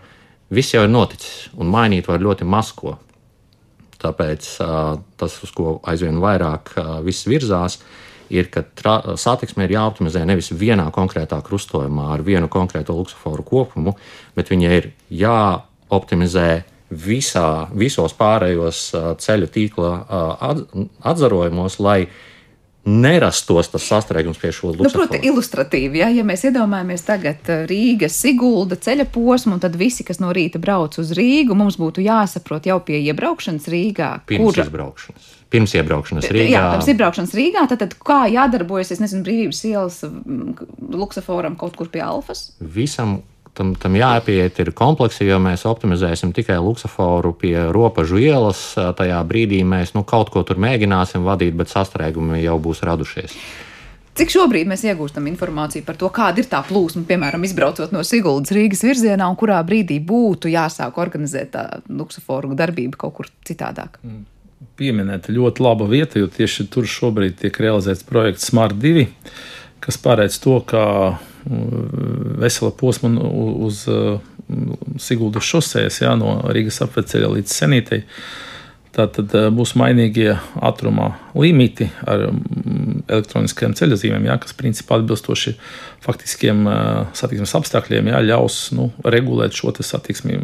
viss 0.55 0.71
jau 0.73 0.85
ir 0.85 0.93
noticis, 0.93 1.49
un 1.59 1.67
mainīt 1.73 2.07
var 2.07 2.23
ļoti 2.23 2.47
maz 2.47 2.71
ko. 2.77 2.95
Tāpēc 3.99 4.47
uh, 4.63 5.01
tas, 5.19 5.35
uz 5.43 5.51
ko 5.51 5.81
aizvien 5.83 6.21
vairāk 6.23 6.71
uh, 6.77 6.93
viss 7.03 7.27
virzās, 7.27 7.81
ir, 8.31 8.47
ka 8.47 8.63
satiksme 9.19 9.65
ir 9.67 9.75
jāoptimizē 9.75 10.23
nevis 10.29 10.53
vienā 10.55 10.87
konkrētā 10.95 11.41
krustojumā 11.43 12.13
ar 12.13 12.23
vienu 12.23 12.47
konkrēto 12.51 12.95
luksuforu 12.95 13.43
kopumu, 13.43 13.97
bet 14.37 14.51
viņa 14.53 14.75
ir 14.77 14.91
jāoptimizē 15.11 16.49
visā, 16.89 17.69
visos 17.77 18.15
pārējos 18.17 18.89
ceļu 19.21 19.47
tīkla 19.53 19.93
atzarojumos, 21.05 21.79
lai 21.83 22.01
nerastos 22.89 23.69
tas 23.69 23.85
sastrēgums 23.85 24.39
pie 24.39 24.51
šo 24.55 24.71
līniju. 24.71 24.87
Nu, 24.87 24.91
proti, 24.93 25.19
ilustratīvi, 25.29 25.99
ja, 26.01 26.07
ja 26.13 26.23
mēs 26.25 26.45
iedomājamies 26.47 27.03
tagad 27.05 27.49
Rīgas, 27.69 28.15
Sigulda 28.23 28.77
ceļa 28.79 29.05
posmu, 29.13 29.57
un 29.57 29.63
tad 29.63 29.75
visi, 29.79 30.05
kas 30.07 30.21
no 30.23 30.31
rīta 30.35 30.61
brauc 30.63 30.95
uz 31.01 31.11
Rīgu, 31.17 31.57
mums 31.59 31.77
būtu 31.79 32.03
jāsaprot 32.05 32.69
jau 32.69 32.79
pie 32.85 33.01
iebraukšanas 33.11 33.67
Rīgā. 33.69 34.09
Pirms 34.29 34.55
kur... 34.55 34.63
izbraukšanas. 34.63 35.33
Pirms 35.49 35.73
iebraukšanas 35.75 36.29
Rīgā. 36.29 36.53
Jā, 36.55 36.63
pirms 36.75 36.91
iebraukšanas 36.93 37.35
Rīgā, 37.37 37.65
tad, 37.69 37.83
tad 37.83 37.97
kā 38.05 38.21
jādarbojas, 38.31 38.93
es 38.95 39.03
nezinu, 39.03 39.25
brīvības 39.27 39.61
ielas 39.69 39.99
luksaforam 40.93 41.59
kaut 41.59 41.77
kur 41.77 41.91
pie 41.91 42.03
Alfas? 42.05 42.51
Visam 42.61 43.19
tam, 43.57 43.73
tam 43.79 43.95
jāpieiet 43.97 44.59
ir 44.63 44.73
kompleksi, 44.77 45.27
jo 45.29 45.39
mēs 45.43 45.65
optimizēsim 45.69 46.33
tikai 46.35 46.59
luksuforu 46.63 47.33
pie 47.37 47.55
robežu 47.75 48.19
ielas. 48.21 48.61
Tajā 48.75 49.21
brīdī 49.29 49.63
mēs 49.67 49.95
nu, 49.95 50.05
kaut 50.07 50.31
ko 50.33 50.43
tur 50.47 50.61
mēģināsim 50.61 51.25
vadīt, 51.27 51.57
bet 51.59 51.71
sastrēgumi 51.73 52.43
jau 52.43 52.59
būs 52.61 52.83
radušies. 52.87 53.35
Cik 54.19 54.33
šobrīd 54.33 54.67
mēs 54.67 54.81
iegūstam 54.83 55.29
informāciju 55.29 55.85
par 55.87 55.95
to, 55.99 56.09
kāda 56.11 56.41
ir 56.41 56.47
tā 56.51 56.59
plūsma, 56.67 57.05
piemēram, 57.07 57.45
izbraucot 57.47 57.93
no 57.95 58.01
Siguldas 58.03 58.51
Rīgas 58.51 58.81
virzienā, 58.83 59.29
un 59.31 59.37
kurā 59.39 59.61
brīdī 59.63 60.01
būtu 60.03 60.51
jāsāk 60.51 60.97
organizēt 60.99 61.53
tā 61.53 61.63
luksuforu 61.87 62.51
darbība 62.57 62.99
kaut 62.99 63.15
kur 63.15 63.29
citādāk? 63.47 63.95
Pieminēta 64.79 65.31
ļoti 65.31 65.63
laba 65.63 65.87
vieta, 65.87 66.19
jo 66.19 66.27
tieši 66.27 66.67
tur 66.73 66.89
šobrīd 66.89 67.37
tiek 67.39 67.61
realizēts 67.63 68.03
projekts 68.07 68.49
Smart 68.51 68.75
2, 68.81 69.07
kas 69.85 69.99
paredz 70.03 70.35
to, 70.43 70.57
ka 70.67 70.83
vesela 71.45 72.71
posma 72.75 73.11
uz 73.69 73.85
Siguldas 74.99 75.45
šosejas, 75.45 75.99
jā, 76.01 76.13
no 76.17 76.39
Rīgas 76.49 76.81
apveceļa 76.85 77.33
līdz 77.35 77.53
Senītei. 77.53 78.03
Tātad 78.95 79.31
būs 79.53 79.75
mainīgie 79.77 80.31
ātruma 80.65 81.11
limiti 81.37 81.85
ar 82.09 82.25
elektroniskajiem 82.31 83.75
ceļozīmēm, 83.77 84.25
jā, 84.25 84.39
kas 84.41 84.57
principā 84.57 84.97
atbilstoši 84.97 85.53
faktiskiem 86.03 86.65
satiksmes 87.15 87.53
apstākļiem 87.61 88.09
jā, 88.09 88.23
ļaus 88.31 88.57
nu, 88.75 88.89
regulēt 89.05 89.53
šo 89.55 89.75
satiksmi 89.77 90.41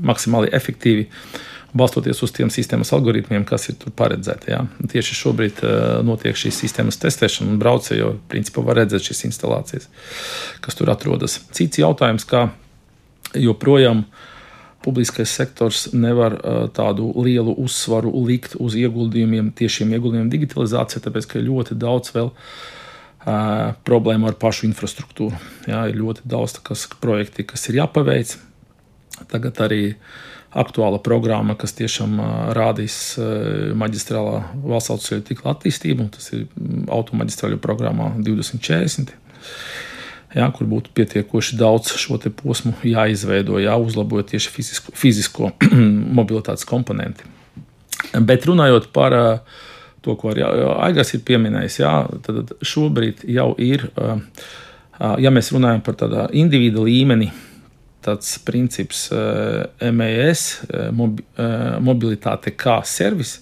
maksimāli 0.00 0.50
efektīvi. 0.56 1.06
Uh, 1.06 1.46
balstoties 1.76 2.22
uz 2.24 2.32
tiem 2.34 2.50
sistēmas 2.52 2.90
algoritmiem, 2.96 3.44
kas 3.48 3.68
ir 3.70 3.76
tur 3.80 3.92
paredzēti. 3.96 4.50
Jā. 4.54 4.62
Tieši 4.92 5.18
šobrīd 5.18 5.60
uh, 5.62 5.74
notiek 6.06 6.38
šīs 6.38 6.58
sistēmas 6.64 6.98
testēšana, 7.02 7.52
un 7.52 7.60
braucēji 7.62 8.02
jau 8.02 8.14
principā 8.30 8.64
var 8.66 8.80
redzēt 8.82 9.06
šīs 9.10 9.28
instalācijas, 9.30 9.86
kas 10.64 10.78
tur 10.78 10.90
atrodas. 10.92 11.38
Cits 11.56 11.82
jautājums, 11.82 12.26
kā 12.28 12.48
joprojām 13.38 14.04
publiskais 14.84 15.30
sektors 15.36 15.90
nevar 15.92 16.38
uh, 16.38 16.64
tādu 16.74 17.12
lielu 17.20 17.54
uzsvaru 17.62 18.12
likt 18.26 18.56
uz 18.58 18.74
ieguldījumiem, 18.80 19.52
tiešiem 19.56 19.94
ieguldījumiem 19.94 20.32
digitalizācijā, 20.32 21.04
tāpēc 21.06 21.28
ka 21.30 21.44
ļoti 21.44 21.76
daudz 21.78 22.14
vēl 22.16 22.32
uh, 22.32 23.76
problēmu 23.86 24.32
ar 24.32 24.40
pašu 24.40 24.66
infrastruktūru. 24.70 25.38
Jā, 25.70 25.84
ir 25.92 26.00
ļoti 26.00 26.26
daudz 26.26 26.58
kas, 26.64 26.88
projekti, 27.02 27.46
kas 27.46 27.68
ir 27.70 27.82
jāpaveic. 27.82 28.34
Tagad 29.28 29.58
arī 29.60 29.82
uh, 29.92 30.28
aktuāla 30.50 30.98
programma, 31.02 31.54
kas 31.58 31.74
tiešām 31.78 32.16
rādīs 32.56 32.96
maģistrālā 33.78 34.42
valsts 34.64 34.94
autoceļu 34.94 35.26
tīkla 35.28 35.54
attīstību. 35.54 36.08
Tas 36.16 36.32
ir 36.34 36.46
automaģistrāļu 36.90 37.60
programmā 37.62 38.10
2040. 38.18 39.14
Jā, 40.30 40.46
kur 40.54 40.68
būtu 40.70 40.92
pietiekoši 40.94 41.58
daudz 41.58 41.96
šo 41.98 42.18
posmu 42.38 42.72
jāizveido, 42.86 43.58
jāuzlabo 43.58 44.22
tieši 44.22 44.52
fizisko, 44.54 44.94
fizisko 44.94 45.50
mobilitātes 46.18 46.66
komponenti. 46.68 47.26
Bet 48.14 48.46
runājot 48.46 48.90
par 48.94 49.16
to, 50.00 50.14
ko 50.16 50.30
arī 50.30 50.46
Aigars 50.86 51.12
ir 51.14 51.24
pieminējis, 51.26 51.80
jā, 51.82 51.92
tad 52.24 52.54
šobrīd 52.64 53.26
jau 53.28 53.50
ir, 53.60 53.88
ja 54.98 55.32
mēs 55.34 55.50
runājam 55.54 55.82
par 55.84 55.98
tādu 56.00 56.24
individu 56.40 56.86
līmeni, 56.86 57.30
tāds 58.04 58.38
princips 58.46 59.08
MES, 59.80 60.44
mobi, 60.96 61.24
mobilitāte 61.84 62.54
kā 62.56 62.80
servis. 62.88 63.38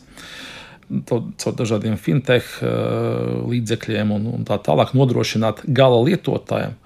Caur 1.08 1.54
dažādiem 1.56 1.98
fintech 2.00 2.46
līdzekļiem 2.62 4.14
un, 4.14 4.26
un 4.38 4.46
tā 4.48 4.56
tālāk 4.64 4.94
nodrošināt 4.96 5.66
gala 5.76 6.00
lietotājiem 6.06 6.76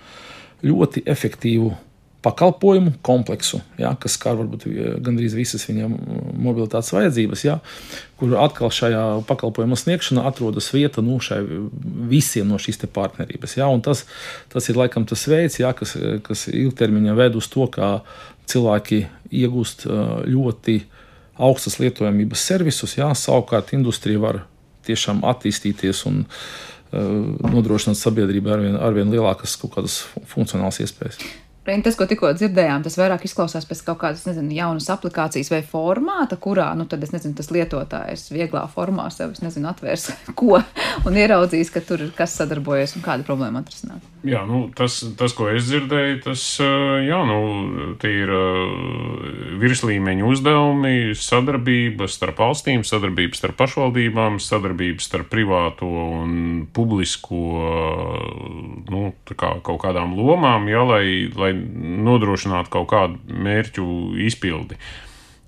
ļoti 0.67 1.05
efektīvu 1.11 1.73
pakalpojumu 2.23 2.93
kompleksu, 3.03 3.61
ja, 3.81 3.93
kas 3.99 4.15
skar 4.17 4.37
varbūt 4.39 4.67
gandrīz 5.03 5.35
visas 5.35 5.65
viņam 5.67 5.97
mobilitātes 6.43 6.93
vajadzības, 6.95 7.45
ja, 7.45 7.59
kur 8.21 8.37
atkal 8.39 8.71
šajā 8.75 9.03
pakalpojumu 9.27 9.79
sniegšanā 9.79 10.25
atrodas 10.31 10.71
vieta 10.75 11.03
nu, 11.03 11.19
visiem 12.13 12.49
no 12.51 12.61
šīs 12.63 12.79
partnerības. 12.95 13.57
Ja, 13.59 13.69
tas, 13.83 14.05
tas 14.53 14.71
ir 14.71 14.79
laikam 14.79 15.07
tas 15.09 15.27
veids, 15.27 15.59
ja, 15.63 15.75
kas, 15.77 15.97
kas 16.23 16.47
ilgtermiņā 16.53 17.19
ved 17.19 17.39
uz 17.41 17.51
to, 17.51 17.67
kā 17.67 17.99
cilvēki 18.51 19.05
iegūst 19.43 19.87
ļoti 20.31 20.81
augstas 21.43 21.81
lietojamības 21.83 22.49
servisus, 22.53 22.99
ja, 22.99 23.11
savukārt 23.19 23.75
industrija 23.75 24.23
var 24.23 24.45
tiešām 24.87 25.23
attīstīties 25.27 26.07
un 26.11 26.25
nodrošināt 26.93 27.97
sabiedrībai 27.97 28.59
arvien, 28.59 28.77
arvien 28.77 29.15
lielākas 29.15 29.57
kaut 29.61 29.79
kādas 29.79 30.03
funkcionālas 30.29 30.83
iespējas. 30.85 31.23
Tas, 31.63 31.95
ko 31.95 32.09
tikko 32.11 32.33
dzirdējām, 32.35 32.83
tas 32.83 32.97
vairāk 32.99 33.23
izklausās 33.29 33.69
pēc 33.71 33.85
kaut 33.87 34.01
kādas, 34.01 34.25
nezinu, 34.27 34.51
jaunas 34.57 34.89
aplikācijas 34.91 35.53
vai 35.53 35.61
formāta, 35.63 36.35
kurā, 36.35 36.73
nu, 36.75 36.89
tad 36.91 37.05
nezinu, 37.07 37.37
tas 37.39 37.53
lietotājs 37.55 38.33
vieglā 38.35 38.65
formā 38.73 39.07
sev, 39.15 39.37
nezinu, 39.45 39.71
atvērs 39.71 40.09
ko 40.41 40.59
un 41.07 41.19
ieraudzīs, 41.23 41.71
ka 41.71 41.85
tur 41.87 42.03
ir 42.03 42.11
kas 42.17 42.35
sadarbojas 42.41 42.97
un 42.99 43.07
kāda 43.07 43.23
problēma 43.29 43.63
atrisināt. 43.63 44.03
Jā, 44.27 44.43
nu, 44.47 44.65
tas, 44.75 45.01
tas, 45.19 45.33
ko 45.35 45.49
es 45.51 45.69
dzirdēju, 45.69 46.19
tas, 46.27 46.43
jā, 47.07 47.21
nu, 47.31 47.39
ir 48.11 48.35
virslīmeņa 49.63 50.27
uzdevumi, 50.27 51.15
sadarbība 51.19 52.07
starp 52.11 52.43
valstīm, 52.43 52.83
sadarbība 52.87 53.39
starp 53.39 53.59
pašvaldībām, 53.63 54.39
sadarbība 54.43 55.03
starp 55.03 55.31
privāto 55.31 55.91
un 56.23 56.37
publisko, 56.75 57.43
nu, 58.91 59.09
kā, 59.31 59.55
kaut 59.67 59.83
kādām 59.87 60.15
lomām, 60.19 60.71
jā, 60.71 60.83
lai, 60.87 61.05
lai 61.39 61.52
lai 61.53 62.03
nodrošinātu 62.09 62.73
kaut 62.73 62.91
kādu 62.93 63.41
mērķu 63.47 63.87
izpildi. 64.27 64.81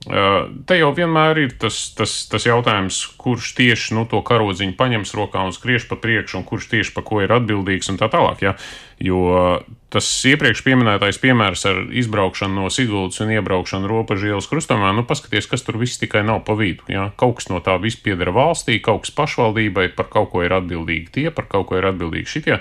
Te 0.05 0.77
jau 0.77 0.91
vienmēr 0.93 1.39
ir 1.47 1.53
tas, 1.57 1.79
tas, 1.97 2.13
tas 2.29 2.45
jautājums, 2.45 2.99
kurš 3.17 3.55
tieši 3.57 3.95
nu, 3.97 4.03
to 4.09 4.21
karodziņu 4.21 4.77
paņems 4.77 5.15
rokā 5.17 5.47
un 5.49 5.55
skriež 5.57 5.87
pa 5.89 5.97
priekšu, 5.97 6.43
un 6.43 6.45
kurš 6.45 6.69
tieši 6.75 6.93
par 6.93 7.07
ko 7.09 7.23
ir 7.25 7.33
atbildīgs 7.33 7.89
un 7.89 7.97
tā 8.01 8.11
tālāk. 8.13 8.45
Ja? 8.45 8.53
Jo 9.01 9.63
tas 9.95 10.07
iepriekš 10.29 10.61
minētais 10.67 11.17
piemērs 11.23 11.65
ar 11.71 11.81
izbraukšanu 11.89 12.67
no 12.67 12.69
Siguldas 12.73 13.23
un 13.25 13.33
iebraukšanu 13.33 13.89
robežu 13.89 14.29
ielas 14.29 14.49
krustojumā, 14.51 14.93
nu 14.93 15.07
paskatieties, 15.09 15.49
kas 15.49 15.65
tur 15.65 15.81
viss 15.81 16.03
tikai 16.03 16.21
nav 16.27 16.43
pa 16.45 16.59
vidu. 16.59 16.85
Ja? 16.93 17.09
Kaut 17.17 17.39
kas 17.41 17.49
no 17.49 17.63
tā 17.65 17.79
viss 17.81 17.97
pieder 17.97 18.35
valstī, 18.35 18.83
kaut 18.85 19.07
kas 19.07 19.15
pašvaldībai, 19.17 19.89
par 19.97 20.13
kaut 20.13 20.35
ko 20.35 20.45
ir 20.45 20.53
atbildīgi 20.53 21.15
tie, 21.17 21.31
par 21.33 21.49
kaut 21.49 21.71
ko 21.71 21.81
ir 21.81 21.89
atbildīgi 21.95 22.37
šitie. 22.37 22.61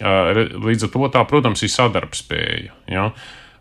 Līdz 0.00 0.88
ar 0.88 0.90
to 0.90 1.08
tā, 1.14 1.22
protams, 1.30 1.62
ir 1.62 1.70
sadarbspēja. 1.70 2.74
Ja? 2.90 3.08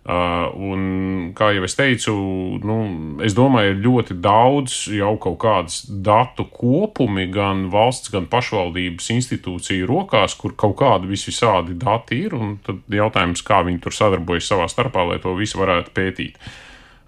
Un, 0.04 1.32
kā 1.38 1.54
jau 1.56 1.64
es 1.64 1.78
teicu, 1.80 2.14
nu, 2.66 2.78
es 3.24 3.36
domāju, 3.38 3.72
ir 3.72 3.84
ļoti 3.86 4.18
daudz 4.20 4.76
jau 4.92 5.14
kaut 5.22 5.38
kādas 5.46 5.78
datu 5.88 6.44
kopumi 6.52 7.30
gan 7.32 7.70
valsts, 7.72 8.12
gan 8.12 8.28
pašvaldības 8.32 9.14
institūciju 9.16 9.88
rokās, 9.88 10.36
kur 10.36 10.58
kaut 10.60 10.76
kādi 10.82 11.08
visvisādi 11.14 11.78
dati 11.80 12.20
ir. 12.26 12.36
Tad 12.66 12.84
jautājums, 12.92 13.46
kā 13.48 13.62
viņi 13.64 13.80
tur 13.86 13.96
sadarbojas 13.96 14.50
savā 14.52 14.68
starpā, 14.72 15.08
lai 15.14 15.22
to 15.24 15.38
visu 15.40 15.62
varētu 15.62 15.96
pētīt. 15.96 16.42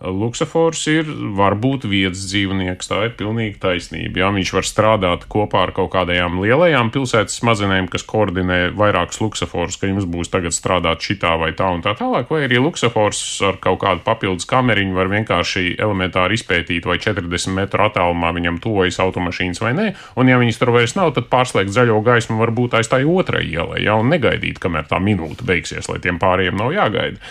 Luksafors 0.04 0.82
ir 0.92 1.08
varbūt 1.38 1.86
vietas 1.88 2.26
dzīvnieks, 2.28 2.90
tā 2.92 2.98
ir 3.08 3.14
pilnīgi 3.16 3.56
taisnība. 3.64 4.26
Jā, 4.26 4.32
viņš 4.36 4.52
var 4.58 4.68
strādāt 4.68 5.24
kopā 5.32 5.62
ar 5.66 5.72
kaut 5.78 5.94
kādām 5.94 6.42
lielajām 6.44 6.92
pilsētas 6.92 7.40
smadzenēm, 7.40 7.88
kas 7.92 8.04
koordinē 8.04 8.76
vairākus 8.76 9.22
luksaforus, 9.24 9.80
ka 9.80 9.88
jums 9.88 10.08
būs 10.12 10.34
tagad 10.34 10.52
strādāt 10.56 11.06
šitā 11.06 11.38
vai 11.40 11.54
tā 11.56 11.72
un 11.72 11.84
tā 11.86 11.96
tālāk, 11.96 12.28
vai 12.28 12.44
arī 12.44 12.60
luksafors 12.60 13.24
ar 13.48 13.62
kaut 13.64 13.80
kādu 13.86 14.04
papildus 14.04 14.50
kameriņu 14.52 15.00
var 15.00 15.14
vienkārši 15.16 15.78
elementāri 15.80 16.42
izpētīt, 16.42 16.86
vai 16.92 17.00
40 17.00 17.56
metru 17.56 17.88
attālumā 17.88 18.36
viņam 18.36 18.60
tuvojas 18.64 19.00
automašīnas 19.00 19.64
vai 19.64 19.74
nē, 19.80 19.90
un 20.20 20.28
ja 20.28 20.44
viņas 20.44 20.60
tur 20.60 20.76
vairs 20.76 21.00
nav, 21.00 21.16
tad 21.16 21.32
pārslēgt 21.32 21.72
zaļo 21.72 22.04
gaismu 22.04 22.42
varbūt 22.44 22.76
aiz 22.82 22.92
tā 22.92 23.00
otrai 23.08 23.46
ielai, 23.48 23.86
jā, 23.88 23.96
un 23.96 24.12
negaidīt, 24.12 24.60
kamēr 24.60 24.92
tā 24.92 25.00
minūte 25.00 25.48
beigsies, 25.48 25.88
lai 25.88 26.04
tiem 26.04 26.20
pārējiem 26.20 26.60
nav 26.60 26.76
jāgaida 26.76 27.22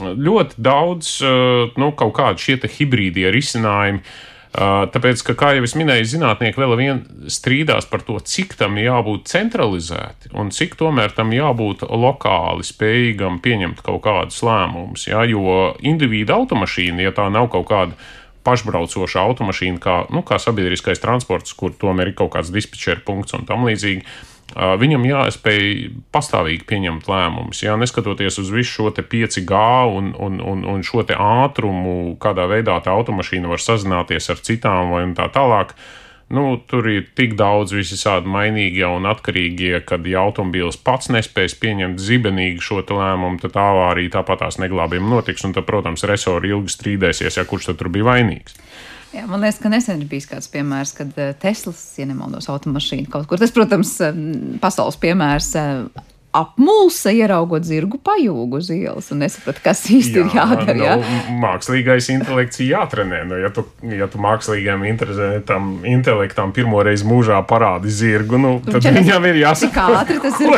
ļoti 0.00 0.58
daudz 0.62 1.18
eh, 1.22 1.76
nu, 1.80 1.92
kaut 1.98 2.16
kādu 2.18 2.42
šie 2.42 2.58
hibrīdie 2.78 3.30
risinājumi. 3.34 4.02
Eh, 4.48 4.84
tāpēc, 4.94 5.22
ka, 5.26 5.34
kā 5.38 5.50
jau 5.58 5.64
es 5.66 5.74
minēju, 5.76 6.06
zinātnieki 6.14 6.60
vēl 6.60 6.74
vien 6.80 7.02
strīdās 7.28 7.88
par 7.90 8.02
to, 8.06 8.16
cik 8.24 8.56
tam 8.58 8.78
jābūt 8.80 9.28
centralizēti 9.28 10.32
un 10.32 10.48
cik 10.54 10.78
tomēr 10.80 11.12
tam 11.16 11.34
jābūt 11.36 11.84
lokāli 11.84 12.64
spējīgam 12.66 13.42
pieņemt 13.44 13.84
kaut 13.84 14.00
kādus 14.06 14.40
lēmumus. 14.46 15.04
Ja? 15.10 15.26
Jo 15.28 15.74
individu 15.84 16.38
automašīna, 16.38 17.04
ja 17.04 17.12
tā 17.14 17.28
nav 17.32 17.50
kaut 17.52 17.68
kāda 17.68 17.98
pašbraucoša 18.48 19.20
automašīna, 19.28 19.82
kā, 19.82 19.98
nu, 20.14 20.24
kā 20.24 20.40
sabiedriskais 20.40 21.02
transports, 21.02 21.52
kur 21.58 21.74
tomēr 21.76 22.12
ir 22.12 22.18
kaut 22.18 22.32
kāds 22.36 22.52
dispečera 22.54 23.04
punkts 23.04 23.36
un 23.36 23.44
tam 23.48 23.68
līdzīgi, 23.68 24.06
Viņam 24.56 25.04
jāspēj 25.04 25.64
pastāvīgi 26.14 26.64
pieņemt 26.70 27.08
lēmumus, 27.10 27.60
jā, 27.66 27.74
neskatoties 27.76 28.40
uz 28.40 28.48
visu 28.48 28.78
šo 28.78 28.90
5G 28.96 29.60
un, 29.92 30.14
un, 30.16 30.40
un, 30.40 30.64
un 30.64 30.82
šo 30.82 31.04
ātrumu, 31.04 32.16
kādā 32.16 32.48
veidā 32.48 32.78
tā 32.80 32.94
automašīna 32.96 33.50
var 33.50 33.60
sazināties 33.60 34.30
ar 34.32 34.40
citām 34.40 34.94
vai 34.96 35.04
tā 35.18 35.28
tālāk. 35.34 35.76
Nu, 36.28 36.58
tur 36.68 36.84
ir 36.92 37.06
tik 37.16 37.38
daudz 37.40 37.72
visādi 37.72 38.28
mainīgie 38.28 38.84
un 38.84 39.06
atkarīgie, 39.08 39.78
kad 39.88 40.04
ja 40.04 40.26
automobīls 40.26 40.76
pats 40.84 41.08
nespēs 41.12 41.54
pieņemt 41.56 42.00
zibenīgi 42.00 42.60
šo 42.64 42.82
lēmumu, 42.84 43.40
tad 43.40 43.56
avārija 43.56 44.18
tāpat 44.18 44.42
tās 44.44 44.60
neglābjama 44.60 45.08
notiks. 45.08 45.44
Un 45.48 45.56
tad, 45.56 45.64
protams, 45.68 46.04
resori 46.08 46.52
ilgi 46.52 46.74
strīdēsies, 46.74 47.40
ja 47.40 47.46
kurš 47.48 47.70
tad 47.70 47.80
tur 47.80 47.88
bija 47.92 48.10
vainīgs. 48.10 48.60
Jā, 49.08 49.24
man 49.24 49.40
liekas, 49.40 49.60
ka 49.62 49.70
nesen 49.72 50.02
ir 50.02 50.08
bijis 50.10 50.28
kāds 50.28 50.50
piemērs, 50.52 50.92
kad 50.98 51.16
eh, 51.16 51.32
Teslas, 51.40 51.80
ja 51.96 52.04
nemaldos, 52.08 52.50
automašīna 52.52 53.08
kaut 53.12 53.28
kur. 53.30 53.40
Tas, 53.40 53.54
protams, 53.56 53.94
eh, 54.04 54.18
pasaules 54.60 54.98
piemērs 55.00 55.48
eh, 55.56 56.08
apmulsa, 56.38 57.12
ieraugot 57.14 57.66
zirgu 57.66 57.98
pajūgu 58.04 58.60
uz 58.60 58.70
ielas 58.74 59.10
un 59.14 59.22
nesaprot, 59.24 59.58
kas 59.64 59.82
īsti 59.90 60.20
jā, 60.20 60.24
ir 60.24 60.36
jādara. 60.36 60.76
Jā? 60.78 60.96
Nu, 61.00 61.38
mākslīgais 61.42 62.10
intelekts 62.14 62.62
ir 62.62 62.72
jātrenē. 62.72 63.22
Nu, 63.28 63.38
ja, 63.40 63.50
tu, 63.54 63.64
ja 63.82 64.08
tu 64.10 64.20
mākslīgajam 64.22 64.84
intelektam 64.88 66.52
pirmo 66.56 66.82
reizi 66.86 67.06
mūžā 67.08 67.40
parādi 67.48 67.92
zirgu, 67.92 68.40
nu, 68.40 68.52
tad 68.64 68.80
Čenes, 68.84 69.04
viņam 69.06 69.28
ir 69.30 69.40
jāsaka, 69.42 69.72
kā 69.74 70.02
ātri 70.02 70.20
tas 70.22 70.38
ir 70.44 70.54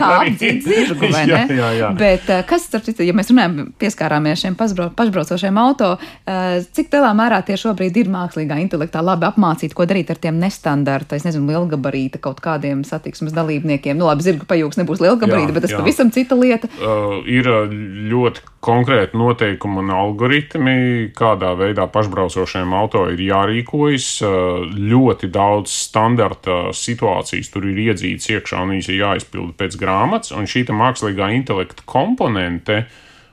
kāds 0.00 0.44
zirgu, 0.68 1.10
vai 1.10 1.24
ne? 1.30 1.32
jā, 1.34 1.42
jā, 1.58 1.70
jā. 1.80 1.90
Bet 1.98 2.30
eh, 2.30 2.44
kas, 2.48 2.68
starp 2.70 2.86
citu, 2.86 3.04
ja 3.06 3.16
mēs 3.16 3.32
runājam, 3.32 3.72
pieskārāmies 3.80 4.44
šiem 4.44 4.56
pašbraucošiem 4.58 5.60
auto, 5.60 5.94
eh, 5.98 6.60
cik 6.76 6.94
lielā 6.94 7.10
mērā 7.18 7.42
tie 7.46 7.58
šobrīd 7.60 7.98
ir 8.04 8.12
mākslīgā 8.14 8.60
intelektā 8.62 9.02
labi 9.04 9.28
apmācīti, 9.28 9.74
ko 9.76 9.88
darīt 9.90 10.14
ar 10.14 10.22
tiem 10.22 10.38
nestandarta, 10.42 11.18
es 11.18 11.26
nezinu, 11.26 11.50
lielgabarīta 11.50 12.22
kaut 12.22 12.42
kādiem 12.44 12.84
satiksmes 12.86 13.34
dalībniekiem. 13.36 13.98
Nu, 13.98 14.08
labi, 14.10 14.26
zirgu 14.26 14.48
pajūgs 14.48 14.80
nebūs 14.80 15.02
lielgabarīta 15.02 15.23
gabarīti, 15.24 15.54
bet 15.56 15.66
tas 15.66 15.74
jā. 15.74 15.80
pavisam 15.80 16.10
cita 16.14 16.36
lieta. 16.38 16.70
Uh, 16.78 17.20
ir 17.30 17.48
uh, 17.50 17.70
ļoti 18.10 18.44
konkrēti 18.64 19.18
noteikumi 19.20 19.82
un 19.82 19.92
algoritmi, 19.94 20.76
kādā 21.16 21.52
veidā 21.58 21.86
pašbraucošiem 21.92 22.74
auto 22.76 23.06
ir 23.12 23.22
jārīkojas. 23.24 24.08
Uh, 24.24 24.66
ļoti 24.74 25.30
daudz 25.34 25.72
standarta 25.88 26.74
situācijas 26.76 27.50
tur 27.52 27.68
ir 27.70 27.80
iedzīts 27.88 28.30
iekšā 28.34 28.62
un 28.64 28.76
viņas 28.76 28.92
ir 28.92 29.00
jāizpilda 29.00 29.56
pēc 29.64 29.80
grāmatas, 29.80 30.34
un 30.36 30.48
šī 30.50 30.66
mākslīgā 30.74 31.32
intelekta 31.38 31.86
komponente. 31.88 32.84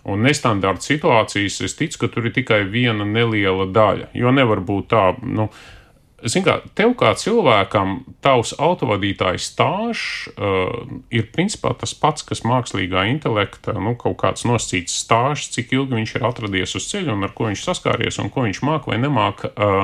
Un 0.02 0.24
nestandarta 0.26 0.82
situācijas, 0.82 1.60
es 1.62 1.76
ticu, 1.78 2.00
ka 2.02 2.08
tur 2.10 2.26
ir 2.26 2.34
tikai 2.34 2.64
viena 2.66 3.06
neliela 3.06 3.68
daļa. 3.70 4.08
Jo 4.18 4.32
nevar 4.34 4.64
būt 4.66 4.88
tā, 4.90 5.04
nu, 5.22 5.46
Zini, 6.22 6.46
kā 6.46 6.58
tev 6.78 6.94
kā 7.00 7.12
cilvēkam, 7.18 7.96
tavs 8.22 8.54
autovadītājs 8.62 9.48
stāžs 9.52 10.04
uh, 10.36 10.70
ir 11.14 11.28
principā 11.34 11.74
tas 11.78 11.96
pats, 11.98 12.26
kas 12.28 12.44
mākslīgā 12.48 13.08
intelekta, 13.10 13.74
nu, 13.82 13.96
kaut 14.00 14.20
kāds 14.22 14.46
nosacīts 14.46 15.00
stāžs, 15.02 15.50
cik 15.56 15.74
ilgi 15.78 15.98
viņš 15.98 16.16
ir 16.20 16.30
atradies 16.30 16.78
uz 16.78 16.88
ceļa 16.92 17.18
un 17.18 17.28
ar 17.28 17.36
ko 17.38 17.50
viņš 17.50 17.66
saskāries 17.66 18.22
un 18.22 18.32
ko 18.34 18.46
viņš 18.46 18.64
māk 18.68 18.90
vai 18.92 19.02
nemāk 19.02 19.46
uh, 19.50 19.84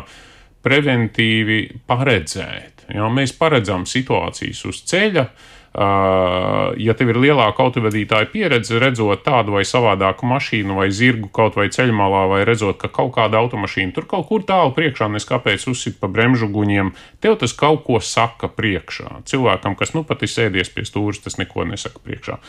preventīvi 0.68 1.62
paredzēt. 1.90 2.88
Ja, 2.94 3.10
mēs 3.12 3.34
paredzam 3.36 3.90
situācijas 3.90 4.66
uz 4.70 4.84
ceļa, 4.88 5.28
Uh, 5.28 5.57
ja 5.78 6.94
tev 6.98 7.12
ir 7.12 7.20
lielāka 7.22 7.62
autovadītāja 7.62 8.30
pieredze, 8.32 8.80
redzot 8.82 9.22
tādu 9.26 9.54
vai 9.54 9.62
savādāku 9.68 10.26
mašīnu 10.26 10.78
vai 10.80 10.88
zirgu 10.90 11.30
kaut 11.34 11.58
vai 11.60 11.68
ceļmalā, 11.74 12.24
vai 12.32 12.40
redzot, 12.50 12.80
ka 12.82 12.90
kaut 12.94 13.14
kāda 13.18 13.38
automašīna 13.44 13.94
tur 13.94 14.08
kaut 14.10 14.26
kur 14.32 14.46
tālu 14.48 14.74
priekšā, 14.74 15.10
nes 15.14 15.28
kāpēc 15.30 15.68
uzsit 15.70 16.00
pa 16.02 16.10
bremžu 16.10 16.50
guņiem, 16.50 16.96
tev 17.22 17.38
tas 17.44 17.54
kaut 17.54 17.84
ko 17.86 18.02
saka 18.02 18.50
priekšā. 18.50 19.22
Cilvēkam, 19.30 19.78
kas 19.78 19.94
nu 19.94 20.02
pat 20.08 20.26
ir 20.26 20.34
sēdies 20.34 20.74
pie 20.74 20.88
stūres, 20.88 21.22
tas 21.22 21.38
neko 21.38 21.68
nesaka 21.70 22.02
priekšā. 22.02 22.40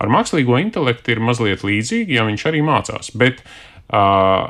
Ar 0.00 0.12
mākslīgo 0.14 0.56
intelektu 0.62 1.12
ir 1.12 1.20
mazliet 1.20 1.66
līdzīgi, 1.68 2.16
ja 2.16 2.24
viņš 2.24 2.48
arī 2.48 2.64
mācās, 2.64 3.12
bet 3.12 3.44
uh, 3.44 4.48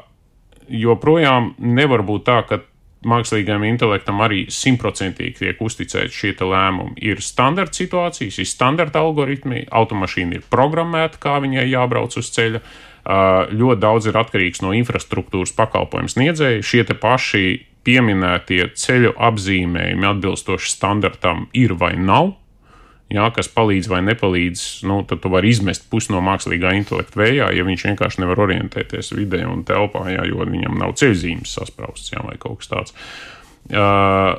joprojām 0.69 1.57
nevar 1.59 2.07
būt 2.07 2.29
tā, 2.29 2.43
ka 2.47 2.63
mākslīgajam 3.07 3.65
intelektam 3.69 4.23
arī 4.25 4.45
simtprocentīgi 4.51 5.39
tiek 5.39 5.61
uzticēti 5.63 6.15
šie 6.15 6.33
lēmumi. 6.41 6.97
Ir 7.07 7.23
standarta 7.23 7.79
situācijas, 7.79 8.41
ir 8.41 8.49
standarta 8.49 9.03
algoritmi, 9.05 9.67
automašīna 9.71 10.39
ir 10.39 10.49
programmēta, 10.51 11.21
kā 11.23 11.39
viņai 11.45 11.69
jābrauc 11.71 12.17
uz 12.19 12.33
ceļa. 12.35 12.63
Ļoti 13.55 13.81
daudz 13.81 14.11
ir 14.11 14.19
atkarīgs 14.21 14.61
no 14.65 14.75
infrastruktūras 14.77 15.55
pakalpojumu 15.57 16.11
sniedzēja. 16.13 16.65
Šie 16.67 16.83
paši 16.99 17.45
pieminētie 17.87 18.67
ceļu 18.77 19.15
apzīmējumi 19.17 20.11
atbilstoši 20.11 20.75
standartam 20.75 21.47
ir 21.57 21.73
vai 21.79 21.95
nav 21.97 22.35
jā, 23.13 23.31
kas 23.35 23.49
palīdz 23.53 23.89
vai 23.93 24.03
nepalīdz, 24.07 24.67
nu, 24.89 25.01
tad 25.09 25.23
tu 25.25 25.33
vari 25.33 25.53
izmest 25.53 25.89
pusi 25.93 26.13
no 26.15 26.21
mākslīgā 26.25 26.75
intelekta 26.79 27.23
vējā, 27.23 27.49
ja 27.57 27.67
viņš 27.67 27.89
vienkārši 27.91 28.23
nevar 28.25 28.45
orientēties 28.49 29.15
vidē 29.17 29.45
un 29.49 29.65
telpā, 29.69 30.07
jā, 30.13 30.29
jo 30.29 30.45
viņam 30.45 30.79
nav 30.81 30.95
ceļzīmes 31.01 31.57
saspraustas 31.59 32.15
jā, 32.15 32.23
vai 32.27 32.37
kaut 32.41 32.63
kas 32.63 32.73
tāds. 32.75 32.97
Uh, 33.69 34.39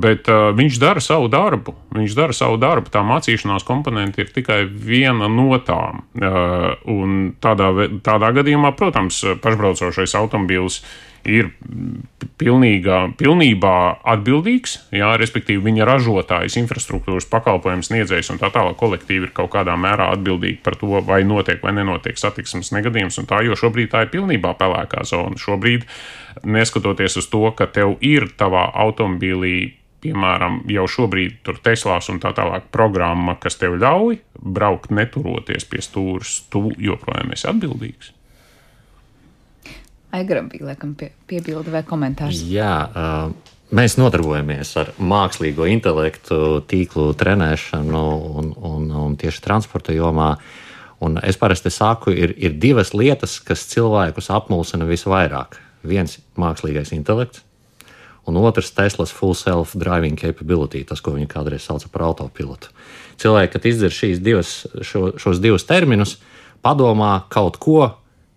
bet 0.00 0.30
uh, 0.32 0.46
viņš 0.56 0.78
dara 0.80 1.00
savu 1.04 1.26
darbu. 1.28 1.74
Viņš 1.92 2.14
dara 2.16 2.32
savu 2.32 2.56
darbu. 2.56 2.88
Tā 2.88 3.02
mācīšanās 3.04 3.66
komponente 3.68 4.22
ir 4.22 4.30
tikai 4.32 4.62
viena 4.64 5.28
no 5.28 5.58
tām. 5.60 6.06
Uh, 6.16 7.26
tādā, 7.44 7.68
tādā 8.06 8.30
gadījumā, 8.38 8.72
protams, 8.78 9.20
pašbraucošais 9.44 10.16
automobilis 10.16 10.80
ir 11.26 11.50
pilnīgā, 12.40 12.98
pilnībā 13.18 13.74
atbildīgs, 14.14 14.76
jā, 14.94 15.12
respektīvi 15.20 15.64
viņa 15.68 15.86
ražotājs, 15.88 16.58
infrastruktūras 16.60 17.28
pakalpojums 17.30 17.90
sniedzējs 17.90 18.32
un 18.34 18.40
tā 18.42 18.50
tālāk 18.54 18.78
kolektīvi 18.80 19.28
ir 19.28 19.34
kaut 19.36 19.52
kādā 19.54 19.76
mērā 19.80 20.10
atbildīgi 20.16 20.60
par 20.64 20.78
to, 20.80 21.00
vai 21.06 21.22
notiek 21.26 21.62
vai 21.64 21.74
nenotiek 21.76 22.18
satiksmes 22.20 22.72
negadījums, 22.76 23.18
un 23.20 23.28
tā, 23.30 23.42
jo 23.46 23.58
šobrīd 23.58 23.92
tā 23.92 24.06
ir 24.06 24.12
pilnībā 24.14 24.54
pelēkā 24.60 25.06
zona. 25.08 25.38
Šobrīd, 25.40 25.88
neskatoties 26.46 27.20
uz 27.22 27.28
to, 27.32 27.44
ka 27.56 27.68
tev 27.70 27.96
ir 28.04 28.30
tavā 28.38 28.68
automobīlī 28.86 29.56
piemēram, 30.06 30.60
jau 30.70 30.86
šobrīd 30.90 31.40
tur 31.46 31.58
Teslās 31.64 32.10
un 32.12 32.20
tā 32.22 32.32
tālāk 32.36 32.68
programma, 32.74 33.36
kas 33.40 33.58
tev 33.60 33.78
ļauj 33.80 34.20
braukt 34.36 34.92
neturoties 34.94 35.66
pie 35.70 35.82
stūres, 35.82 36.42
tu 36.52 36.68
joprojām 36.78 37.32
esi 37.34 37.48
atbildīgs. 37.50 38.15
Aigaram 40.16 40.48
bija 40.48 40.70
laikam 40.70 40.94
pie, 40.96 41.10
piebilde 41.28 41.72
vai 41.74 41.82
komentārs. 41.86 42.40
Jā, 42.48 42.74
uh, 42.88 43.56
mēs 43.76 43.96
nodarbojamies 44.00 44.72
ar 44.80 44.92
mākslīgo 44.96 45.66
intelektu, 45.68 46.62
tīklu 46.70 47.10
trenēšanu 47.18 48.04
un, 48.40 48.52
un, 48.56 48.86
un 49.06 49.16
tieši 49.20 49.42
transporta 49.44 49.96
jomā. 49.96 50.36
Un 51.04 51.18
es 51.20 51.36
parasti 51.36 51.68
saku, 51.68 52.14
ir, 52.16 52.32
ir 52.40 52.56
divas 52.56 52.94
lietas, 52.96 53.36
kas 53.44 53.66
cilvēkus 53.68 54.30
apmulsina 54.32 54.86
visvairāk. 54.88 55.58
Viens 55.86 56.16
mākslīgais 56.40 56.94
intelekts, 56.96 57.42
un 58.26 58.38
otrs- 58.40 58.72
Teslas 58.76 59.12
full 59.12 59.36
self-driving 59.36 60.16
capability, 60.16 60.84
tas, 60.84 61.00
ko 61.00 61.12
viņi 61.12 61.28
kādreiz 61.28 61.66
sauca 61.68 61.90
par 61.92 62.08
autopilotu. 62.08 62.72
Cilvēki, 63.20 63.52
kad 63.52 63.68
izdzird 63.68 63.94
šīs 63.94 64.22
divas, 64.24 64.66
šo, 64.80 65.12
šos 65.20 65.40
divus 65.40 65.68
terminus, 65.68 66.16
padomā 66.64 67.28
kaut 67.28 67.60
ko, 67.62 67.94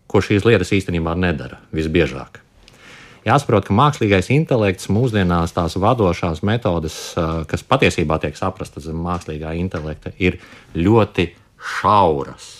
ko 0.09 0.21
šīs 0.25 0.45
lietas 0.47 0.73
īstenībā 0.75 1.13
nedara 1.17 1.61
visbiežāk. 1.75 2.41
Jāsaprot, 3.27 3.67
ka 3.67 3.75
mākslīgais 3.75 4.31
intelekts 4.33 4.87
mūsdienās 4.89 5.51
tās 5.53 5.75
vadošās 5.79 6.39
metodes, 6.47 6.95
kas 7.51 7.65
patiesībā 7.67 8.17
tiek 8.23 8.37
saprastas 8.39 8.87
zem 8.87 9.01
mākslīgā 9.03 9.51
intelekta, 9.59 10.13
ir 10.17 10.39
ļoti 10.73 11.27
šauras. 11.59 12.55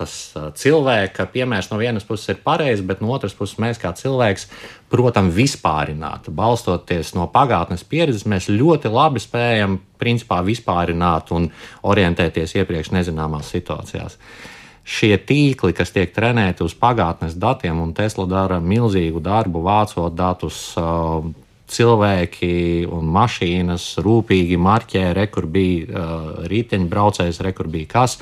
Tas 0.00 0.12
cilvēka 0.56 1.26
piemērs 1.32 1.68
no 1.72 1.80
vienas 1.80 2.06
puses 2.08 2.30
ir 2.32 2.38
pareizs, 2.44 2.84
bet 2.88 3.02
no 3.04 3.10
otras 3.12 3.34
puses 3.36 3.58
mēs 3.60 3.80
kā 3.80 3.90
cilvēks, 3.96 4.46
protams, 4.92 5.34
vispārināt. 5.36 6.30
Balstoties 6.32 7.12
no 7.16 7.26
pagātnes 7.32 7.84
pieredzes, 7.84 8.28
mēs 8.28 8.48
ļoti 8.52 8.92
labi 8.92 9.20
spējam 9.20 9.76
principā 10.00 10.40
vispārināt 10.44 11.34
un 11.36 11.50
orientēties 11.88 12.56
iepriekš 12.62 12.94
nezināmās 12.96 13.52
situācijās. 13.52 14.16
Uh, 14.16 14.59
šie 14.90 15.14
tīkli, 15.22 15.74
kas 15.76 15.92
tiek 15.94 16.10
trenēti 16.14 16.64
uz 16.66 16.74
pagātnes 16.78 17.36
datiem, 17.38 17.78
un 17.78 17.94
Tesla 17.94 18.26
dara 18.30 18.58
milzīgu 18.62 19.22
darbu, 19.22 19.62
vācot 19.66 20.16
datus. 20.16 20.64
Uh, 20.78 21.30
cilvēki 21.70 22.88
un 22.90 23.10
mašīnas 23.14 23.84
rūpīgi 24.02 24.56
marķē, 24.58 25.04
re, 25.14 25.28
kur 25.30 25.46
bija 25.46 25.86
uh, 25.86 26.24
riteņbraucējs, 26.50 27.38
re, 27.46 27.52
kur 27.54 27.68
bija 27.70 27.92
kas, 27.92 28.16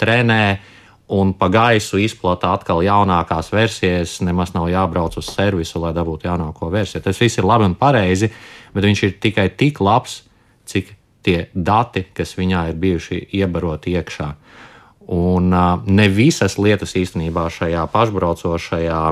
trenē 0.00 0.44
un 1.14 1.34
pa 1.36 1.50
gaisu 1.52 2.00
izplata 2.00 2.54
atkal 2.56 2.80
jaunākās 2.84 3.52
versijas. 3.52 4.16
Nemaz 4.24 4.54
nav 4.56 4.70
jābrauc 4.72 5.18
uz 5.20 5.28
servisu, 5.28 5.82
lai 5.82 5.92
dabūtu 5.96 6.30
jaunāko 6.30 6.70
versiju. 6.72 7.02
Tas 7.04 7.20
viss 7.20 7.40
ir 7.40 7.48
labi 7.48 7.68
un 7.68 7.76
pareizi, 7.78 8.30
bet 8.74 8.88
viņš 8.88 9.04
ir 9.04 9.18
tikai 9.20 9.50
tik 9.52 9.82
labs, 9.84 10.22
cik 10.64 10.94
tie 11.24 11.38
dati, 11.54 12.06
kas 12.16 12.34
viņā 12.38 12.68
ir 12.70 12.80
bijuši 12.80 13.20
iebaroti 13.36 13.98
iekšā. 13.98 14.30
Un 15.12 15.50
ne 15.86 16.06
visas 16.08 16.56
lietas 16.56 16.94
īstenībā 16.96 17.48
šajā 17.52 17.82
pašbraucošajā 17.92 19.02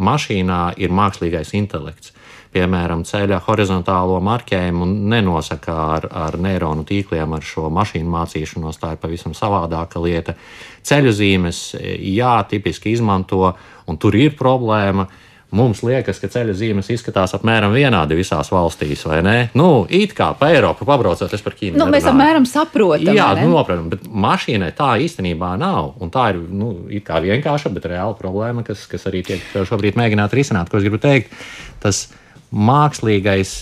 mašīnā 0.00 0.60
ir 0.80 0.94
mākslīgais 0.96 1.52
intelekts. 1.58 2.14
Piemēram, 2.50 3.04
ceļa 3.06 3.36
horizontālo 3.46 4.16
marķējumu 4.26 4.86
nenosaka 5.12 5.74
ar, 5.94 6.06
ar 6.10 6.38
neironu 6.40 6.82
tīkliem, 6.88 7.36
ar 7.36 7.44
šo 7.46 7.68
mašīnu 7.70 8.10
mācīšanos. 8.10 8.80
Tā 8.80 8.96
ir 8.96 9.02
pavisam 9.02 9.36
savādāka 9.38 10.02
lieta. 10.02 10.34
Ceļu 10.82 11.12
zīmes, 11.14 11.60
jā, 11.78 12.32
tipiski 12.50 12.96
izmanto, 12.96 13.52
un 13.86 14.00
tur 14.02 14.18
ir 14.18 14.34
problēma. 14.40 15.06
Mums 15.50 15.80
liekas, 15.82 16.20
ka 16.22 16.28
ceļa 16.30 16.52
zīmes 16.54 16.92
izskatās 16.94 17.32
apmēram 17.34 17.72
vienādi 17.74 18.14
visās 18.14 18.52
valstīs, 18.54 19.00
vai 19.08 19.18
ne? 19.26 19.34
Nu, 19.58 19.82
it 19.90 20.12
kā 20.14 20.28
pa 20.38 20.52
Eiropu 20.54 20.86
pabraucot, 20.86 21.32
es 21.34 21.42
par 21.42 21.56
Ķīnu. 21.58 21.74
Nu, 21.80 21.88
mēs 21.90 22.06
apmēram 22.06 22.46
saprotam. 22.46 23.10
Jā, 23.16 23.32
nu, 23.40 23.48
noprotam, 23.56 23.88
bet 23.90 24.04
mašīnai 24.06 24.70
tā 24.78 24.92
īstenībā 25.02 25.56
nav. 25.58 25.96
Un 25.98 26.12
tā 26.14 26.28
ir 26.30 26.38
nu, 26.54 26.70
vienkārša, 26.86 27.72
bet 27.74 27.88
reāla 27.90 28.14
problēma, 28.18 28.62
kas, 28.66 28.86
kas 28.90 29.08
arī 29.10 29.24
tiek 29.26 29.42
šobrīd 29.66 29.98
mēģināta 29.98 30.38
risināt. 30.38 30.70
Ko 30.70 30.78
es 30.78 30.86
gribu 30.86 31.02
teikt? 31.02 31.34
Tas 31.82 32.06
mākslīgais 32.54 33.56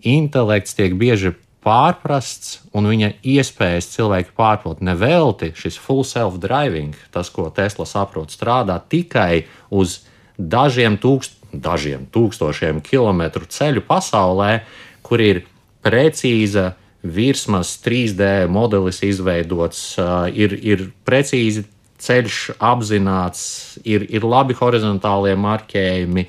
intelekts 0.00 0.76
tiek 0.80 0.96
bieži 0.96 1.34
pārprasts, 1.64 2.58
un 2.76 2.88
viņa 2.88 3.14
iespējas 3.20 3.88
cilvēku 3.92 4.32
pārprot 4.36 4.80
nevelti. 4.84 5.52
Šis 5.56 5.76
full 5.80 6.04
self-driving, 6.08 6.96
tas, 7.12 7.28
ko 7.32 7.50
Tesla 7.52 7.84
saprot, 7.88 8.32
strādā 8.32 8.80
tikai 8.80 9.44
uz 9.68 10.00
dažiem, 10.38 10.98
tūkst, 11.00 11.36
dažiem 11.54 12.06
tūkstošiem 12.12 12.80
kilometru 12.84 13.46
ceļu 13.46 13.84
pasaulē, 13.86 14.64
kur 15.06 15.22
ir 15.22 15.44
precīza 15.84 16.72
virsmas 17.04 17.76
3D 17.84 18.48
modelis 18.48 19.02
izveidots, 19.04 19.94
ir, 20.32 20.56
ir 20.64 20.88
precīzi 21.04 21.66
ceļš 22.04 22.40
apzināts, 22.62 23.44
ir, 23.84 24.06
ir 24.08 24.24
labi 24.26 24.56
horizontālie 24.58 25.36
marķējumi. 25.40 26.26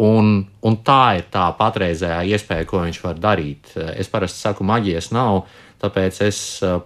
Un, 0.00 0.30
un 0.64 0.76
tā 0.84 1.18
ir 1.18 1.26
tā 1.32 1.50
patreizējā 1.58 2.22
iespēja, 2.32 2.68
ko 2.68 2.84
viņš 2.86 3.00
var 3.04 3.18
darīt. 3.20 3.74
Es 4.00 4.08
parasti 4.08 4.40
saku, 4.40 4.64
maģijas 4.64 5.10
nav, 5.12 5.42
tāpēc 5.82 6.22
es 6.24 6.38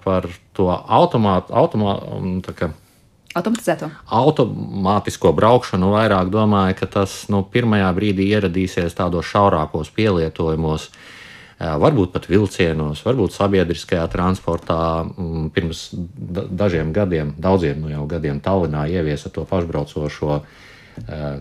par 0.02 0.26
to 0.56 0.66
automātu, 0.72 1.54
automātu 1.54 2.72
Automatizēto. 3.34 3.88
Automātisko 4.14 5.32
braukšanu 5.34 5.90
vairāk 5.94 6.30
domāju, 6.30 6.78
ka 6.78 6.90
tas 7.00 7.16
nu, 7.32 7.42
pirmajā 7.42 7.88
brīdī 7.96 8.28
ieradīsies 8.36 8.94
tādos 8.94 9.26
šaurākos 9.26 9.90
pielietojumos, 9.96 10.88
varbūt 11.58 12.12
pat 12.14 12.28
vilcienos, 12.30 13.02
varbūt 13.06 13.34
sabiedriskajā 13.34 14.04
transportā. 14.12 14.78
Mm, 15.06 15.48
pirms 15.54 15.88
dažiem 15.94 16.94
gadiem, 16.94 17.34
daudziem 17.38 17.82
nu 17.82 17.90
jau 17.90 18.06
gadiem, 18.10 18.38
Tallinā 18.44 18.86
ieviesa 18.90 19.34
to 19.34 19.46
pašbraucošo 19.50 20.42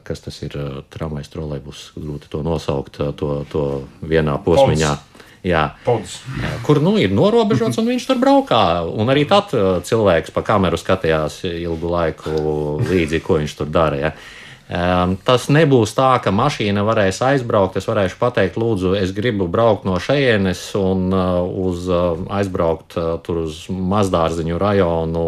kas 0.04 0.24
tas 0.26 0.40
ir 0.42 0.56
tramvajs, 0.90 1.30
trolejbus, 1.30 1.82
grūti 1.94 2.30
to 2.32 2.42
nosaukt, 2.46 2.98
to, 2.98 3.34
to 3.52 3.66
vienā 4.02 4.40
posmiņā. 4.42 4.94
Pols. 4.98 5.13
Jā, 5.44 5.64
Pods. 5.84 6.22
kur 6.64 6.80
nu, 6.80 6.94
ir 7.02 7.12
norobežots, 7.12 7.76
un 7.82 7.90
viņš 7.92 8.06
tur 8.08 8.20
braukā. 8.22 8.62
Un 8.88 9.12
arī 9.12 9.26
tad 9.28 9.52
cilvēks 9.84 10.32
pa 10.32 10.44
kameru 10.48 10.80
skatījās 10.80 11.42
ilgu 11.50 11.92
laiku 11.92 12.32
līdzi, 12.80 13.20
ko 13.26 13.42
viņš 13.42 13.58
tur 13.60 13.68
dara. 13.74 14.14
Um, 14.74 15.12
tas 15.22 15.44
nebūs 15.54 15.92
tā, 15.94 16.16
ka 16.24 16.32
mašīna 16.34 16.82
varēs 16.88 17.20
aizbraukt. 17.22 17.76
Es 17.78 17.86
varēšu 17.86 18.18
pateikt, 18.18 18.56
lūdzu, 18.58 18.96
es 18.98 19.12
gribu 19.14 19.46
braukt 19.52 19.86
no 19.86 20.00
šejienes 20.02 20.64
un 20.80 21.14
uh, 21.14 21.44
uz, 21.46 21.86
uh, 21.92 22.18
aizbraukt 22.34 22.98
uh, 22.98 23.12
tur 23.22 23.44
uz 23.44 23.60
mazdārziņu 23.70 24.58
rajonu, 24.58 25.28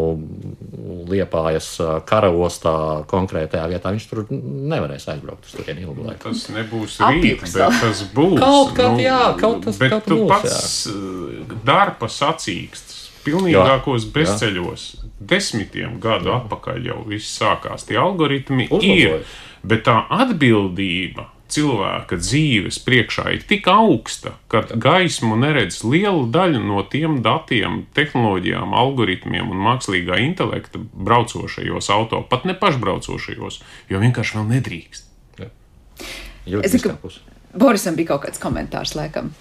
liepājas 1.11 1.69
uh, 1.77 1.93
karaostā 2.09 2.75
konkrētajā 3.11 3.69
vietā. 3.75 3.93
Viņš 3.93 4.09
tur 4.09 4.25
nevarēs 4.33 5.05
aizbraukt 5.13 5.45
uz 5.45 5.53
turieni 5.59 5.85
ilgu 5.85 6.09
laiku. 6.09 6.25
Tas 6.25 6.47
nebūs 6.55 6.97
rīt, 7.05 7.45
bet 7.45 7.79
tas 7.85 8.05
būs. 8.17 8.41
Kaut 8.41 8.73
kad, 8.79 8.97
nu, 8.97 9.05
jā, 9.05 9.23
kaut 9.37 9.61
tas 9.67 9.77
bet 9.83 9.93
kaut 9.93 10.09
tu 10.09 10.23
būs, 10.23 10.29
pats 10.33 10.69
jā. 10.89 11.63
darba 11.69 12.09
sacīksts 12.09 13.03
pilnīgākos 13.27 14.09
bezceļos. 14.15 14.93
Jā 14.95 15.04
desmitiem 15.20 15.99
gadu 16.03 16.34
atpakaļ 16.36 16.89
jau 16.89 16.99
viss 17.07 17.38
sākās. 17.39 17.88
Tie 17.88 17.97
algoritmi 17.99 18.68
Uzlabojas. 18.70 19.24
ir, 19.24 19.39
bet 19.63 19.86
tā 19.88 20.01
atbildība 20.11 21.30
cilvēka 21.51 22.18
dzīves 22.20 22.80
priekšā 22.86 23.28
ir 23.36 23.45
tik 23.47 23.68
augsta, 23.70 24.34
ka 24.51 24.63
gaismu 24.72 25.38
neredz 25.39 25.84
liela 25.86 26.26
daļa 26.34 26.61
no 26.63 26.82
tiem 26.89 27.20
datiem, 27.26 27.84
tehnoloģijām, 27.97 28.74
algoritmiem 28.74 29.53
un 29.53 29.61
mākslīgā 29.68 30.20
intelekta 30.26 30.82
braucošajos 30.82 31.89
auto, 31.93 32.24
pat 32.30 32.47
ne 32.49 32.57
pašbraucošajos, 32.57 33.61
jo 33.91 34.01
vienkārši 34.01 34.39
vēl 34.39 34.47
nedrīkst. 34.55 35.11
Es 36.45 36.74
zinu, 36.74 36.95
ka 36.97 37.13
Borisam 37.55 37.95
bija 37.95 38.13
kaut 38.13 38.26
kāds 38.26 38.41
komentārs, 38.41 38.97
laikam 38.97 39.32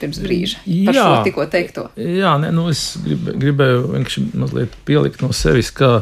pirms 0.00 0.22
brīža 0.24 0.62
par 0.64 0.96
jā, 0.98 1.04
šo 1.04 1.20
tikko 1.26 1.46
teikto. 1.52 1.88
Jā, 2.00 2.36
nē, 2.42 2.50
nu 2.54 2.68
es 2.72 2.86
grib, 3.04 3.30
gribēju 3.44 3.84
vienkārši 3.92 4.26
mazliet 4.32 4.74
pielikt 4.88 5.24
no 5.24 5.32
sevis, 5.36 5.72
ka 5.74 6.00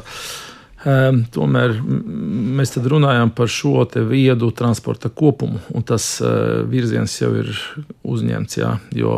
Um, 0.82 1.20
tomēr 1.30 1.76
mēs 1.78 2.74
runājam 2.74 3.30
par 3.30 3.46
šo 3.46 3.84
viedu 4.08 4.48
transporta 4.50 5.12
kopumu, 5.14 5.60
un 5.70 5.84
tas 5.86 6.16
uh, 6.24 6.64
virziens 6.66 7.14
jau 7.20 7.28
ir 7.38 7.52
uzņemts. 8.02 8.58
Jā, 8.58 8.72
jo 8.98 9.12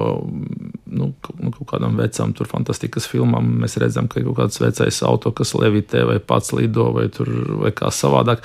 nu, 0.95 1.11
nu, 1.41 1.51
kaut 1.55 1.69
kādam 1.75 1.99
vecam, 1.99 2.33
tur 2.37 2.49
fantastikas 2.51 3.09
filmām 3.11 3.51
mēs 3.63 3.77
redzam, 3.83 4.09
ka 4.11 4.21
ir 4.21 4.29
kaut 4.29 4.39
kāds 4.43 4.63
vecais 4.63 5.01
auto, 5.07 5.33
kas 5.37 5.55
levitē 5.59 6.05
vai 6.09 6.21
pats 6.23 6.55
lido 6.57 6.91
vai, 6.95 7.09
tur, 7.13 7.31
vai 7.63 7.75
kā 7.77 7.91
savādāk. 7.95 8.45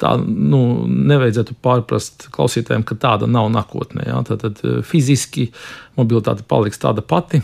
Tā 0.00 0.16
nu, 0.24 0.62
nevajadzētu 0.88 1.56
pārprast 1.62 2.28
klausītājiem, 2.34 2.84
ka 2.88 2.98
tāda 3.00 3.30
nav 3.30 3.50
nākotnē. 3.54 4.08
Jā. 4.10 4.20
Tad, 4.28 4.44
tad 4.44 4.84
fiziski 4.86 5.50
mobilitāte 5.98 6.46
paliks 6.48 6.80
tāda 6.80 7.04
pati. 7.04 7.42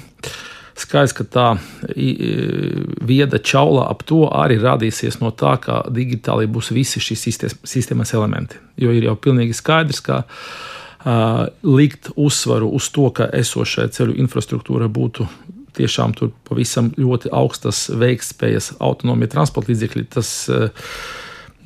Skaidrs, 0.77 1.15
ka 1.17 1.25
tā 1.25 1.47
vieda 3.09 3.39
čaula 3.41 3.87
ap 3.89 4.03
to 4.09 4.27
arī 4.29 4.59
radīsies 4.61 5.23
no 5.23 5.31
tā, 5.33 5.55
ka 5.63 5.81
digitāli 5.89 6.49
būs 6.53 6.69
visi 6.77 7.01
šīs 7.01 7.47
sistēmas 7.65 8.13
elementi. 8.13 8.61
Jo 8.77 8.93
ir 8.93 9.09
jau 9.09 9.17
pilnīgi 9.17 9.57
skaidrs, 9.57 10.03
ka 10.05 10.25
likt 11.63 12.11
uzsvaru 12.19 12.71
uz 12.75 12.89
to, 12.91 13.11
ka 13.15 13.29
esošā 13.31 13.87
ceļu 13.95 14.17
infrastruktūra 14.25 14.89
būtu 14.91 15.29
tiešām 15.77 16.15
tur 16.17 16.33
pavisam 16.49 16.89
ļoti 16.97 17.31
augstas 17.37 17.85
veiktspējas 17.93 18.73
autonomija 18.81 19.35
transporta 19.37 19.71
līdzekļi, 19.71 20.07
tas 20.17 20.31
uh, 20.49 20.89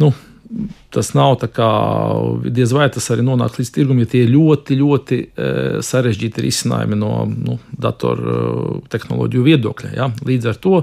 nu, 0.03 0.11
tas 0.91 1.12
nav 1.14 1.36
tā 1.43 1.49
kā 1.53 1.68
diez 2.51 2.72
vai 2.74 2.88
tas 2.93 3.07
arī 3.14 3.24
nonāk 3.26 3.59
līdz 3.61 3.72
tirgumam, 3.74 4.03
ja 4.05 4.11
tie 4.11 4.24
ļoti, 4.28 4.78
ļoti 4.80 5.18
e, 5.20 5.51
sarežģīti 5.86 6.45
risinājumi 6.47 6.99
no 6.99 7.12
nu, 7.30 7.59
datoru 7.70 8.36
e, 8.82 9.43
viedokļa. 9.47 9.93
Ja? 9.95 10.11
Līdz 10.26 10.51
ar 10.51 10.59
to 10.64 10.80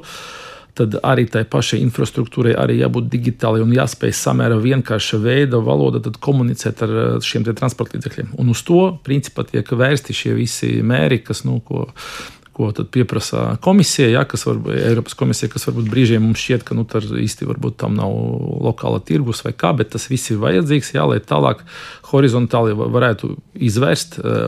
tad 0.78 0.99
arī 1.01 1.25
tai 1.32 1.43
pašai 1.49 1.80
infrastruktūrai 1.86 2.53
arī 2.57 2.80
jābūt 2.82 3.09
digitālai 3.13 3.63
un 3.65 3.73
jāspēj 3.75 4.13
samērā 4.15 4.59
vienkārša 4.63 5.19
veida 5.23 5.61
valoda 5.63 6.01
komunicēt 6.21 6.86
ar 6.86 6.95
e, 6.95 7.05
šiem 7.25 7.47
transporta 7.49 7.97
līdzekļiem. 7.97 8.34
Un 8.38 8.53
uz 8.53 8.63
to 8.67 8.82
principā 9.05 9.47
tiek 9.49 9.67
vērsti 9.67 10.15
šie 10.15 10.34
visi 10.38 10.71
mēri, 10.86 11.21
kas, 11.25 11.45
nu, 11.47 11.59
ko 11.65 11.88
ko 12.57 12.71
pieprasa 12.91 13.57
komisija, 13.61 14.07
ja, 14.09 14.23
kas 14.25 14.47
var, 14.47 14.57
Eiropas 14.73 15.13
komisija, 15.13 15.49
kas 15.53 15.67
varbūt 15.67 15.91
brīžiem 15.93 16.23
mums 16.25 16.41
šķiet, 16.41 16.63
ka 16.65 16.73
nu, 16.73 16.88
īsti 17.21 17.45
varbūt 17.45 17.75
tam 17.84 17.93
nav 17.99 18.15
lokāla 18.65 18.97
tirgus 19.05 19.43
vai 19.45 19.53
kā, 19.53 19.75
bet 19.78 19.91
tas 19.93 20.07
viss 20.09 20.32
ir 20.34 20.39
vajadzīgs, 20.41 20.95
jā, 20.95 21.05
lai 21.05 21.19
tālāk 21.21 21.61
horizontāli 22.09 22.73
varētu 22.73 23.36
izvērst 23.69 24.17
eh, 24.17 24.47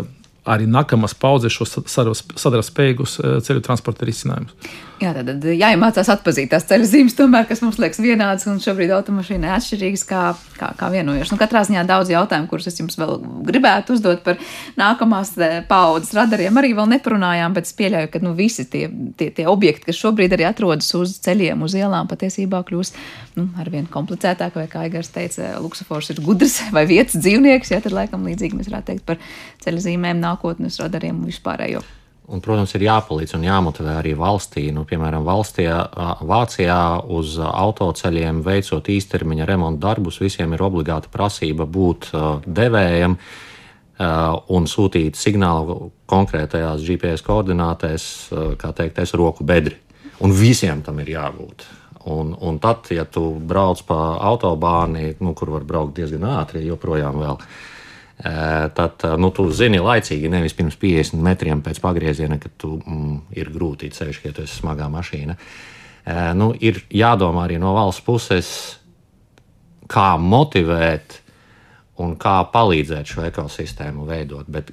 arī 0.50 0.68
nākamās 0.70 1.16
paudzes 1.20 1.56
šo 1.56 1.68
sadarbspējīgus 1.70 3.18
eh, 3.22 3.40
ceļu 3.46 3.66
transporta 3.66 4.08
risinājumus. 4.08 4.56
Jā, 5.00 5.14
tad 5.16 5.46
jāiemācās 5.48 6.10
atpazīt 6.12 6.50
tās 6.52 6.66
ceļu 6.68 6.88
zīmes, 6.90 7.14
tomēr, 7.16 7.46
kas 7.48 7.62
mums 7.64 7.78
liekas 7.80 8.02
vienādas, 8.04 8.44
un 8.52 8.58
šobrīd 8.60 8.92
automašīnā 8.98 9.54
atšķirīgas, 9.56 10.02
kā, 10.10 10.24
kā, 10.58 10.74
kā 10.76 10.90
vienojušas. 10.92 11.32
Nu, 11.32 11.40
katrā 11.40 11.62
ziņā 11.64 11.86
daudz 11.88 12.12
jautājumu, 12.12 12.50
kurus 12.52 12.68
es 12.68 12.82
jums 12.82 13.00
vēl 13.00 13.16
gribētu 13.48 13.96
uzdot 13.96 14.26
par 14.26 14.42
nākamās 14.80 15.32
eh, 15.40 15.62
paudzes 15.70 16.12
radariem, 16.18 16.60
arī 16.60 16.74
vēl 16.76 16.92
neparunājām, 16.98 17.56
bet 17.56 17.70
es 17.70 17.78
pieļauju, 17.80 18.10
ka 18.12 18.22
nu, 18.26 18.34
visi 18.36 18.66
tie, 18.68 18.90
tie, 19.16 19.30
tie 19.38 19.46
objekti, 19.48 19.88
kas 19.88 20.02
šobrīd 20.02 20.36
arī 20.36 20.50
atrodas 20.50 20.92
uz 21.00 21.16
ceļiem, 21.24 21.64
uz 21.64 21.78
ielām, 21.80 22.12
patiesībā 22.12 22.60
kļūs 22.68 22.92
nu, 23.40 23.48
arvien 23.64 23.88
komplicētāk, 23.88 24.60
vai 24.60 24.68
kā 24.68 24.84
Igars 24.90 25.14
teica, 25.16 25.54
luksofors 25.64 26.12
ir 26.12 26.20
gudrs 26.26 26.60
vai 26.76 26.84
vietas 26.90 27.16
dzīvnieks, 27.24 27.72
ja 27.72 27.80
tad 27.86 27.96
laikam 27.96 28.28
līdzīgi 28.28 28.60
mēs 28.60 28.68
varētu 28.68 28.92
teikt 28.92 29.08
par 29.08 29.24
ceļu 29.64 29.88
zīmēm, 29.88 30.20
nākotnes 30.40 30.80
radariem 30.80 31.20
un 31.20 31.28
vispārējo. 31.28 31.82
Un, 32.30 32.42
protams, 32.46 32.76
ir 32.78 32.86
jāpalīdz 32.86 33.34
un 33.36 33.44
jāmotivē 33.48 33.96
arī 33.98 34.14
valstī. 34.14 34.70
Nu, 34.72 34.86
piemēram, 34.86 35.26
valstī, 35.26 35.66
Vācijā 35.66 37.02
uz 37.10 37.40
autoceļiem 37.42 38.44
veicot 38.46 38.86
īstermiņa 38.86 39.48
remonta 39.50 39.88
darbus, 39.88 40.20
visiem 40.22 40.54
ir 40.54 40.62
obligāta 40.62 41.10
prasība 41.10 41.66
būt 41.66 42.12
devējam 42.46 43.18
un 44.00 44.70
sūtīt 44.70 45.18
signālu 45.18 45.90
konkrētajās 46.06 46.86
GPS 46.86 47.26
koordinātēs, 47.26 48.06
kā 48.62 48.72
teikt, 48.78 49.02
es 49.02 49.16
roku 49.18 49.44
bedri. 49.44 49.76
Un 50.22 50.32
visiem 50.32 50.84
tam 50.86 51.02
ir 51.02 51.10
jābūt. 51.16 51.66
Un, 52.14 52.36
un 52.46 52.62
tad, 52.62 52.86
ja 52.94 53.08
tu 53.10 53.26
brauc 53.42 53.82
pa 53.90 53.98
autobāni, 54.30 55.16
nu, 55.20 55.34
kur 55.34 55.50
var 55.58 55.66
braukt 55.66 55.98
diezgan 55.98 56.30
ātri, 56.30 56.62
joprojām 56.70 57.18
vēl, 57.20 57.42
uh, 57.42 57.76
tad 58.20 59.06
nu, 59.22 59.30
tu 59.32 59.46
zini 59.56 59.80
laicīgi, 59.80 60.32
nevis 60.32 60.56
pirms 60.58 60.76
50 60.80 61.22
metriem 61.24 61.62
pēc 61.64 61.80
pagrieziena, 61.84 62.40
kad 62.42 62.56
tu 62.60 62.76
mm, 62.80 63.16
ir 63.40 63.52
grūti 63.54 63.92
ceļš, 63.96 64.20
ja 64.26 64.34
tu 64.36 64.44
esi 64.44 64.60
smagā 64.60 64.90
mašīna. 64.92 65.38
Nu, 66.36 66.50
ir 66.60 66.82
jādomā 66.92 67.46
arī 67.46 67.60
no 67.62 67.72
valsts 67.76 68.04
puses, 68.04 68.52
kā 69.90 70.14
motivēt 70.20 71.20
un 72.00 72.16
kā 72.20 72.40
palīdzēt 72.54 73.14
šo 73.14 73.26
ekosistēmu 73.28 74.08
veidot. 74.08 74.48
Bet 74.52 74.72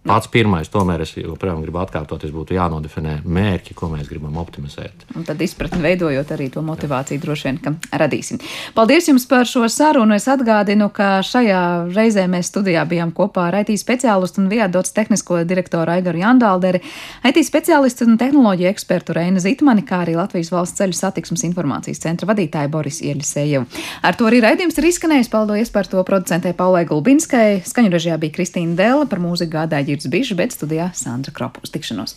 Pats 0.00 0.30
pirmais, 0.32 0.64
tomēr 0.72 1.02
es 1.04 1.10
joprojām 1.12 1.58
gribu 1.60 1.76
atkārtoties, 1.82 2.30
būtu 2.32 2.54
jānodefinē 2.56 3.18
mērķi, 3.20 3.74
ko 3.76 3.90
mēs 3.92 4.06
gribam 4.08 4.38
optimizēt. 4.40 5.04
Un 5.12 5.26
tad 5.28 5.42
izpratni 5.44 5.82
veidojot 5.84 6.30
arī 6.32 6.46
to 6.54 6.62
motivāciju 6.64 7.20
droši 7.20 7.46
vien, 7.46 7.58
ka 7.60 7.98
radīsim. 8.00 8.40
Paldies 8.72 9.10
jums 9.10 9.26
par 9.28 9.44
šo 9.44 9.68
sarunu. 9.68 10.16
Es 10.16 10.24
atgādinu, 10.32 10.88
ka 10.96 11.18
šajā 11.26 11.60
reizē 11.92 12.24
mēs 12.32 12.48
studijā 12.48 12.86
bijām 12.88 13.12
kopā 13.12 13.50
ar 13.50 13.58
IT 13.60 13.74
speciālistu 13.76 14.40
un 14.40 14.48
Viadots 14.48 14.96
tehnisko 14.96 15.42
direktoru 15.44 15.92
Aigaru 15.92 16.22
Jandalderi, 16.22 16.80
IT 17.28 17.42
speciālistu 17.44 18.08
un 18.08 18.16
tehnoloģiju 18.24 18.72
ekspertu 18.72 19.18
Reina 19.20 19.44
Zitmani, 19.44 19.84
kā 19.84 20.00
arī 20.06 20.16
Latvijas 20.16 20.48
valsts 20.54 20.80
ceļu 20.80 20.96
satiksmes 20.96 21.44
informācijas 21.50 22.00
centra 22.00 22.30
vadītāju 22.32 22.72
Boris 22.72 23.02
Ieļisējevu. 23.04 23.68
Ar 24.00 24.16
to 24.16 24.32
arī 24.32 24.40
raidījums 24.48 24.80
ir 24.80 24.88
izskanējis. 24.94 25.28
Paldies 25.36 25.76
par 25.76 25.92
to 25.92 26.00
producentē 26.08 26.56
Paulai 26.56 26.86
Gulbinskai. 26.88 27.60
Skaņu 27.68 27.92
režijā 27.92 28.16
bija 28.16 28.38
Kristīna 28.40 28.80
Dēla 28.80 29.04
par 29.10 29.20
mūziku 29.20 29.58
gādāja 29.58 29.89
Girds 29.90 30.06
Bišs, 30.06 30.36
bet 30.38 30.54
studijā 30.54 30.92
Sandra 30.94 31.32
Kropa 31.34 31.58
uz 31.66 31.72
tikšanos. 31.74 32.08